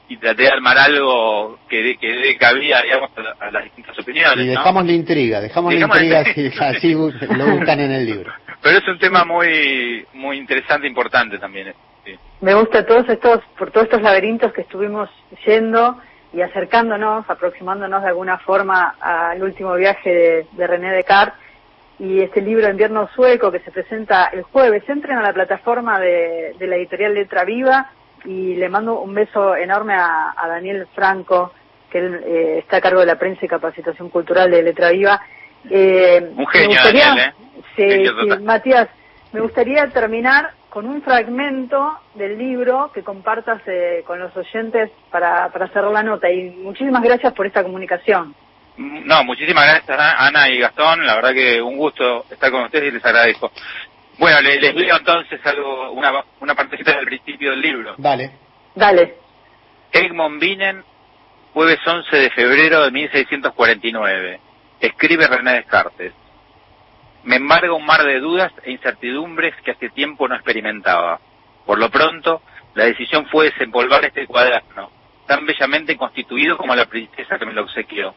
y 0.09 0.15
traté 0.17 0.43
de 0.43 0.49
armar 0.51 0.77
algo 0.77 1.59
que 1.67 1.83
dé 1.83 1.97
que 1.97 2.07
dé 2.07 2.37
cabida, 2.37 2.81
digamos, 2.81 3.11
a, 3.17 3.21
la- 3.21 3.35
a 3.39 3.51
las 3.51 3.63
distintas 3.65 3.97
opiniones. 3.99 4.45
Y 4.45 4.47
¿no? 4.49 4.59
dejamos 4.59 4.85
la 4.85 4.91
intriga, 4.93 5.41
dejamos 5.41 5.73
la 5.73 5.79
Dejamos 5.79 5.97
la 5.97 6.03
intriga, 6.03 6.61
así, 6.71 6.77
así 6.77 6.93
lo 7.35 7.45
buscan 7.47 7.79
en 7.81 7.91
el 7.91 8.05
libro. 8.05 8.31
Pero 8.61 8.77
es 8.77 8.87
un 8.87 8.99
tema 8.99 9.25
muy 9.25 10.05
muy 10.13 10.37
interesante 10.37 10.87
e 10.87 10.89
importante 10.89 11.37
también. 11.39 11.73
sí. 12.05 12.15
me 12.41 12.53
gusta 12.53 12.85
todos 12.85 13.07
estos, 13.09 13.41
por 13.57 13.71
todos 13.71 13.85
estos 13.85 14.01
laberintos 14.01 14.53
que 14.53 14.61
estuvimos 14.61 15.09
yendo 15.45 15.99
y 16.37 16.41
acercándonos, 16.43 17.27
aproximándonos 17.27 18.03
de 18.03 18.09
alguna 18.09 18.37
forma 18.37 18.95
al 18.99 19.41
último 19.41 19.73
viaje 19.73 20.09
de, 20.13 20.47
de 20.51 20.67
René 20.67 20.91
Descartes 20.91 21.33
y 21.97 22.21
este 22.21 22.41
libro 22.41 22.69
Invierno 22.69 23.09
Sueco 23.15 23.51
que 23.51 23.59
se 23.61 23.71
presenta 23.71 24.25
el 24.25 24.43
jueves. 24.43 24.83
Entren 24.87 25.17
a 25.17 25.23
la 25.23 25.33
plataforma 25.33 25.99
de, 25.99 26.53
de 26.59 26.67
la 26.67 26.75
editorial 26.75 27.15
Letra 27.15 27.43
Viva 27.43 27.89
y 28.23 28.53
le 28.55 28.69
mando 28.69 28.99
un 28.99 29.15
beso 29.15 29.55
enorme 29.55 29.95
a, 29.95 30.35
a 30.37 30.47
Daniel 30.47 30.87
Franco, 30.93 31.53
que 31.89 31.97
él 31.97 32.21
eh, 32.23 32.57
está 32.59 32.77
a 32.77 32.81
cargo 32.81 32.99
de 32.99 33.07
la 33.07 33.17
prensa 33.17 33.43
y 33.43 33.47
capacitación 33.47 34.09
cultural 34.09 34.51
de 34.51 34.61
Letra 34.61 34.91
Viva. 34.91 35.19
Eh, 35.71 36.21
Un 36.37 36.45
genio, 36.49 36.69
me 36.69 36.75
gustaría- 36.75 37.05
Daniel, 37.07 37.33
¿eh? 37.75 38.33
Sí. 38.37 38.43
Matías, 38.43 38.89
me 39.33 39.39
gustaría 39.39 39.87
terminar 39.87 40.51
con 40.69 40.85
un 40.85 41.01
fragmento 41.01 41.97
del 42.15 42.37
libro 42.37 42.91
que 42.93 43.03
compartas 43.03 43.61
eh, 43.67 44.03
con 44.05 44.19
los 44.19 44.35
oyentes 44.35 44.91
para, 45.11 45.49
para 45.49 45.67
cerrar 45.69 45.91
la 45.91 46.03
nota. 46.03 46.29
Y 46.29 46.49
muchísimas 46.51 47.01
gracias 47.01 47.33
por 47.33 47.45
esta 47.47 47.63
comunicación. 47.63 48.35
No, 48.77 49.23
muchísimas 49.23 49.65
gracias 49.65 49.97
Ana 50.19 50.49
y 50.49 50.59
Gastón, 50.59 51.03
la 51.05 51.15
verdad 51.15 51.33
que 51.33 51.59
un 51.61 51.77
gusto 51.77 52.25
estar 52.29 52.51
con 52.51 52.63
ustedes 52.65 52.89
y 52.89 52.95
les 52.95 53.03
agradezco. 53.05 53.51
Bueno, 54.19 54.39
le- 54.41 54.59
les 54.61 54.75
leo 54.75 54.97
entonces 54.97 55.39
algo, 55.45 55.91
una, 55.91 56.23
una 56.41 56.53
partecita 56.53 56.95
del 56.95 57.05
principio 57.05 57.51
del 57.51 57.61
libro. 57.61 57.95
Dale. 57.97 58.31
Dale. 58.75 59.15
Egmont 59.91 60.39
Binen, 60.39 60.83
jueves 61.53 61.79
11 61.87 62.15
de 62.17 62.29
febrero 62.29 62.83
de 62.83 62.91
1649. 62.91 64.39
Escribe 64.79 65.25
René 65.27 65.53
Descartes. 65.53 66.13
Me 67.27 67.35
embarga 67.35 67.73
un 67.73 67.85
mar 67.85 68.03
de 68.03 68.19
dudas 68.19 68.51
e 68.63 68.71
incertidumbres 68.71 69.53
que 69.63 69.71
hace 69.71 69.89
tiempo 69.89 70.27
no 70.27 70.35
experimentaba. 70.35 71.19
Por 71.65 71.77
lo 71.77 71.89
pronto, 71.89 72.41
la 72.73 72.85
decisión 72.85 73.27
fue 73.27 73.51
desempolvar 73.51 74.05
este 74.05 74.25
cuaderno, 74.25 74.89
tan 75.27 75.45
bellamente 75.45 75.97
constituido 75.97 76.57
como 76.57 76.73
la 76.73 76.85
princesa 76.85 77.37
que 77.37 77.45
me 77.45 77.53
lo 77.53 77.63
obsequió. 77.63 78.15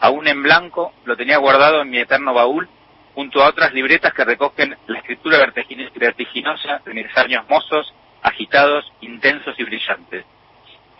Aún 0.00 0.26
en 0.26 0.42
blanco, 0.42 0.94
lo 1.04 1.16
tenía 1.16 1.36
guardado 1.36 1.82
en 1.82 1.90
mi 1.90 1.98
eterno 1.98 2.32
baúl, 2.32 2.68
junto 3.14 3.42
a 3.42 3.48
otras 3.48 3.74
libretas 3.74 4.14
que 4.14 4.24
recogen 4.24 4.76
la 4.86 4.98
escritura 4.98 5.38
vertigin- 5.38 5.92
vertiginosa 5.94 6.80
de 6.84 6.94
mis 6.94 7.18
años 7.18 7.44
mozos, 7.48 7.92
agitados, 8.22 8.90
intensos 9.00 9.54
y 9.58 9.64
brillantes 9.64 10.24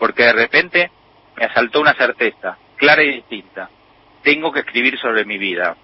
porque 0.01 0.23
de 0.23 0.33
repente 0.33 0.91
me 1.35 1.45
asaltó 1.45 1.79
una 1.79 1.93
certeza, 1.93 2.57
clara 2.75 3.03
y 3.03 3.17
distinta. 3.17 3.69
Tengo 4.23 4.51
que 4.51 4.61
escribir 4.61 4.97
sobre 4.97 5.25
mi 5.25 5.37
vida. 5.37 5.77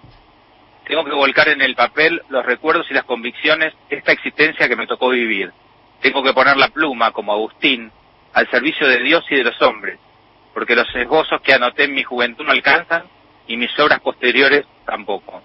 Tengo 0.88 1.04
que 1.04 1.12
volcar 1.12 1.50
en 1.50 1.60
el 1.60 1.74
papel 1.74 2.22
los 2.30 2.46
recuerdos 2.46 2.90
y 2.90 2.94
las 2.94 3.04
convicciones 3.04 3.74
de 3.90 3.96
esta 3.96 4.12
existencia 4.12 4.66
que 4.66 4.74
me 4.74 4.86
tocó 4.86 5.10
vivir. 5.10 5.52
Tengo 6.00 6.22
que 6.22 6.32
poner 6.32 6.56
la 6.56 6.68
pluma, 6.68 7.12
como 7.12 7.32
Agustín, 7.32 7.92
al 8.32 8.50
servicio 8.50 8.88
de 8.88 9.00
Dios 9.00 9.22
y 9.28 9.36
de 9.36 9.44
los 9.44 9.60
hombres, 9.60 9.98
porque 10.54 10.74
los 10.74 10.88
esbozos 10.94 11.42
que 11.42 11.52
anoté 11.52 11.84
en 11.84 11.94
mi 11.94 12.04
juventud 12.04 12.42
no 12.46 12.52
alcanzan 12.52 13.02
y 13.46 13.58
mis 13.58 13.78
obras 13.78 14.00
posteriores 14.00 14.64
tampoco. 14.86 15.42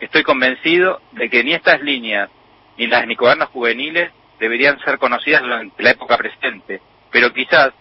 Estoy 0.00 0.24
convencido 0.24 1.00
de 1.12 1.30
que 1.30 1.44
ni 1.44 1.52
estas 1.52 1.80
líneas 1.80 2.28
ni 2.76 2.88
las 2.88 3.06
cuadernos 3.16 3.50
juveniles 3.50 4.10
deberían 4.40 4.80
ser 4.80 4.98
conocidas 4.98 5.42
durante 5.42 5.80
la 5.80 5.90
época 5.90 6.16
presente, 6.16 6.80
pero 7.12 7.32
quizás 7.32 7.72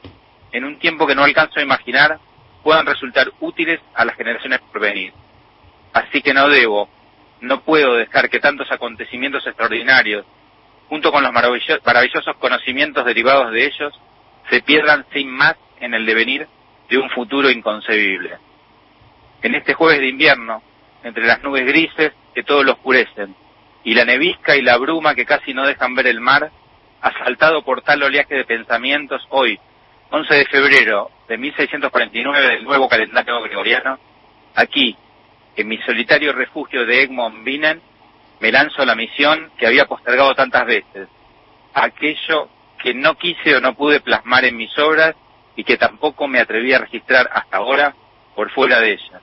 en 0.51 0.65
un 0.65 0.77
tiempo 0.77 1.07
que 1.07 1.15
no 1.15 1.23
alcanzo 1.23 1.59
a 1.59 1.63
imaginar, 1.63 2.19
puedan 2.61 2.85
resultar 2.85 3.31
útiles 3.39 3.79
a 3.95 4.05
las 4.05 4.15
generaciones 4.15 4.59
por 4.59 4.79
venir. 4.79 5.13
Así 5.93 6.21
que 6.21 6.33
no 6.33 6.47
debo, 6.47 6.89
no 7.41 7.61
puedo 7.61 7.95
dejar 7.95 8.29
que 8.29 8.39
tantos 8.39 8.71
acontecimientos 8.71 9.45
extraordinarios, 9.45 10.25
junto 10.89 11.11
con 11.11 11.23
los 11.23 11.31
maravillo- 11.31 11.79
maravillosos 11.85 12.35
conocimientos 12.37 13.05
derivados 13.05 13.51
de 13.51 13.65
ellos, 13.65 13.93
se 14.49 14.61
pierdan 14.61 15.05
sin 15.13 15.29
más 15.29 15.55
en 15.79 15.93
el 15.93 16.05
devenir 16.05 16.47
de 16.89 16.97
un 16.97 17.09
futuro 17.09 17.49
inconcebible. 17.49 18.37
En 19.41 19.55
este 19.55 19.73
jueves 19.73 19.99
de 19.99 20.07
invierno, 20.07 20.61
entre 21.03 21.25
las 21.25 21.41
nubes 21.41 21.65
grises 21.65 22.11
que 22.35 22.43
todo 22.43 22.63
lo 22.63 22.73
oscurecen, 22.73 23.35
y 23.83 23.93
la 23.95 24.05
nevisca 24.05 24.55
y 24.55 24.61
la 24.61 24.77
bruma 24.77 25.15
que 25.15 25.25
casi 25.25 25.53
no 25.53 25.65
dejan 25.65 25.95
ver 25.95 26.07
el 26.07 26.19
mar, 26.21 26.51
asaltado 27.01 27.63
por 27.63 27.81
tal 27.81 28.03
oleaje 28.03 28.35
de 28.35 28.45
pensamientos, 28.45 29.25
hoy, 29.29 29.59
11 30.11 30.35
de 30.35 30.45
febrero 30.45 31.09
de 31.27 31.37
1649 31.37 32.47
del 32.47 32.63
nuevo 32.63 32.87
calendario 32.87 33.41
gregoriano, 33.41 33.97
aquí, 34.55 34.95
en 35.55 35.67
mi 35.67 35.77
solitario 35.79 36.33
refugio 36.33 36.85
de 36.85 37.03
Egmont 37.03 37.43
Binen, 37.43 37.81
me 38.39 38.51
lanzo 38.51 38.81
a 38.81 38.85
la 38.85 38.95
misión 38.95 39.51
que 39.57 39.67
había 39.67 39.85
postergado 39.85 40.33
tantas 40.33 40.65
veces, 40.65 41.07
aquello 41.73 42.49
que 42.81 42.93
no 42.93 43.15
quise 43.15 43.55
o 43.55 43.61
no 43.61 43.75
pude 43.75 43.99
plasmar 44.01 44.45
en 44.45 44.57
mis 44.57 44.75
obras 44.79 45.15
y 45.55 45.63
que 45.63 45.77
tampoco 45.77 46.27
me 46.27 46.39
atreví 46.39 46.73
a 46.73 46.79
registrar 46.79 47.29
hasta 47.31 47.57
ahora 47.57 47.93
por 48.35 48.49
fuera 48.51 48.79
de 48.79 48.93
ellas. 48.93 49.21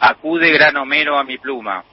Acude 0.00 0.50
gran 0.52 0.76
Homero 0.76 1.18
a 1.18 1.24
mi 1.24 1.38
pluma, 1.38 1.84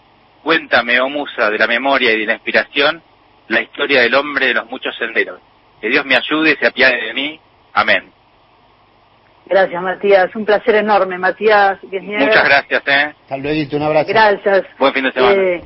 cuéntame, 0.42 1.00
oh 1.02 1.10
musa 1.10 1.50
de 1.50 1.58
la 1.58 1.68
memoria 1.68 2.14
y 2.14 2.20
de 2.20 2.26
la 2.26 2.34
inspiración, 2.34 3.02
la 3.48 3.62
historia 3.62 4.02
del 4.02 4.16
hombre 4.16 4.48
de 4.48 4.54
los 4.54 4.70
muchos 4.70 4.96
senderos. 4.96 5.40
Que 5.82 5.90
Dios 5.90 6.06
me 6.06 6.16
ayude 6.16 6.52
y 6.52 6.56
se 6.56 6.68
apiade 6.68 7.08
de 7.08 7.14
mí. 7.14 7.40
Amén. 7.74 8.12
Gracias, 9.46 9.82
Matías. 9.82 10.36
Un 10.36 10.46
placer 10.46 10.76
enorme, 10.76 11.18
Matías. 11.18 11.78
Muchas 11.84 12.46
gracias, 12.46 12.84
¿eh? 12.88 13.14
Hasta 13.22 13.38
luego, 13.38 13.78
un 13.78 13.84
abrazo. 13.84 14.10
Gracias. 14.10 14.64
Buen 14.80 14.94
fin 14.94 15.04
de 15.04 15.12
semana. 15.12 15.34
Eh, 15.34 15.64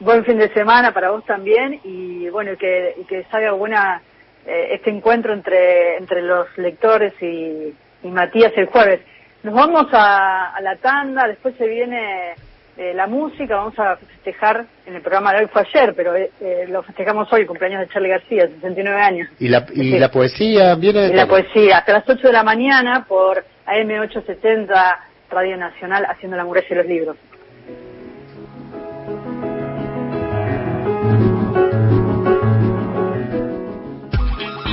buen 0.00 0.24
fin 0.24 0.38
de 0.38 0.52
semana 0.54 0.92
para 0.92 1.10
vos 1.10 1.24
también 1.24 1.80
y 1.84 2.28
bueno, 2.30 2.52
y 2.52 2.56
que, 2.56 2.94
y 2.98 3.04
que 3.04 3.24
salga 3.30 3.52
buena 3.52 4.00
eh, 4.46 4.68
este 4.72 4.90
encuentro 4.90 5.32
entre, 5.32 5.96
entre 5.96 6.22
los 6.22 6.46
lectores 6.56 7.12
y, 7.20 7.74
y 8.02 8.08
Matías 8.08 8.52
el 8.56 8.66
jueves. 8.66 9.00
Nos 9.42 9.54
vamos 9.54 9.86
a, 9.92 10.54
a 10.54 10.60
la 10.60 10.76
tanda, 10.76 11.28
después 11.28 11.54
se 11.56 11.66
viene 11.66 12.34
eh, 12.78 12.94
la 12.94 13.08
música, 13.08 13.56
vamos 13.56 13.76
a 13.78 13.96
festejar 13.96 14.64
en 14.86 14.94
el 14.94 15.02
programa 15.02 15.32
de 15.32 15.40
hoy 15.40 15.46
fue 15.52 15.62
ayer, 15.62 15.94
pero 15.96 16.14
eh, 16.14 16.30
eh, 16.40 16.64
lo 16.68 16.82
festejamos 16.84 17.26
hoy, 17.32 17.44
cumpleaños 17.44 17.80
de 17.80 17.88
Charlie 17.92 18.08
García, 18.10 18.46
69 18.46 19.00
años. 19.00 19.28
Y 19.40 19.48
la, 19.48 19.66
y 19.74 19.90
Sí. 19.90 19.98
la 19.98 20.10
poesía 20.12 20.76
viene 20.76 21.00
de 21.00 21.08
Y 21.08 21.16
la 21.16 21.26
poesía, 21.26 21.78
hasta 21.78 21.92
las 21.94 22.08
8 22.08 22.28
de 22.28 22.32
la 22.32 22.44
mañana 22.44 23.04
por 23.08 23.44
AM870 23.66 24.96
Radio 25.28 25.56
Nacional 25.56 26.06
haciendo 26.08 26.36
la 26.36 26.44
muralla 26.44 26.68
de 26.68 26.74
los 26.76 26.86
libros. 26.86 27.16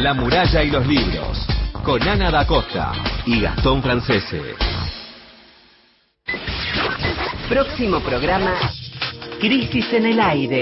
La 0.01 0.14
muralla 0.14 0.64
y 0.64 0.70
los 0.70 0.86
libros, 0.86 1.47
con 1.84 2.01
Ana 2.03 2.30
da 2.30 2.45
Costa 2.45 2.91
y 3.26 3.41
Gastón 3.41 3.82
Francese. 3.82 4.74
Próximo 7.50 8.00
programa, 8.00 8.56
Crisis 9.39 9.93
en 9.93 10.08
el 10.08 10.20
Aire. 10.20 10.62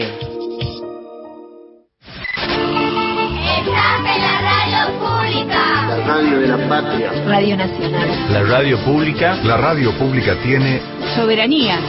Estás 3.60 4.00
en 4.02 4.22
la 4.22 4.42
radio 4.42 5.00
pública. 5.00 5.88
La 5.88 5.98
radio 6.06 6.40
de 6.42 6.48
la 6.48 6.58
patria. 6.68 7.12
Radio 7.26 7.56
Nacional. 7.56 8.34
La 8.34 8.44
radio 8.44 8.78
pública. 8.80 9.36
La 9.44 9.56
radio 9.56 9.92
pública 9.94 10.36
tiene 10.44 10.82
Soberanía. 11.16 11.80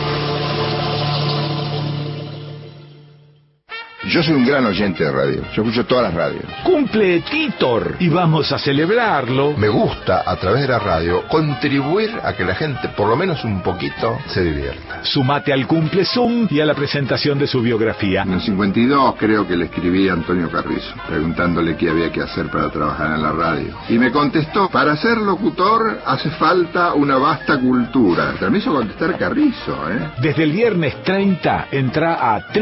Yo 4.09 4.23
soy 4.23 4.35
un 4.35 4.45
gran 4.45 4.67
oyente 4.67 5.03
de 5.03 5.11
radio. 5.11 5.43
Yo 5.55 5.63
escucho 5.63 5.87
todas 5.87 6.05
las 6.05 6.15
radios. 6.15 6.45
Cumple 6.63 7.21
Titor 7.21 7.97
y 7.99 8.09
vamos 8.11 8.53
a 8.53 8.59
celebrarlo. 8.59 9.55
Me 9.57 9.69
gusta 9.69 10.23
a 10.27 10.37
través 10.37 10.63
de 10.63 10.69
la 10.69 10.79
radio 10.79 11.27
contribuir 11.29 12.11
a 12.23 12.35
que 12.35 12.45
la 12.45 12.55
gente, 12.55 12.89
por 12.91 13.09
lo 13.09 13.17
menos 13.17 13.43
un 13.45 13.63
poquito, 13.63 14.19
se 14.27 14.43
divierta. 14.43 15.03
Sumate 15.05 15.55
al 15.55 15.67
cumple 15.67 16.05
Zoom 16.05 16.49
y 16.51 16.61
a 16.61 16.67
la 16.67 16.75
presentación 16.75 17.39
de 17.39 17.47
su 17.47 17.63
biografía. 17.63 18.23
En 18.23 18.35
el 18.35 18.43
52 18.43 19.15
creo 19.19 19.49
que 19.49 19.57
le 19.57 19.67
escribí 19.67 20.09
a 20.09 20.13
Antonio 20.13 20.51
Carrizo, 20.51 20.95
preguntándole 21.09 21.75
qué 21.77 21.89
había 21.89 22.13
que 22.13 22.21
hacer 22.21 22.49
para 22.49 22.69
trabajar 22.71 23.15
en 23.15 23.23
la 23.23 23.33
radio. 23.33 23.75
Y 23.89 23.95
me 23.95 24.13
contestó, 24.13 24.69
para 24.69 24.97
ser 24.97 25.17
locutor 25.17 26.01
hace 26.05 26.29
falta 26.31 26.93
una 26.93 27.17
vasta 27.17 27.59
cultura. 27.59 28.35
Pero 28.39 28.51
me 28.51 28.59
hizo 28.59 28.73
contestar 28.73 29.17
Carrizo, 29.17 29.91
¿eh? 29.91 30.11
Desde 30.21 30.43
el 30.43 30.53
viernes 30.53 31.03
30 31.05 31.69
entra 31.71 32.35
a 32.35 32.53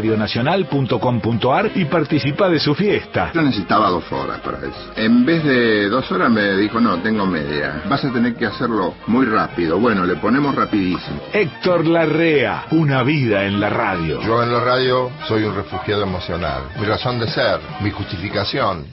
www.radionacional.com.ar 0.00 1.70
y 1.74 1.84
participa 1.86 2.48
de 2.48 2.58
su 2.58 2.74
fiesta. 2.74 3.30
Yo 3.34 3.42
necesitaba 3.42 3.90
dos 3.90 4.10
horas 4.12 4.40
para 4.40 4.58
eso. 4.58 4.92
En 4.96 5.24
vez 5.24 5.44
de 5.44 5.88
dos 5.88 6.10
horas 6.10 6.30
me 6.30 6.56
dijo, 6.56 6.80
no, 6.80 6.98
tengo 6.98 7.26
media. 7.26 7.82
Vas 7.88 8.04
a 8.04 8.12
tener 8.12 8.34
que 8.34 8.46
hacerlo 8.46 8.94
muy 9.06 9.26
rápido. 9.26 9.78
Bueno, 9.78 10.04
le 10.04 10.16
ponemos 10.16 10.54
rapidísimo. 10.54 11.20
Héctor 11.32 11.86
Larrea, 11.86 12.66
una 12.70 13.02
vida 13.02 13.44
en 13.44 13.60
la 13.60 13.70
radio. 13.70 14.20
Yo 14.22 14.42
en 14.42 14.52
la 14.52 14.60
radio 14.60 15.10
soy 15.26 15.44
un 15.44 15.54
refugiado 15.54 16.02
emocional. 16.02 16.62
Mi 16.78 16.86
razón 16.86 17.18
de 17.18 17.28
ser, 17.28 17.60
mi 17.80 17.90
justificación. 17.90 18.86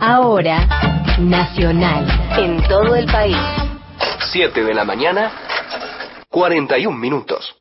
Ahora, 0.00 0.66
Nacional. 1.18 2.06
En 2.38 2.62
todo 2.68 2.94
el 2.94 3.06
país. 3.06 3.36
7 4.30 4.62
de 4.62 4.72
la 4.72 4.84
mañana, 4.84 5.32
41 6.28 6.96
minutos. 6.96 7.57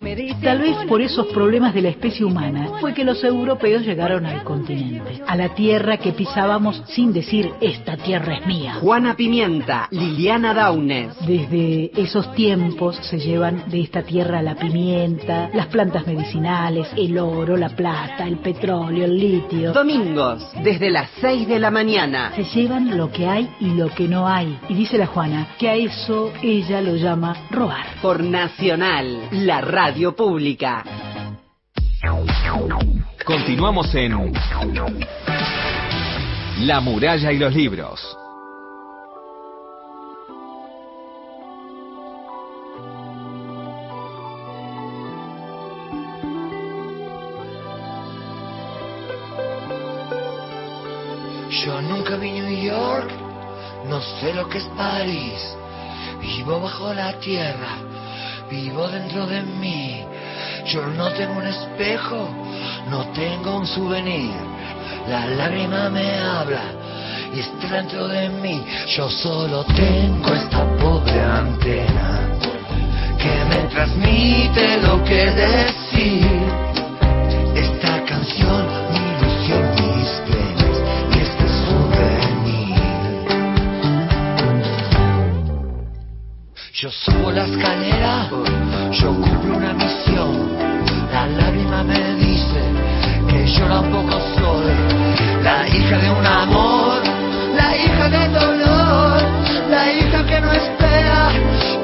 Tal 0.00 0.60
vez 0.60 0.76
por 0.88 1.02
esos 1.02 1.26
problemas 1.26 1.74
de 1.74 1.82
la 1.82 1.88
especie 1.88 2.24
humana 2.24 2.68
fue 2.80 2.94
que 2.94 3.02
los 3.02 3.24
europeos 3.24 3.84
llegaron 3.84 4.26
al 4.26 4.44
continente, 4.44 5.20
a 5.26 5.34
la 5.34 5.56
tierra 5.56 5.96
que 5.96 6.12
pisábamos 6.12 6.84
sin 6.86 7.12
decir 7.12 7.50
esta 7.60 7.96
tierra 7.96 8.36
es 8.36 8.46
mía. 8.46 8.74
Juana 8.74 9.16
Pimienta, 9.16 9.88
Liliana 9.90 10.54
Daunes. 10.54 11.16
Desde 11.26 11.90
esos 12.00 12.32
tiempos 12.34 12.96
se 13.10 13.18
llevan 13.18 13.68
de 13.68 13.80
esta 13.80 14.04
tierra 14.04 14.40
la 14.40 14.54
pimienta, 14.54 15.50
las 15.52 15.66
plantas 15.66 16.06
medicinales, 16.06 16.86
el 16.96 17.18
oro, 17.18 17.56
la 17.56 17.70
plata, 17.70 18.24
el 18.24 18.38
petróleo, 18.38 19.04
el 19.04 19.18
litio. 19.18 19.72
Domingos, 19.72 20.48
desde 20.62 20.90
las 20.90 21.10
6 21.20 21.48
de 21.48 21.58
la 21.58 21.72
mañana. 21.72 22.32
Se 22.36 22.44
llevan 22.44 22.96
lo 22.96 23.10
que 23.10 23.26
hay 23.26 23.50
y 23.58 23.70
lo 23.70 23.88
que 23.88 24.06
no 24.06 24.28
hay. 24.28 24.60
Y 24.68 24.74
dice 24.74 24.96
la 24.96 25.06
Juana 25.06 25.48
que 25.58 25.68
a 25.68 25.74
eso 25.74 26.32
ella 26.40 26.80
lo 26.80 26.94
llama 26.94 27.34
robar. 27.50 27.86
Por 28.00 28.22
Nacional, 28.22 29.28
la 29.32 29.60
radio 29.60 29.87
pública. 30.14 30.84
Continuamos 33.24 33.94
en 33.94 34.32
La 36.60 36.80
muralla 36.80 37.32
y 37.32 37.38
los 37.38 37.54
libros. 37.54 38.18
Yo 51.64 51.80
nunca 51.80 52.16
vi 52.16 52.32
New 52.32 52.62
York, 52.62 53.10
no 53.88 54.00
sé 54.00 54.34
lo 54.34 54.48
que 54.48 54.58
es 54.58 54.64
París. 54.76 55.56
Vivo 56.20 56.60
bajo 56.60 56.92
la 56.92 57.18
tierra, 57.20 57.78
vivo 58.48 58.88
dentro 58.88 59.26
de 59.26 59.42
mí. 59.42 60.04
Yo 60.66 60.86
no 60.86 61.10
tengo 61.12 61.38
un 61.38 61.46
espejo, 61.46 62.28
no 62.90 63.06
tengo 63.12 63.58
un 63.58 63.66
souvenir. 63.66 64.34
La 65.08 65.26
lágrima 65.26 65.88
me 65.88 66.18
habla 66.18 66.62
y 67.34 67.40
está 67.40 67.76
dentro 67.76 68.08
de 68.08 68.28
mí. 68.28 68.64
Yo 68.96 69.08
solo 69.08 69.64
tengo 69.64 70.34
esta 70.34 70.64
pobre 70.76 71.20
antena 71.20 72.28
que 73.18 73.44
me 73.48 73.68
transmite 73.68 74.78
lo 74.82 75.02
que 75.04 75.30
decir. 75.30 76.26
Esta 77.54 78.04
canción, 78.04 78.57
Subo 86.90 87.30
la 87.30 87.44
escalera, 87.44 88.30
yo 88.92 89.08
cumplo 89.12 89.58
una 89.58 89.74
misión. 89.74 90.56
La 91.12 91.26
lágrima 91.26 91.84
me 91.84 92.14
dice 92.14 92.62
que 93.28 93.46
yo 93.46 93.66
tampoco 93.66 94.18
soy 94.34 94.72
la 95.42 95.68
hija 95.68 95.98
de 95.98 96.10
un 96.10 96.26
amor, 96.26 97.02
la 97.54 97.76
hija 97.76 98.08
del 98.08 98.32
dolor, 98.32 99.22
la 99.68 99.92
hija 99.92 100.24
que 100.24 100.40
no 100.40 100.50
espera. 100.50 101.28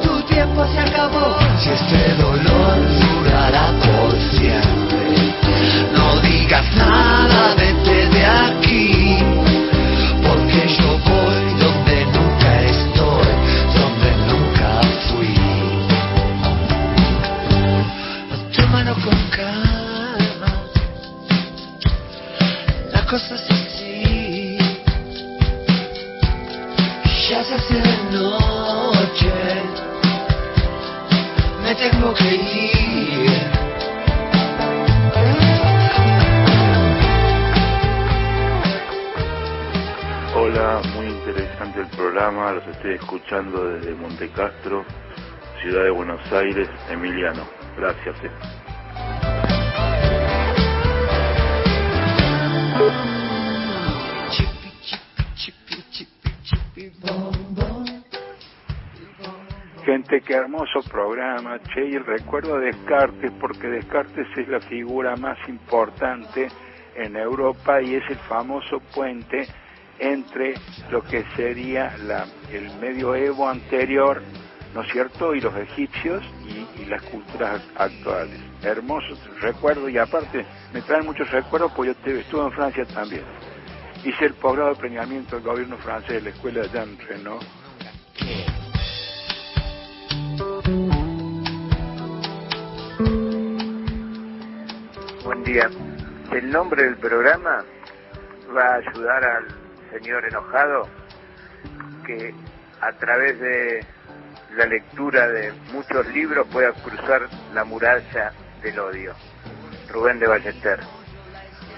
Tu 0.02 0.22
tiempo 0.22 0.64
se 0.72 0.78
acabó. 0.80 1.36
Si 1.58 1.68
este 1.68 2.14
dolor 2.14 2.78
durará 3.00 3.72
ciudad 45.64 45.84
de 45.84 45.90
Buenos 45.90 46.20
Aires, 46.30 46.68
Emiliano. 46.90 47.42
Gracias. 47.78 48.16
eh. 48.22 48.30
Gente, 59.86 60.20
qué 60.20 60.34
hermoso 60.34 60.80
programa, 60.90 61.58
che, 61.72 61.86
y 61.86 61.96
recuerdo 61.96 62.56
a 62.56 62.58
Descartes 62.58 63.32
porque 63.40 63.68
Descartes 63.68 64.26
es 64.36 64.48
la 64.48 64.60
figura 64.60 65.16
más 65.16 65.38
importante 65.48 66.48
en 66.94 67.16
Europa 67.16 67.80
y 67.80 67.94
es 67.94 68.02
el 68.10 68.18
famoso 68.18 68.80
puente 68.94 69.46
entre 69.98 70.54
lo 70.90 71.02
que 71.02 71.24
sería 71.36 71.96
la, 72.04 72.26
el 72.52 72.70
medioevo 72.80 73.48
anterior, 73.48 74.22
¿no 74.74 74.82
es 74.82 74.90
cierto?, 74.90 75.34
y 75.34 75.40
los 75.40 75.54
egipcios 75.56 76.22
y, 76.44 76.64
las 76.86 77.00
culturas 77.02 77.62
actuales. 77.76 78.38
Hermoso 78.62 79.16
recuerdo 79.40 79.88
y 79.88 79.96
aparte 79.96 80.44
me 80.72 80.82
traen 80.82 81.06
muchos 81.06 81.30
recuerdos 81.30 81.72
porque 81.72 81.94
yo 82.04 82.12
estuve 82.12 82.42
en 82.42 82.52
Francia 82.52 82.84
también. 82.84 83.22
Hice 84.04 84.26
el 84.26 84.34
posgrado 84.34 84.70
de 84.70 84.76
planeamiento 84.76 85.36
del 85.36 85.44
gobierno 85.44 85.78
francés 85.78 86.16
de 86.16 86.20
la 86.22 86.30
escuela 86.30 86.62
de 86.62 86.68
Jean 86.68 86.98
Renault. 87.08 87.42
Buen 95.24 95.44
día. 95.44 95.70
El 96.32 96.50
nombre 96.50 96.82
del 96.82 96.96
programa 96.96 97.64
va 98.54 98.66
a 98.66 98.74
ayudar 98.74 99.24
al 99.24 99.46
señor 99.90 100.26
enojado 100.26 100.88
que 102.06 102.34
a 102.82 102.92
través 102.92 103.40
de 103.40 103.93
la 104.56 104.66
lectura 104.66 105.28
de 105.28 105.52
muchos 105.72 106.06
libros 106.08 106.46
pueda 106.52 106.72
cruzar 106.72 107.22
la 107.52 107.64
muralla 107.64 108.32
del 108.62 108.78
odio. 108.78 109.14
Rubén 109.90 110.18
de 110.18 110.26
Ballester. 110.26 110.80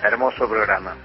Hermoso 0.03 0.49
programa. 0.49 0.97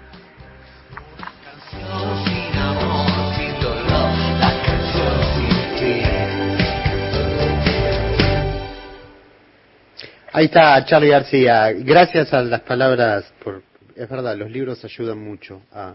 Ahí 10.33 10.45
está 10.45 10.85
Charlie 10.85 11.09
García. 11.09 11.71
Gracias 11.73 12.33
a 12.33 12.41
las 12.41 12.61
palabras, 12.61 13.33
por, 13.43 13.61
es 13.95 14.09
verdad, 14.09 14.35
los 14.37 14.49
libros 14.49 14.83
ayudan 14.85 15.19
mucho 15.19 15.61
a, 15.73 15.93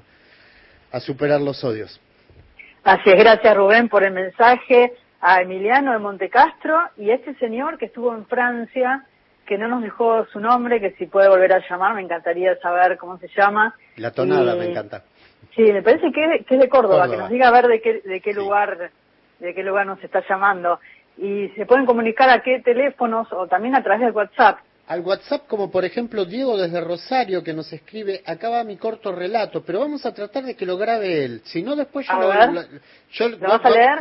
a 0.92 1.00
superar 1.00 1.40
los 1.40 1.62
odios. 1.64 2.00
Así 2.84 3.10
es, 3.10 3.16
gracias 3.16 3.56
Rubén 3.56 3.88
por 3.88 4.04
el 4.04 4.12
mensaje, 4.12 4.92
a 5.20 5.40
Emiliano 5.40 5.92
de 5.92 5.98
Montecastro 5.98 6.78
y 6.96 7.10
a 7.10 7.14
este 7.14 7.34
señor 7.36 7.78
que 7.78 7.86
estuvo 7.86 8.14
en 8.14 8.26
Francia, 8.26 9.04
que 9.46 9.58
no 9.58 9.68
nos 9.68 9.82
dejó 9.82 10.26
su 10.26 10.40
nombre, 10.40 10.80
que 10.80 10.92
si 10.92 11.06
puede 11.06 11.28
volver 11.28 11.52
a 11.52 11.62
llamar, 11.68 11.94
me 11.94 12.02
encantaría 12.02 12.56
saber 12.58 12.96
cómo 12.98 13.18
se 13.18 13.28
llama. 13.28 13.74
La 13.96 14.10
tonada 14.10 14.54
Y- 14.54 14.58
me 14.58 14.70
encanta. 14.70 15.04
Sí, 15.54 15.62
me 15.62 15.82
parece 15.82 16.12
que, 16.12 16.44
que 16.46 16.54
es 16.56 16.60
de 16.60 16.68
Córdoba, 16.68 17.02
Córdoba. 17.06 17.10
que 17.16 17.20
nos 17.22 17.30
diga 17.30 17.48
a 17.48 17.50
ver 17.52 17.66
de 17.68 17.80
qué, 17.80 18.00
de 18.04 18.20
qué 18.20 18.32
lugar, 18.34 18.90
de 19.38 19.54
qué 19.54 19.62
lugar 19.62 19.86
nos 19.86 20.02
está 20.04 20.22
llamando. 20.28 20.80
Y 21.16 21.48
se 21.56 21.64
pueden 21.64 21.86
comunicar 21.86 22.28
a 22.28 22.42
qué 22.42 22.60
teléfonos 22.60 23.32
o 23.32 23.46
también 23.46 23.74
a 23.74 23.82
través 23.82 24.02
del 24.02 24.12
WhatsApp. 24.12 24.58
Al 24.88 25.00
WhatsApp, 25.00 25.46
como 25.48 25.70
por 25.70 25.84
ejemplo 25.84 26.26
Diego 26.26 26.56
desde 26.58 26.80
Rosario, 26.80 27.42
que 27.42 27.54
nos 27.54 27.72
escribe, 27.72 28.22
acaba 28.26 28.62
mi 28.64 28.76
corto 28.76 29.12
relato, 29.12 29.64
pero 29.64 29.80
vamos 29.80 30.04
a 30.04 30.12
tratar 30.14 30.44
de 30.44 30.54
que 30.56 30.66
lo 30.66 30.76
grabe 30.76 31.24
él. 31.24 31.40
Si 31.44 31.62
no, 31.62 31.74
después 31.74 32.06
yo 32.06 32.12
A 32.12 32.20
lo, 32.20 32.28
ver. 32.28 32.52
lo- 32.52 32.62
yo- 33.12 33.28
¿Lo 33.30 33.48
vas 33.48 33.64
a 33.64 33.70
leer? 33.70 33.98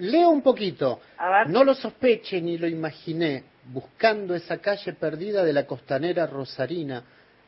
Leo 0.00 0.30
un 0.30 0.42
poquito. 0.42 1.00
A 1.18 1.30
ver. 1.30 1.50
No 1.50 1.62
lo 1.62 1.74
sospeche 1.74 2.40
ni 2.40 2.58
lo 2.58 2.66
imaginé, 2.66 3.44
buscando 3.72 4.34
esa 4.34 4.58
calle 4.58 4.94
perdida 4.94 5.44
de 5.44 5.52
la 5.52 5.66
costanera 5.66 6.26
rosarina. 6.26 7.04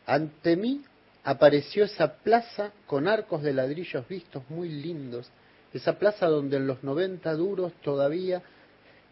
Ante 0.06 0.56
mí 0.56 0.82
apareció 1.24 1.84
esa 1.84 2.14
plaza 2.14 2.72
con 2.86 3.08
arcos 3.08 3.42
de 3.42 3.54
ladrillos 3.54 4.06
vistos 4.06 4.42
muy 4.48 4.68
lindos. 4.68 5.30
Esa 5.72 5.98
plaza 5.98 6.26
donde 6.26 6.58
en 6.58 6.66
los 6.66 6.84
90 6.84 7.32
duros 7.34 7.72
todavía 7.82 8.42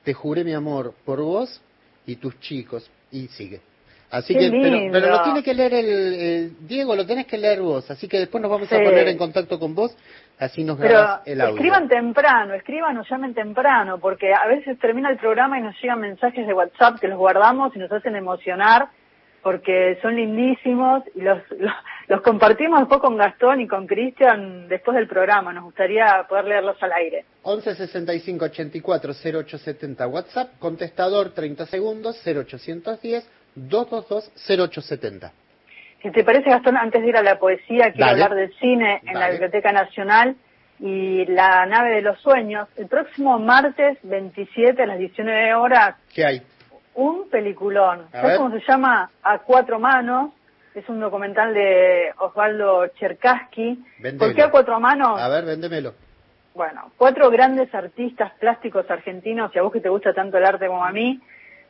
te 0.05 0.12
juré 0.12 0.45
mi 0.45 0.53
amor 0.53 0.95
por 1.05 1.20
vos 1.22 1.61
y 2.07 2.16
tus 2.16 2.38
chicos. 2.41 2.91
Y 3.11 3.28
sigue. 3.28 3.70
Así 4.11 4.35
Qué 4.35 4.51
que, 4.51 4.89
pero, 4.91 5.09
lo 5.09 5.23
tiene 5.23 5.43
que 5.43 5.55
leer 5.55 5.73
el, 5.73 6.67
Diego, 6.67 6.97
lo 6.97 7.07
tenés 7.07 7.27
que 7.27 7.39
leer 7.39 7.61
vos. 7.61 7.89
Así 7.93 8.09
que 8.09 8.19
después 8.19 8.43
nos 8.43 8.51
vamos 8.51 8.73
a 8.73 8.77
poner 8.77 9.07
en 9.07 9.17
contacto 9.17 9.61
con 9.61 9.73
vos, 9.75 9.97
así 10.39 10.65
nos 10.65 10.79
grabás 10.79 11.23
el 11.27 11.41
audio. 11.41 11.55
escriban 11.55 11.89
temprano, 11.89 12.55
escriban 12.55 12.97
o 12.97 13.05
llamen 13.05 13.35
temprano, 13.35 13.99
porque 13.99 14.35
a 14.35 14.49
veces 14.49 14.79
termina 14.81 15.11
el 15.11 15.17
programa 15.17 15.61
y 15.61 15.63
nos 15.63 15.81
llegan 15.81 16.01
mensajes 16.01 16.45
de 16.45 16.53
WhatsApp 16.53 16.99
que 16.99 17.07
los 17.07 17.19
guardamos 17.19 17.75
y 17.77 17.79
nos 17.79 17.93
hacen 17.93 18.17
emocionar, 18.17 18.89
porque 19.45 19.97
son 20.03 20.17
lindísimos 20.17 21.05
y 21.15 21.21
los, 21.21 21.39
los, 21.59 21.73
los 22.09 22.21
compartimos 22.23 22.81
después 22.81 23.01
con 23.01 23.17
Gastón 23.17 23.61
y 23.61 23.69
con 23.69 23.87
Cristian 23.87 24.67
después 24.67 24.97
del 24.97 25.07
programa. 25.07 25.53
Nos 25.53 25.63
gustaría 25.63 26.27
poder 26.29 26.47
leerlos 26.47 26.83
al 26.83 26.93
aire. 26.95 27.27
11 27.43 27.77
65 27.77 28.45
84 28.47 29.13
0870 29.13 30.07
WhatsApp, 30.09 30.59
contestador 30.59 31.31
30 31.31 31.67
segundos 31.67 32.21
0810 32.27 33.39
222 33.55 34.33
0870. 34.47 35.33
Si 36.03 36.11
te 36.13 36.25
parece, 36.25 36.49
Gastón, 36.51 36.77
antes 36.77 37.03
de 37.03 37.09
ir 37.09 37.17
a 37.17 37.23
la 37.23 37.39
poesía, 37.39 37.93
quiero 37.93 38.07
Dale. 38.07 38.23
hablar 38.25 38.35
del 38.35 38.55
cine 38.59 39.01
en 39.07 39.19
la. 39.19 39.31
Biblioteca 39.31 39.71
Nacional 39.73 40.35
y 40.79 41.27
La 41.27 41.67
nave 41.67 41.91
de 41.97 42.01
los 42.03 42.19
sueños. 42.21 42.69
El 42.77 42.87
próximo 42.87 43.39
martes 43.39 43.99
27 44.03 44.83
a 44.83 44.87
las 44.87 44.99
19 44.99 45.55
horas, 45.55 45.97
¿Qué 46.15 46.25
hay? 46.25 46.43
un 46.95 47.29
peliculón. 47.29 48.07
A 48.09 48.13
¿Sabes 48.13 48.29
ver. 48.29 48.37
cómo 48.39 48.59
se 48.59 48.65
llama? 48.67 49.11
A 49.23 49.39
cuatro 49.41 49.79
manos. 49.79 50.33
Es 50.75 50.89
un 50.89 51.01
documental 51.01 51.53
de 51.53 52.13
Osvaldo 52.19 52.87
Cherkaski. 52.99 53.85
¿Por 54.19 54.35
qué 54.35 54.43
a 54.43 54.51
cuatro 54.51 54.79
manos? 54.81 55.21
A 55.21 55.29
ver, 55.29 55.45
véndemelo. 55.45 55.95
Bueno, 56.55 56.93
cuatro 56.97 57.29
grandes 57.31 57.75
artistas 57.75 58.33
plásticos 58.39 58.89
argentinos, 58.91 59.51
y 59.55 59.59
a 59.59 59.63
vos 59.63 59.73
que 59.73 59.81
te 59.81 59.89
gusta 59.89 60.13
tanto 60.15 60.39
el 60.39 60.45
arte 60.45 60.67
como 60.67 60.85
a 60.85 60.93
mí, 60.93 61.21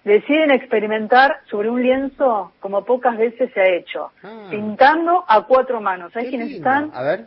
deciden 0.05 0.51
experimentar 0.51 1.41
sobre 1.51 1.69
un 1.71 1.83
lienzo 1.83 2.53
como 2.61 2.85
pocas 2.85 3.17
veces 3.19 3.51
se 3.53 3.61
ha 3.61 3.69
hecho, 3.69 4.13
Ah. 4.23 4.47
pintando 4.51 5.25
a 5.29 5.43
cuatro 5.43 5.81
manos. 5.81 6.13
¿Sabes 6.13 6.29
quiénes 6.31 6.49
lindo. 6.51 6.69
están? 6.69 6.91
A 6.95 7.03
ver. 7.03 7.27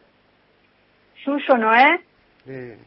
Yuyo 1.26 1.57
Noé, 1.57 2.01
Eh, 2.47 2.78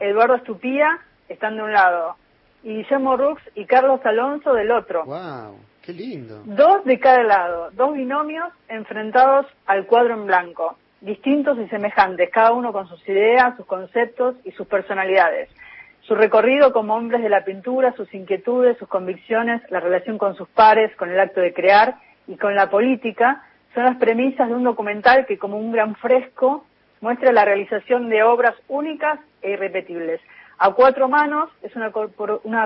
Eduardo 0.00 0.36
Estupía, 0.36 0.98
están 1.28 1.56
de 1.56 1.62
un 1.62 1.72
lado, 1.72 2.16
y 2.62 2.76
Guillermo 2.76 3.16
Rux 3.16 3.42
y 3.54 3.66
Carlos 3.66 4.00
Alonso 4.04 4.54
del 4.54 4.70
otro. 4.70 5.04
wow, 5.04 5.56
qué 5.82 5.92
lindo. 5.92 6.40
Dos 6.44 6.84
de 6.84 6.98
cada 6.98 7.22
lado, 7.22 7.70
dos 7.72 7.92
binomios 7.94 8.48
enfrentados 8.68 9.46
al 9.66 9.86
cuadro 9.86 10.14
en 10.14 10.26
blanco, 10.26 10.78
distintos 11.00 11.58
y 11.58 11.68
semejantes, 11.68 12.30
cada 12.30 12.52
uno 12.52 12.72
con 12.72 12.86
sus 12.88 13.06
ideas, 13.08 13.56
sus 13.56 13.66
conceptos 13.66 14.36
y 14.44 14.52
sus 14.52 14.66
personalidades. 14.66 15.50
Su 16.02 16.16
recorrido 16.16 16.72
como 16.72 16.96
hombres 16.96 17.22
de 17.22 17.28
la 17.28 17.44
pintura, 17.44 17.94
sus 17.96 18.12
inquietudes, 18.12 18.76
sus 18.78 18.88
convicciones, 18.88 19.62
la 19.70 19.78
relación 19.78 20.18
con 20.18 20.34
sus 20.34 20.48
pares, 20.48 20.94
con 20.96 21.10
el 21.10 21.20
acto 21.20 21.40
de 21.40 21.54
crear 21.54 21.96
y 22.26 22.36
con 22.36 22.56
la 22.56 22.70
política, 22.70 23.44
son 23.72 23.84
las 23.84 23.96
premisas 23.96 24.48
de 24.48 24.54
un 24.54 24.64
documental 24.64 25.26
que 25.26 25.38
como 25.38 25.58
un 25.58 25.70
gran 25.72 25.94
fresco 25.94 26.64
muestra 27.00 27.32
la 27.32 27.44
realización 27.44 28.08
de 28.08 28.22
obras 28.22 28.54
únicas 28.68 29.20
e 29.42 29.52
irrepetibles. 29.52 30.20
A 30.58 30.72
cuatro 30.72 31.08
manos 31.08 31.50
es 31.62 31.74
una, 31.76 31.90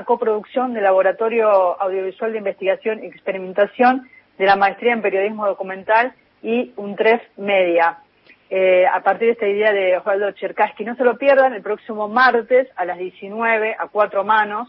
coproducción 0.04 0.74
del 0.74 0.84
Laboratorio 0.84 1.80
Audiovisual 1.80 2.32
de 2.32 2.38
Investigación 2.38 3.02
y 3.02 3.06
Experimentación 3.06 4.08
de 4.38 4.46
la 4.46 4.56
Maestría 4.56 4.92
en 4.92 5.02
Periodismo 5.02 5.46
Documental 5.46 6.12
y 6.42 6.72
UNTREF 6.76 7.22
Media. 7.36 7.98
Eh, 8.48 8.84
a 8.86 9.02
partir 9.02 9.26
de 9.26 9.32
esta 9.32 9.48
idea 9.48 9.72
de 9.72 9.96
Osvaldo 9.96 10.30
Cherkaski. 10.32 10.84
No 10.84 10.94
se 10.94 11.02
lo 11.04 11.18
pierdan 11.18 11.52
el 11.54 11.62
próximo 11.62 12.06
martes 12.08 12.68
a 12.76 12.84
las 12.84 12.96
19 12.98 13.74
a 13.78 13.88
cuatro 13.88 14.22
manos. 14.24 14.68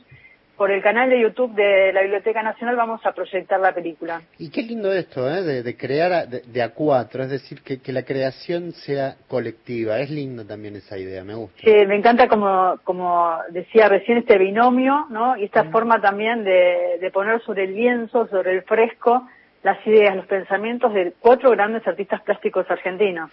Por 0.56 0.72
el 0.72 0.82
canal 0.82 1.08
de 1.12 1.22
YouTube 1.22 1.54
de 1.54 1.94
la 1.94 2.02
Biblioteca 2.02 2.42
Nacional 2.42 2.76
vamos 2.76 3.06
a 3.06 3.12
proyectar 3.12 3.60
la 3.60 3.74
película. 3.74 4.24
Y 4.40 4.50
qué 4.50 4.64
lindo 4.64 4.92
esto, 4.92 5.30
¿eh? 5.30 5.44
de, 5.44 5.62
de 5.62 5.78
crear 5.78 6.12
a- 6.12 6.26
de, 6.26 6.42
de 6.42 6.64
a 6.64 6.70
cuatro, 6.74 7.22
es 7.22 7.30
decir, 7.30 7.62
que, 7.62 7.80
que 7.80 7.94
la 7.94 8.02
creación 8.02 8.72
sea 8.72 9.18
colectiva. 9.28 10.00
Es 10.00 10.10
lindo 10.10 10.44
también 10.48 10.76
esa 10.76 10.98
idea, 10.98 11.24
me 11.24 11.36
gusta. 11.36 11.62
Sí, 11.64 11.86
me 11.86 11.96
encanta 11.96 12.28
como, 12.28 12.80
como 12.84 13.38
decía 13.52 13.88
recién 13.88 14.18
este 14.18 14.40
binomio, 14.40 15.06
¿no? 15.12 15.38
Y 15.38 15.44
esta 15.44 15.66
forma 15.66 16.02
también 16.02 16.44
de, 16.44 16.98
de 17.00 17.12
poner 17.12 17.40
sobre 17.44 17.66
el 17.66 17.76
lienzo, 17.76 18.26
sobre 18.28 18.54
el 18.54 18.64
fresco, 18.64 19.28
las 19.62 19.78
ideas, 19.86 20.16
los 20.16 20.26
pensamientos 20.26 20.92
de 20.96 21.14
cuatro 21.20 21.52
grandes 21.52 21.86
artistas 21.88 22.22
plásticos 22.24 22.66
argentinos. 22.72 23.30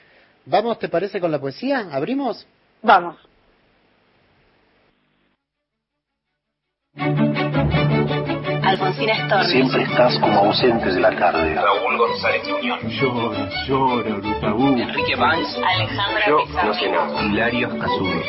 Vamos, 0.47 0.79
¿te 0.79 0.89
parece 0.89 1.21
con 1.21 1.31
la 1.31 1.41
poesía? 1.41 1.89
¿Abrimos? 1.91 2.47
Vamos. 2.83 3.17
Alfonsina 8.75 9.15
Storni. 9.27 9.51
Siempre 9.53 9.83
estás 9.85 10.19
como 10.19 10.39
ausente 10.41 10.93
de 10.93 11.01
la 11.01 11.11
tarde. 11.17 11.55
Raúl 11.55 11.97
González 11.97 12.43
Muñoz. 12.49 12.81
Llora, 13.01 13.49
llora, 13.67 14.15
Brutabú. 14.17 14.67
Enrique 14.77 15.15
Banks. 15.17 15.61
Alejandra 15.65 16.27
Yo 16.27 16.39
Pizarro. 16.45 16.69
no 16.69 16.75
sé 16.75 16.89
nada. 16.91 17.23
Hilario 17.23 17.69
Casume. 17.79 18.23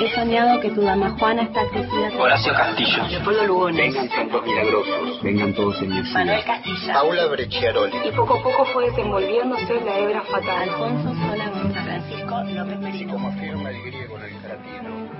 He 0.00 0.14
soñado 0.14 0.60
que 0.60 0.70
tu 0.70 0.82
dama 0.82 1.10
Juana 1.18 1.42
está 1.42 1.66
crecida. 1.68 2.10
Horacio 2.18 2.52
Castillo. 2.52 3.06
Leopoldo 3.08 3.46
Lugones. 3.46 3.76
Vengan 3.94 4.08
santos 4.08 4.46
milagrosos. 4.46 5.22
Vengan 5.22 5.52
todos 5.54 5.82
en 5.82 5.88
mi 5.90 6.02
Manuel 6.12 6.44
Castilla. 6.44 6.92
Paula 6.94 7.26
Brecciaroli. 7.26 7.96
Y 8.04 8.10
poco 8.12 8.34
a 8.34 8.42
poco 8.42 8.64
fue 8.66 8.86
desenvolviéndose 8.90 9.80
la 9.84 9.98
hebra 9.98 10.22
fatal. 10.22 10.68
Alfonso 10.70 11.14
Sola 11.14 11.48
González. 11.50 11.84
Francisco 11.84 12.42
López 12.54 12.78
Merino. 12.78 13.12
Como 13.12 13.28
afirma 13.28 13.70
el 13.70 13.82
griego 13.82 14.16
en 14.16 14.22
el 14.24 14.48
latino. 14.48 15.10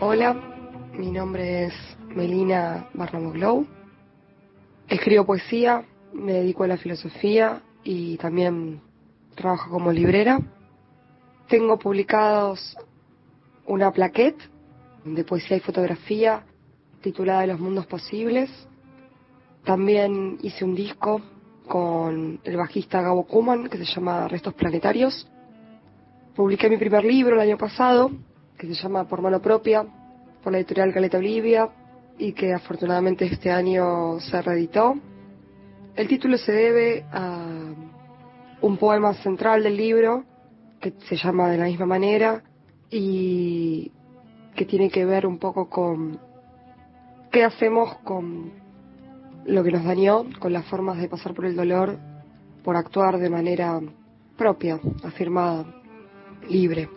Hola, 0.00 0.34
mi 0.92 1.10
nombre 1.12 1.66
es 1.66 1.74
Melina 2.14 2.88
Barnamoglou. 2.94 3.66
Escribo 4.88 5.24
poesía, 5.24 5.84
me 6.12 6.32
dedico 6.32 6.64
a 6.64 6.68
la 6.68 6.76
filosofía 6.76 7.62
y 7.82 8.16
también 8.18 8.80
trabajo 9.34 9.70
como 9.70 9.90
librera. 9.90 10.40
Tengo 11.48 11.78
publicados 11.78 12.76
una 13.66 13.90
plaquette 13.90 14.40
de 15.04 15.24
poesía 15.24 15.56
y 15.56 15.60
fotografía 15.60 16.44
titulada 17.00 17.46
Los 17.46 17.60
Mundos 17.60 17.86
Posibles. 17.86 18.50
También 19.64 20.38
hice 20.42 20.64
un 20.64 20.74
disco 20.74 21.20
con 21.66 22.40
el 22.44 22.56
bajista 22.56 23.00
Gabo 23.00 23.26
Kuman 23.26 23.68
que 23.68 23.78
se 23.78 23.84
llama 23.84 24.28
Restos 24.28 24.54
Planetarios. 24.54 25.28
Publiqué 26.34 26.68
mi 26.68 26.76
primer 26.76 27.04
libro 27.04 27.34
el 27.34 27.40
año 27.40 27.58
pasado, 27.58 28.10
que 28.58 28.66
se 28.66 28.74
llama 28.74 29.08
Por 29.08 29.22
mano 29.22 29.40
propia, 29.40 29.86
por 30.42 30.52
la 30.52 30.58
editorial 30.58 30.92
Caleta 30.92 31.18
Olivia, 31.18 31.68
y 32.18 32.32
que 32.32 32.52
afortunadamente 32.52 33.24
este 33.24 33.50
año 33.50 34.20
se 34.20 34.40
reeditó. 34.42 34.94
El 35.94 36.08
título 36.08 36.38
se 36.38 36.52
debe 36.52 37.04
a 37.12 37.46
un 38.60 38.76
poema 38.76 39.14
central 39.14 39.62
del 39.62 39.76
libro, 39.76 40.24
que 40.80 40.92
se 41.08 41.16
llama 41.16 41.48
de 41.48 41.58
la 41.58 41.64
misma 41.64 41.86
manera, 41.86 42.42
y 42.90 43.90
que 44.54 44.64
tiene 44.64 44.90
que 44.90 45.04
ver 45.04 45.26
un 45.26 45.38
poco 45.38 45.68
con 45.68 46.18
qué 47.30 47.44
hacemos 47.44 47.96
con 48.04 48.52
lo 49.44 49.64
que 49.64 49.72
nos 49.72 49.84
dañó, 49.84 50.24
con 50.38 50.52
las 50.52 50.66
formas 50.66 50.98
de 50.98 51.08
pasar 51.08 51.34
por 51.34 51.46
el 51.46 51.56
dolor, 51.56 51.98
por 52.62 52.76
actuar 52.76 53.18
de 53.18 53.30
manera 53.30 53.80
propia, 54.36 54.78
afirmada, 55.02 55.66
libre. 56.48 56.88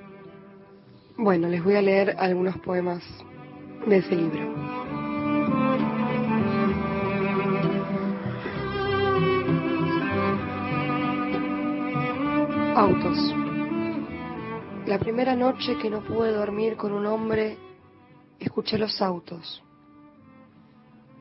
Bueno, 1.18 1.47
les 1.47 1.63
voy 1.63 1.76
a 1.76 1.82
leer 1.82 2.16
algunos 2.20 2.57
poemas 2.59 3.03
de 3.88 3.97
ese 3.97 4.16
libro. 4.16 5.05
Autos. 12.78 13.17
La 14.86 14.99
primera 14.99 15.34
noche 15.34 15.78
que 15.78 15.89
no 15.89 16.03
pude 16.03 16.34
dormir 16.34 16.76
con 16.76 16.91
un 16.91 17.05
hombre, 17.05 17.57
escuché 18.38 18.78
los 18.78 19.01
autos. 19.01 19.63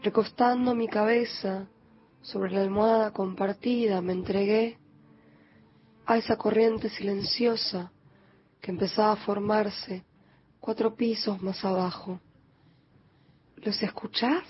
Recostando 0.02 0.74
mi 0.74 0.88
cabeza 0.88 1.68
sobre 2.22 2.50
la 2.50 2.60
almohada 2.60 3.12
compartida, 3.12 4.00
me 4.00 4.14
entregué 4.14 4.78
a 6.06 6.16
esa 6.16 6.36
corriente 6.36 6.88
silenciosa 6.88 7.92
que 8.60 8.72
empezaba 8.72 9.12
a 9.12 9.24
formarse 9.24 10.04
cuatro 10.58 10.96
pisos 10.96 11.40
más 11.40 11.64
abajo. 11.64 12.18
¿Los 13.58 13.80
escuchás? 13.80 14.42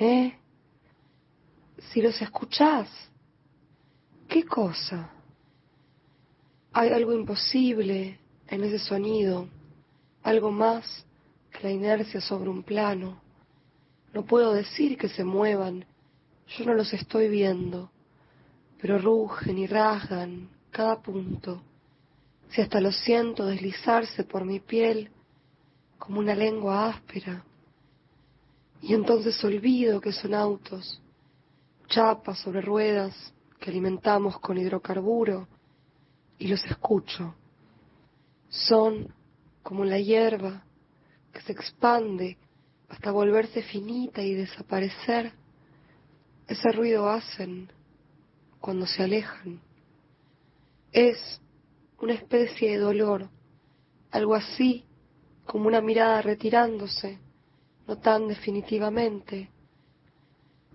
¿Eh? 0.00 0.34
Si 1.92 2.00
los 2.00 2.22
escuchás, 2.22 2.88
¿qué 4.26 4.44
cosa? 4.44 5.12
Hay 6.78 6.90
algo 6.90 7.12
imposible 7.12 8.20
en 8.46 8.62
ese 8.62 8.78
sonido, 8.78 9.48
algo 10.22 10.52
más 10.52 11.04
que 11.50 11.64
la 11.64 11.72
inercia 11.72 12.20
sobre 12.20 12.48
un 12.48 12.62
plano. 12.62 13.20
No 14.14 14.24
puedo 14.24 14.52
decir 14.52 14.96
que 14.96 15.08
se 15.08 15.24
muevan, 15.24 15.84
yo 16.46 16.64
no 16.66 16.74
los 16.74 16.92
estoy 16.92 17.28
viendo, 17.28 17.90
pero 18.80 18.96
rugen 18.96 19.58
y 19.58 19.66
rasgan 19.66 20.50
cada 20.70 21.02
punto. 21.02 21.60
Si 22.50 22.60
hasta 22.60 22.80
lo 22.80 22.92
siento 22.92 23.46
deslizarse 23.46 24.22
por 24.22 24.44
mi 24.44 24.60
piel 24.60 25.10
como 25.98 26.20
una 26.20 26.36
lengua 26.36 26.90
áspera. 26.90 27.42
Y 28.82 28.94
entonces 28.94 29.42
olvido 29.42 30.00
que 30.00 30.12
son 30.12 30.32
autos, 30.32 31.02
chapas 31.88 32.38
sobre 32.38 32.60
ruedas 32.60 33.34
que 33.58 33.68
alimentamos 33.68 34.38
con 34.38 34.56
hidrocarburo 34.56 35.48
y 36.38 36.48
los 36.48 36.64
escucho. 36.64 37.34
Son 38.48 39.12
como 39.62 39.84
la 39.84 39.98
hierba 39.98 40.64
que 41.32 41.40
se 41.42 41.52
expande 41.52 42.38
hasta 42.88 43.10
volverse 43.10 43.62
finita 43.62 44.22
y 44.22 44.34
desaparecer. 44.34 45.32
Ese 46.46 46.72
ruido 46.72 47.08
hacen 47.08 47.70
cuando 48.60 48.86
se 48.86 49.02
alejan. 49.02 49.60
Es 50.92 51.40
una 52.00 52.14
especie 52.14 52.70
de 52.70 52.78
dolor, 52.78 53.28
algo 54.10 54.34
así 54.34 54.84
como 55.44 55.66
una 55.66 55.80
mirada 55.80 56.22
retirándose, 56.22 57.18
no 57.86 57.98
tan 57.98 58.28
definitivamente. 58.28 59.50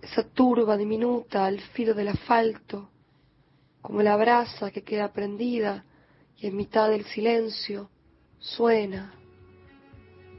Esa 0.02 0.22
turba 0.22 0.76
diminuta 0.76 1.46
al 1.46 1.60
filo 1.60 1.94
del 1.94 2.08
asfalto, 2.08 2.90
como 3.84 4.00
la 4.00 4.16
brasa 4.16 4.70
que 4.70 4.82
queda 4.82 5.12
prendida 5.12 5.84
y 6.38 6.46
en 6.46 6.56
mitad 6.56 6.88
del 6.88 7.04
silencio 7.04 7.90
suena 8.38 9.12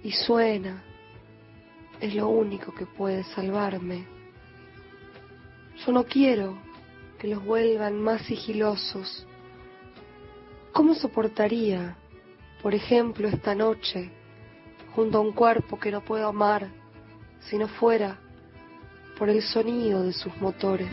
y 0.01 0.11
suena. 0.13 0.83
Es 1.99 2.15
lo 2.15 2.27
único 2.27 2.73
que 2.73 2.87
puede 2.87 3.23
salvarme. 3.35 4.07
Yo 5.85 5.91
no 5.91 6.05
quiero 6.05 6.57
que 7.19 7.27
los 7.27 7.45
vuelvan 7.45 8.01
más 8.01 8.23
sigilosos. 8.23 9.27
¿Cómo 10.73 10.95
soportaría, 10.95 11.97
por 12.63 12.73
ejemplo, 12.73 13.27
esta 13.27 13.53
noche, 13.53 14.09
junto 14.95 15.19
a 15.19 15.21
un 15.21 15.33
cuerpo 15.33 15.79
que 15.79 15.91
no 15.91 16.03
puedo 16.03 16.27
amar 16.27 16.67
si 17.41 17.59
no 17.59 17.67
fuera 17.67 18.19
por 19.19 19.29
el 19.29 19.43
sonido 19.43 20.01
de 20.01 20.13
sus 20.13 20.35
motores? 20.37 20.89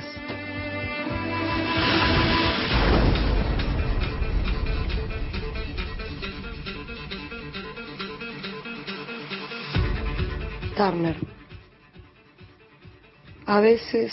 A 13.47 13.61
veces 13.61 14.13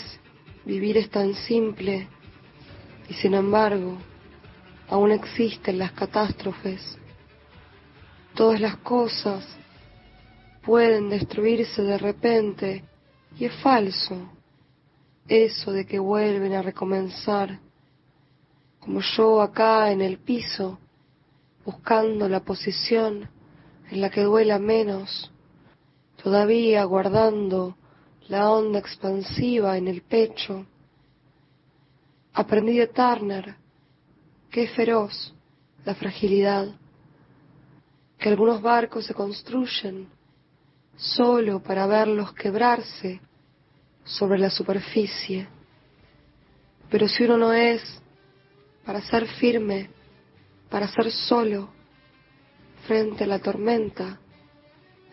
vivir 0.64 0.98
es 0.98 1.10
tan 1.10 1.34
simple 1.34 2.06
y 3.08 3.14
sin 3.14 3.34
embargo 3.34 3.98
aún 4.88 5.10
existen 5.10 5.80
las 5.80 5.90
catástrofes. 5.90 6.96
Todas 8.36 8.60
las 8.60 8.76
cosas 8.76 9.44
pueden 10.62 11.10
destruirse 11.10 11.82
de 11.82 11.98
repente 11.98 12.84
y 13.36 13.46
es 13.46 13.54
falso 13.56 14.30
eso 15.26 15.72
de 15.72 15.84
que 15.86 15.98
vuelven 15.98 16.52
a 16.52 16.62
recomenzar, 16.62 17.58
como 18.78 19.00
yo 19.00 19.42
acá 19.42 19.90
en 19.90 20.02
el 20.02 20.18
piso, 20.18 20.78
buscando 21.64 22.28
la 22.28 22.44
posición 22.44 23.28
en 23.90 24.00
la 24.00 24.08
que 24.08 24.22
duela 24.22 24.60
menos 24.60 25.29
todavía 26.22 26.84
guardando 26.84 27.76
la 28.28 28.50
onda 28.50 28.78
expansiva 28.78 29.76
en 29.76 29.88
el 29.88 30.02
pecho. 30.02 30.66
Aprendí 32.32 32.78
de 32.78 32.86
Turner 32.86 33.56
que 34.50 34.68
feroz 34.68 35.34
la 35.84 35.94
fragilidad, 35.94 36.68
que 38.18 38.28
algunos 38.28 38.60
barcos 38.60 39.06
se 39.06 39.14
construyen 39.14 40.08
solo 40.96 41.62
para 41.62 41.86
verlos 41.86 42.34
quebrarse 42.34 43.20
sobre 44.04 44.38
la 44.38 44.50
superficie. 44.50 45.48
Pero 46.90 47.08
si 47.08 47.24
uno 47.24 47.38
no 47.38 47.52
es 47.52 47.82
para 48.84 49.00
ser 49.00 49.26
firme, 49.26 49.90
para 50.68 50.88
ser 50.88 51.10
solo 51.10 51.70
frente 52.86 53.24
a 53.24 53.26
la 53.26 53.38
tormenta, 53.38 54.18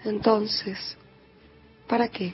entonces, 0.04 0.98
¿para 1.88 2.08
qué? 2.08 2.34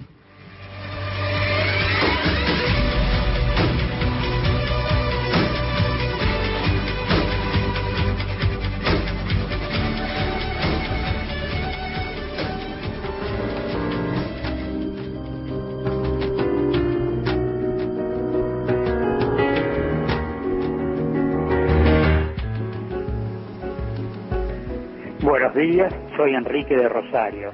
Días, 25.53 25.93
soy 26.16 26.36
Enrique 26.36 26.76
de 26.76 26.89
Rosario. 26.89 27.51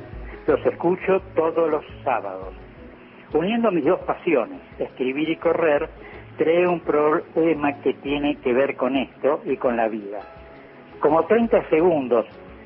Los 0.48 0.66
escucho 0.66 1.22
todos 1.36 1.70
los 1.70 1.86
sábados. 2.04 2.54
Uniendo 3.34 3.72
mis 3.72 3.86
dos 3.86 4.00
pasiones, 4.02 4.60
escribir 4.80 5.30
y 5.30 5.36
correr, 5.36 5.90
creé 6.38 6.68
un 6.68 6.80
problema 6.80 7.80
que 7.82 7.94
tiene 7.96 8.38
que 8.38 8.54
ver 8.54 8.76
con 8.76 8.96
esto 8.96 9.42
y 9.46 9.58
con 9.58 9.78
la 9.78 9.88
vida. 9.88 10.20
Como 11.00 11.26
30 11.26 11.70
segundos 11.70 12.26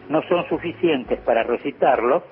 no 0.09 0.21
son 0.23 0.47
suficientes 0.47 1.19
para 1.19 1.43
recitarlo, 1.43 2.23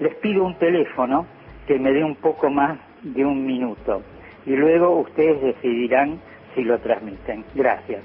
les 0.00 0.14
pido 0.16 0.44
un 0.44 0.56
teléfono 0.56 1.26
que 1.66 1.78
me 1.78 1.92
dé 1.92 2.02
un 2.02 2.16
poco 2.16 2.50
más 2.50 2.78
de 3.02 3.24
un 3.24 3.46
minuto 3.46 4.02
y 4.46 4.56
luego 4.56 4.98
ustedes 5.00 5.40
decidirán 5.40 6.18
si 6.54 6.64
lo 6.64 6.78
transmiten. 6.78 7.44
Gracias. 7.54 8.02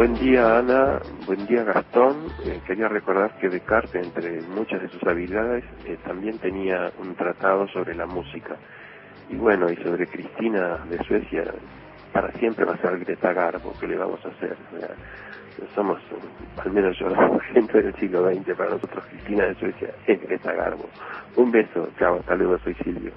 Buen 0.00 0.16
día 0.16 0.40
Ana, 0.56 0.98
buen 1.26 1.44
día 1.44 1.62
Gastón. 1.62 2.32
Eh, 2.46 2.62
quería 2.66 2.88
recordar 2.88 3.34
que 3.38 3.50
Descartes, 3.50 4.02
entre 4.02 4.40
muchas 4.40 4.80
de 4.80 4.88
sus 4.88 5.02
habilidades, 5.02 5.62
eh, 5.84 5.98
también 6.02 6.38
tenía 6.38 6.90
un 6.98 7.14
tratado 7.14 7.68
sobre 7.68 7.94
la 7.94 8.06
música. 8.06 8.56
Y 9.28 9.36
bueno, 9.36 9.70
y 9.70 9.76
sobre 9.76 10.06
Cristina 10.06 10.78
de 10.88 11.04
Suecia, 11.04 11.44
para 12.14 12.32
siempre 12.38 12.64
va 12.64 12.76
a 12.76 12.78
ser 12.78 12.98
Greta 13.00 13.34
Garbo, 13.34 13.76
¿qué 13.78 13.88
le 13.88 13.98
vamos 13.98 14.24
a 14.24 14.30
hacer? 14.30 14.56
O 14.72 14.78
sea, 14.78 15.68
somos, 15.74 16.00
al 16.64 16.72
menos 16.72 16.98
yo, 16.98 17.08
gente 17.52 17.82
del 17.82 17.94
siglo 17.96 18.26
XX, 18.26 18.56
para 18.56 18.70
nosotros 18.70 19.04
Cristina 19.10 19.44
de 19.48 19.54
Suecia 19.56 19.90
es 20.06 20.18
Greta 20.18 20.54
Garbo. 20.54 20.88
Un 21.36 21.50
beso, 21.50 21.90
chao, 21.98 22.20
hasta 22.20 22.36
luego, 22.36 22.56
soy 22.60 22.74
Silvio. 22.76 23.12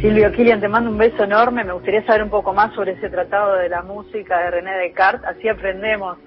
Silvio 0.00 0.30
Kilian, 0.32 0.60
te 0.60 0.68
mando 0.68 0.90
un 0.90 0.98
beso 0.98 1.24
enorme. 1.24 1.64
Me 1.64 1.72
gustaría 1.72 2.04
saber 2.06 2.22
un 2.22 2.30
poco 2.30 2.52
más 2.54 2.72
sobre 2.74 2.92
ese 2.92 3.08
tratado 3.10 3.56
de 3.56 3.68
la 3.68 3.82
música 3.82 4.38
de 4.44 4.50
René 4.52 4.72
Descartes. 4.78 5.26
Así 5.26 5.48
aprendemos. 5.48 6.18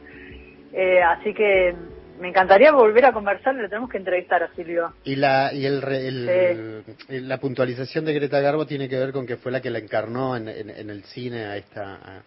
Eh, 0.74 1.02
así 1.02 1.34
que 1.34 1.74
me 2.20 2.28
encantaría 2.28 2.74
volver 2.74 3.06
a 3.06 3.14
conversar. 3.14 3.56
Le 3.56 3.70
tenemos 3.70 3.90
que 3.90 3.98
entrevistar 3.98 4.44
a 4.44 4.54
Silvio. 4.56 4.94
Y 5.06 5.16
la 5.16 5.54
y 5.54 5.66
el, 5.66 5.82
el- 5.86 6.84
el- 7.08 7.30
la 7.30 7.38
puntualización 7.40 8.04
de 8.04 8.14
Greta 8.14 8.42
Garbo 8.42 8.66
tiene 8.66 8.90
que 8.90 9.00
ver 9.00 9.14
con 9.14 9.26
que 9.26 9.38
fue 9.38 9.54
la 9.54 9.62
que 9.62 9.70
la 9.70 9.80
encarnó 9.80 10.36
en, 10.36 10.50
en- 10.50 10.70
en 10.70 10.90
el 10.90 11.04
cine 11.06 11.46
a 11.46 11.56
esta 11.56 11.96
a, 11.96 12.22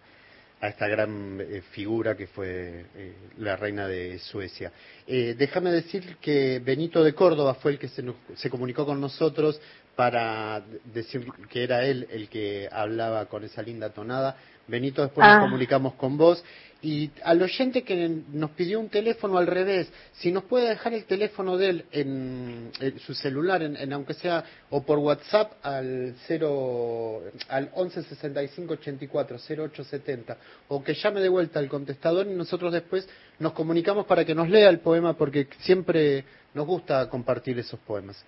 a 0.61 0.67
esta 0.67 0.87
gran 0.87 1.39
eh, 1.41 1.61
figura 1.71 2.15
que 2.17 2.25
fue 2.25 2.85
eh, 2.95 3.13
la 3.37 3.55
reina 3.55 3.87
de 3.87 4.17
Suecia. 4.17 4.71
Eh, 5.05 5.35
déjame 5.37 5.69
decir 5.71 6.17
que 6.19 6.59
Benito 6.63 7.03
de 7.03 7.13
Córdoba 7.13 7.53
fue 7.53 7.73
el 7.73 7.77
que 7.79 7.87
se, 7.87 8.01
nos- 8.01 8.15
se 8.33 8.49
comunicó 8.49 8.83
con 8.85 8.99
nosotros 8.99 9.61
para 9.95 10.61
decir 10.93 11.25
que 11.49 11.63
era 11.63 11.85
él 11.85 12.07
el 12.11 12.29
que 12.29 12.67
hablaba 12.71 13.25
con 13.27 13.43
esa 13.43 13.61
linda 13.61 13.89
tonada. 13.89 14.35
Benito, 14.67 15.01
después 15.03 15.25
Ah. 15.27 15.35
nos 15.35 15.43
comunicamos 15.45 15.93
con 15.93 16.17
vos. 16.17 16.43
Y 16.81 17.09
al 17.23 17.41
oyente 17.41 17.83
que 17.83 18.09
nos 18.31 18.51
pidió 18.51 18.79
un 18.79 18.89
teléfono 18.89 19.37
al 19.37 19.47
revés, 19.47 19.91
si 20.13 20.31
nos 20.31 20.43
puede 20.43 20.69
dejar 20.69 20.93
el 20.93 21.05
teléfono 21.05 21.57
de 21.57 21.69
él 21.69 21.85
en, 21.91 22.71
en 22.79 22.99
su 22.99 23.15
celular, 23.15 23.63
en, 23.63 23.75
en 23.75 23.93
aunque 23.93 24.13
sea 24.13 24.43
o 24.69 24.83
por 24.83 24.99
WhatsApp 24.99 25.53
al 25.63 26.13
0 26.27 27.23
al 27.47 27.71
11 27.73 28.03
65 28.03 28.73
84 28.73 29.37
0870 29.37 30.37
o 30.67 30.83
que 30.83 30.93
llame 30.93 31.21
de 31.21 31.29
vuelta 31.29 31.57
al 31.59 31.69
contestador 31.69 32.27
y 32.27 32.33
nosotros 32.35 32.71
después 32.73 33.07
nos 33.39 33.53
comunicamos 33.53 34.05
para 34.05 34.23
que 34.25 34.35
nos 34.35 34.49
lea 34.49 34.69
el 34.69 34.79
poema 34.79 35.13
porque 35.13 35.47
siempre 35.59 36.23
nos 36.53 36.67
gusta 36.67 37.09
compartir 37.09 37.57
esos 37.57 37.79
poemas. 37.79 38.23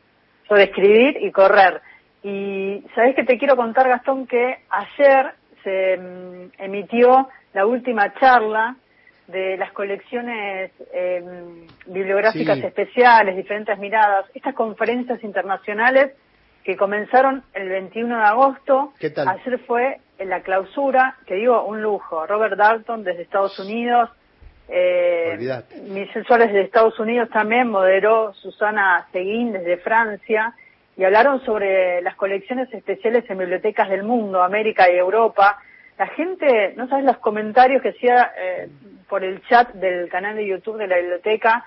Sobre 0.48 0.64
escribir 0.64 1.18
y 1.22 1.32
correr. 1.32 1.82
Y 2.24 2.84
sabés 2.96 3.16
que 3.16 3.24
te 3.24 3.38
quiero 3.38 3.56
contar, 3.56 3.88
Gastón, 3.88 4.28
que 4.28 4.60
ayer 4.70 5.34
se 5.64 5.98
mm, 5.98 6.62
emitió 6.64 7.30
la 7.54 7.66
última 7.66 8.14
charla 8.16 8.76
de 9.28 9.58
las 9.58 9.72
colecciones 9.74 10.72
eh, 10.94 11.24
bibliográficas 11.86 12.60
Sí. 12.60 12.66
especiales, 12.66 13.36
diferentes 13.36 13.78
miradas, 13.78 14.26
estas 14.34 14.54
conferencias 14.56 15.22
internacionales 15.24 16.14
que 16.64 16.78
comenzaron 16.78 17.44
el 17.54 17.70
21 17.70 18.18
de 18.18 18.24
agosto. 18.24 18.94
¿Qué 19.00 19.10
tal? 19.10 19.28
Ayer 19.28 19.60
fue 19.60 20.00
en 20.18 20.30
la 20.30 20.42
clausura, 20.42 21.16
que 21.26 21.36
digo, 21.36 21.64
un 21.66 21.82
lujo. 21.82 22.26
Robert 22.26 22.56
Dalton 22.58 23.04
desde 23.04 23.22
Estados 23.24 23.58
Unidos, 23.60 24.10
Eh, 24.70 25.64
mis 25.90 26.12
sensores 26.12 26.52
de 26.52 26.62
Estados 26.62 27.00
Unidos 27.00 27.30
también 27.30 27.70
moderó 27.70 28.34
Susana 28.34 29.08
Seguín 29.14 29.54
desde 29.54 29.78
Francia 29.78 30.54
y 30.98 31.04
hablaron 31.04 31.44
sobre 31.46 32.02
las 32.02 32.16
colecciones 32.16 32.74
especiales 32.74 33.24
en 33.30 33.38
bibliotecas 33.38 33.90
del 33.90 34.04
mundo, 34.04 34.42
América 34.42 34.92
y 34.92 34.98
Europa. 34.98 35.60
La 35.98 36.08
gente, 36.08 36.74
no 36.76 36.88
sabes 36.90 37.06
los 37.06 37.18
comentarios 37.18 37.82
que 37.82 37.90
hacía 37.90 38.32
eh, 38.38 38.68
por 39.08 39.24
el 39.24 39.42
chat 39.48 39.74
del 39.74 40.10
canal 40.10 40.36
de 40.36 40.48
YouTube 40.48 40.78
de 40.78 40.88
la 40.88 40.98
biblioteca, 40.98 41.64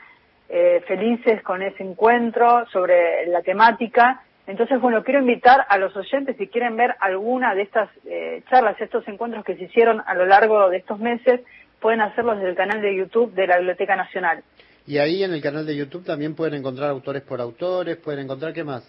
eh, 0.48 0.82
felices 0.86 1.42
con 1.42 1.62
ese 1.62 1.82
encuentro 1.82 2.66
sobre 2.66 3.26
la 3.28 3.40
temática. 3.40 4.22
Entonces, 4.48 4.80
bueno, 4.80 5.04
quiero 5.04 5.20
invitar 5.20 5.64
a 5.68 5.78
los 5.78 5.96
oyentes, 5.96 6.36
si 6.36 6.48
quieren 6.48 6.76
ver 6.76 6.96
alguna 6.98 7.54
de 7.54 7.62
estas 7.62 7.88
eh, 8.04 8.42
charlas, 8.50 8.80
estos 8.80 9.06
encuentros 9.06 9.44
que 9.44 9.54
se 9.54 9.64
hicieron 9.64 10.02
a 10.04 10.14
lo 10.14 10.26
largo 10.26 10.68
de 10.70 10.78
estos 10.78 10.98
meses, 10.98 11.40
pueden 11.80 12.00
hacerlo 12.00 12.34
desde 12.34 12.50
el 12.50 12.56
canal 12.56 12.80
de 12.80 12.94
YouTube 12.96 13.32
de 13.34 13.46
la 13.46 13.56
Biblioteca 13.58 13.96
Nacional. 13.96 14.42
Y 14.86 14.98
ahí 14.98 15.22
en 15.22 15.32
el 15.32 15.40
canal 15.42 15.66
de 15.66 15.76
YouTube 15.76 16.04
también 16.04 16.34
pueden 16.34 16.54
encontrar 16.54 16.90
autores 16.90 17.22
por 17.22 17.40
autores, 17.40 17.96
pueden 17.98 18.20
encontrar 18.24 18.52
qué 18.52 18.64
más. 18.64 18.82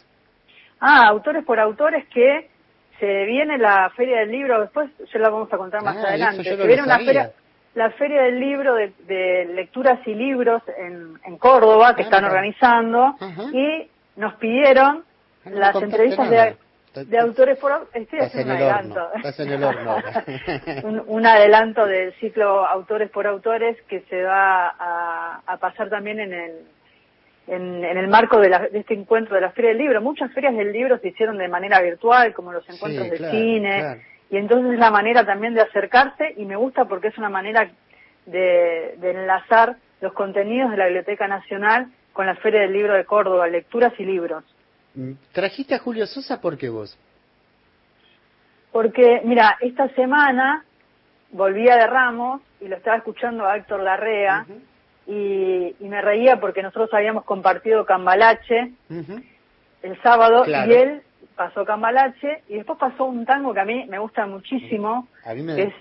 Ah, 0.80 1.08
autores 1.08 1.44
por 1.46 1.60
autores 1.60 2.06
que 2.08 2.50
se 3.00 3.26
viene 3.26 3.58
la 3.58 3.90
Feria 3.96 4.20
del 4.20 4.32
Libro, 4.32 4.62
después 4.62 4.90
ya 5.12 5.20
la 5.20 5.30
vamos 5.30 5.52
a 5.54 5.58
contar 5.58 5.84
más 5.84 5.98
Ah, 5.98 6.10
adelante. 6.10 6.44
Se 6.44 6.56
viene 6.68 6.84
una 6.84 6.98
feria, 7.00 7.32
la 7.76 7.90
Feria 7.92 8.24
del 8.24 8.40
Libro 8.40 8.76
de, 8.76 8.94
de 9.08 9.46
Lecturas 9.54 10.00
y 10.08 10.14
Libros 10.16 10.62
en, 10.78 11.14
en 11.26 11.38
Córdoba 11.38 11.96
que 11.96 12.02
Ah, 12.04 12.06
están 12.06 12.26
organizando 12.26 13.16
y 13.54 13.88
nos 14.18 14.34
pidieron 14.36 15.04
Ah, 15.46 15.50
no 15.50 15.60
las 15.60 15.76
entrevistas 15.82 16.30
nada. 16.30 16.46
de, 16.46 16.58
de 16.94 17.18
autores 17.20 17.58
por 17.58 17.88
estoy 17.94 18.20
haciendo 18.20 18.54
un 18.54 18.58
adelanto. 18.60 19.10
Estás 19.16 19.40
en 19.40 19.52
el 19.54 19.64
horno. 19.64 19.96
un, 20.84 21.04
un 21.08 21.26
adelanto 21.26 21.86
del 21.86 22.14
ciclo 22.16 22.66
Autores 22.66 23.10
por 23.10 23.28
Autores 23.28 23.78
que 23.88 24.02
se 24.10 24.24
va 24.24 24.68
a, 24.78 25.42
a 25.46 25.58
pasar 25.58 25.90
también 25.90 26.20
en 26.20 26.34
el, 26.34 26.52
en, 27.48 27.84
en 27.86 27.98
el 27.98 28.08
marco 28.08 28.40
de, 28.40 28.50
la- 28.50 28.68
de 28.68 28.80
este 28.80 28.94
encuentro 28.94 29.36
de 29.36 29.42
la 29.42 29.52
Feria 29.52 29.70
del 29.70 29.78
Libro. 29.80 30.02
Muchas 30.02 30.32
ferias 30.34 30.56
del 30.56 30.72
libro 30.74 30.98
se 31.00 31.08
hicieron 31.10 31.38
de 31.38 31.48
manera 31.48 31.80
virtual, 31.82 32.34
como 32.34 32.52
los 32.52 32.68
encuentros 32.70 33.10
de 33.10 33.18
claro, 33.18 33.34
cine, 33.34 33.80
claro. 33.80 34.02
y 34.30 34.38
entonces 34.38 34.74
es 34.74 34.80
la 34.80 34.92
manera 34.92 35.26
también 35.26 35.54
de 35.54 35.62
acercarse 35.62 36.34
y 36.38 36.46
me 36.46 36.56
gusta 36.58 36.86
porque 36.86 37.08
es 37.08 37.18
una 37.18 37.30
manera 37.30 37.70
de, 38.26 38.96
de 38.98 39.12
enlazar 39.12 39.78
los 40.02 40.14
contenidos 40.14 40.72
de 40.72 40.78
la 40.78 40.86
Biblioteca 40.86 41.28
Nacional 41.28 41.88
con 42.14 42.26
la 42.26 42.36
Feria 42.36 42.62
del 42.62 42.74
Libro 42.74 42.94
de 42.94 43.06
Córdoba, 43.06 43.48
lecturas 43.48 43.94
y 43.98 44.04
libros. 44.04 44.44
Trajiste 45.32 45.76
a 45.76 45.80
Julio 45.80 46.06
Sosa 46.06 46.42
porque 46.42 46.70
vos. 46.70 46.98
Porque, 48.72 49.22
mira, 49.26 49.58
esta 49.62 49.90
semana 49.96 50.64
volvía 51.32 51.76
de 51.76 51.88
Ramos 51.88 52.42
y 52.62 52.68
lo 52.68 52.76
estaba 52.78 52.98
escuchando 52.98 53.46
a 53.46 53.58
Héctor 53.58 53.82
Larrea 53.84 54.46
y, 55.08 55.76
y 55.80 55.88
me 55.88 56.02
reía 56.02 56.40
porque 56.40 56.62
nosotros 56.64 56.94
habíamos 56.94 57.26
compartido 57.26 57.86
Cambalache 57.86 58.72
el 59.82 60.02
sábado 60.02 60.44
Claro. 60.44 60.72
y 60.72 60.76
él 60.76 61.02
pasó 61.36 61.66
Cambalache 61.66 62.44
y 62.50 62.56
después 62.56 62.78
pasó 62.80 63.06
un 63.06 63.26
tango 63.26 63.54
que 63.54 63.60
a 63.62 63.66
mí 63.66 63.86
me 63.88 63.98
gusta 64.00 64.26
muchísimo, 64.26 65.08
A 65.26 65.34
mí 65.34 65.42
me, 65.42 65.56
que 65.56 65.64
es, 65.64 65.74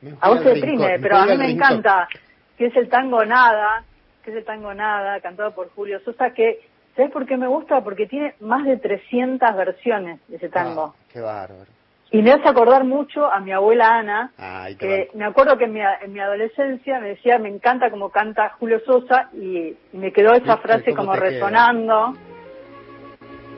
me 0.00 0.14
a 0.20 0.28
vos 0.30 0.42
te 0.42 0.54
deprime, 0.54 0.86
me 0.86 0.98
pero 1.00 1.16
a 1.16 1.26
mí 1.26 1.36
me 1.36 1.46
rincón. 1.46 1.50
encanta, 1.72 2.08
que 2.56 2.66
es 2.66 2.76
el 2.76 2.88
tango 2.88 3.24
Nada, 3.24 3.84
que 4.24 4.30
es 4.30 4.36
el 4.38 4.44
tango 4.44 4.72
Nada, 4.72 5.20
cantado 5.20 5.52
por 5.54 5.68
Julio 5.74 6.00
Sosa, 6.00 6.30
que, 6.32 6.60
¿sabes 6.96 7.10
por 7.10 7.26
qué 7.26 7.36
me 7.36 7.46
gusta? 7.46 7.82
Porque 7.82 8.06
tiene 8.06 8.34
más 8.40 8.64
de 8.64 8.76
300 8.76 9.56
versiones 9.56 10.20
de 10.28 10.36
ese 10.36 10.48
tango. 10.48 10.94
Ah, 10.96 11.04
qué 11.12 11.20
bárbaro. 11.20 11.70
Y 12.10 12.20
me 12.20 12.30
hace 12.30 12.46
acordar 12.46 12.84
mucho 12.84 13.24
a 13.24 13.40
mi 13.40 13.52
abuela 13.52 13.96
Ana, 13.96 14.32
que 14.78 15.08
me 15.14 15.24
acuerdo 15.24 15.56
que 15.56 15.64
en 15.64 15.72
mi, 15.72 15.80
en 15.80 16.12
mi 16.12 16.20
adolescencia 16.20 17.00
me 17.00 17.08
decía, 17.08 17.38
me 17.38 17.48
encanta 17.48 17.90
como 17.90 18.10
canta 18.10 18.50
Julio 18.58 18.80
Sosa, 18.84 19.30
y, 19.32 19.74
y 19.92 19.96
me 19.96 20.12
quedó 20.12 20.34
esa 20.34 20.56
¿Viste 20.56 20.68
frase 20.68 20.94
como 20.94 21.14
resonando. 21.14 22.14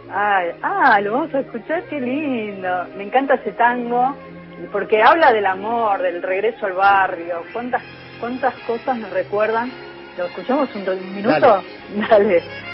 Ay, 0.09 0.51
ah, 0.63 1.01
lo 1.01 1.15
vamos 1.15 1.35
a 1.35 1.41
escuchar, 1.41 1.83
qué 1.89 1.99
lindo. 2.01 2.87
Me 2.97 3.03
encanta 3.03 3.35
ese 3.35 3.51
tango, 3.53 4.15
porque 4.71 5.03
habla 5.03 5.33
del 5.33 5.47
amor, 5.47 6.01
del 6.01 6.23
regreso 6.23 6.67
al 6.67 6.75
barrio, 6.75 7.43
cuántas, 7.53 7.83
cuántas 8.21 8.55
cosas 8.69 8.97
me 8.97 9.11
recuerdan. 9.11 9.73
¿Lo 10.17 10.27
escuchamos 10.27 10.73
un, 10.77 10.89
un 10.89 11.15
minuto? 11.17 11.41
Dale. 11.41 11.65
Dale. 12.09 12.74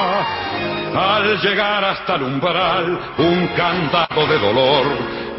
Al 0.93 1.39
llegar 1.39 1.85
hasta 1.85 2.15
el 2.15 2.23
umbral, 2.23 2.99
un 3.17 3.47
candado 3.55 4.27
de 4.27 4.39
dolor 4.39 4.85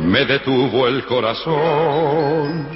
me 0.01 0.25
detuvo 0.25 0.89
el 0.89 1.05
corazón. 1.05 2.69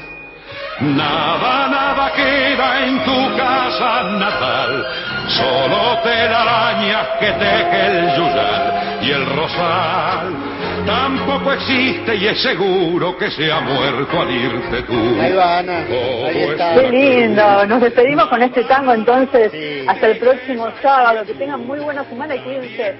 Nada, 0.80 1.68
nada 1.68 2.12
queda 2.12 2.86
en 2.86 3.02
tu 3.02 3.36
casa 3.36 4.02
natal, 4.18 4.86
solo 5.28 6.00
telarañas 6.02 7.06
que 7.18 7.32
teje 7.32 7.86
el 7.86 8.16
yuyal 8.16 8.98
y 9.00 9.10
el 9.10 9.26
rosal. 9.26 10.55
Tampoco 10.84 11.52
existe 11.52 12.16
y 12.16 12.26
es 12.26 12.42
seguro 12.42 13.16
que 13.16 13.30
se 13.30 13.50
ha 13.50 13.60
muerto 13.60 14.20
al 14.20 14.30
irte 14.30 14.82
tú. 14.82 15.20
Ahí 15.20 15.32
va, 15.32 15.58
Ana. 15.58 15.84
Todo 15.86 16.26
Ahí 16.26 16.42
es 16.42 16.50
está. 16.50 16.74
Qué 16.74 16.90
lindo. 16.90 17.66
Nos 17.66 17.80
despedimos 17.80 18.26
con 18.28 18.42
este 18.42 18.64
tango 18.64 18.92
entonces 18.92 19.52
hasta 19.88 20.06
el 20.08 20.18
próximo 20.18 20.68
sábado. 20.82 21.24
Que 21.24 21.34
tengan 21.34 21.66
muy 21.66 21.78
buena 21.78 22.04
semana 22.04 22.34
y 22.36 22.40
cuídense. 22.40 22.94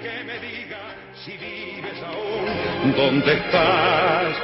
¿Dónde 2.97 3.33
estás? 3.33 4.37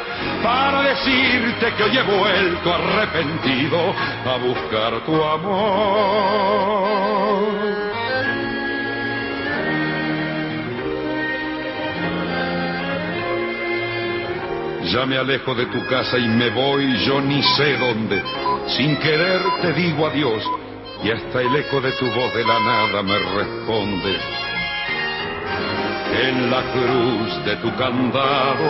Para 0.42 0.82
decirte 0.82 1.72
que 1.76 1.82
hoy 1.84 1.96
he 1.96 2.02
vuelto 2.02 2.74
arrepentido 2.74 3.94
a 4.26 4.36
buscar 4.38 5.00
tu 5.04 5.22
amor. 5.22 6.52
Ya 14.92 15.06
me 15.06 15.16
alejo 15.16 15.54
de 15.54 15.64
tu 15.66 15.86
casa 15.86 16.18
y 16.18 16.26
me 16.28 16.50
voy 16.50 16.98
yo 17.06 17.20
ni 17.22 17.42
sé 17.42 17.78
dónde. 17.78 18.22
Sin 18.76 18.94
querer 18.96 19.40
te 19.62 19.72
digo 19.72 20.06
adiós 20.06 20.44
y 21.02 21.10
hasta 21.10 21.40
el 21.40 21.56
eco 21.56 21.80
de 21.80 21.92
tu 21.92 22.04
voz 22.10 22.34
de 22.34 22.44
la 22.44 22.60
nada 22.60 23.02
me 23.02 23.18
responde. 23.18 24.18
En 26.26 26.50
la 26.50 26.60
cruz 26.72 27.42
de 27.46 27.56
tu 27.56 27.74
candado, 27.74 28.68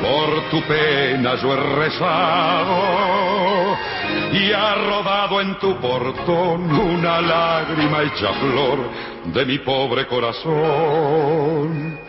por 0.00 0.48
tu 0.50 0.62
pena 0.62 1.34
yo 1.34 1.52
he 1.52 1.56
rezado 1.76 3.76
y 4.32 4.52
ha 4.52 4.74
rodado 4.74 5.42
en 5.42 5.58
tu 5.58 5.78
portón 5.78 6.72
una 6.72 7.20
lágrima 7.20 8.04
hecha 8.04 8.32
flor 8.32 8.88
de 9.34 9.44
mi 9.44 9.58
pobre 9.58 10.06
corazón. 10.06 12.08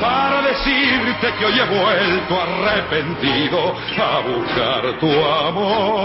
para 0.00 0.42
decirte 0.42 1.32
que 1.38 1.44
hoy 1.44 1.58
he 1.58 1.64
vuelto 1.64 2.40
arrepentido 2.40 3.74
a 3.98 4.20
buscar 4.20 4.98
tu 4.98 5.10
amor. 5.24 6.04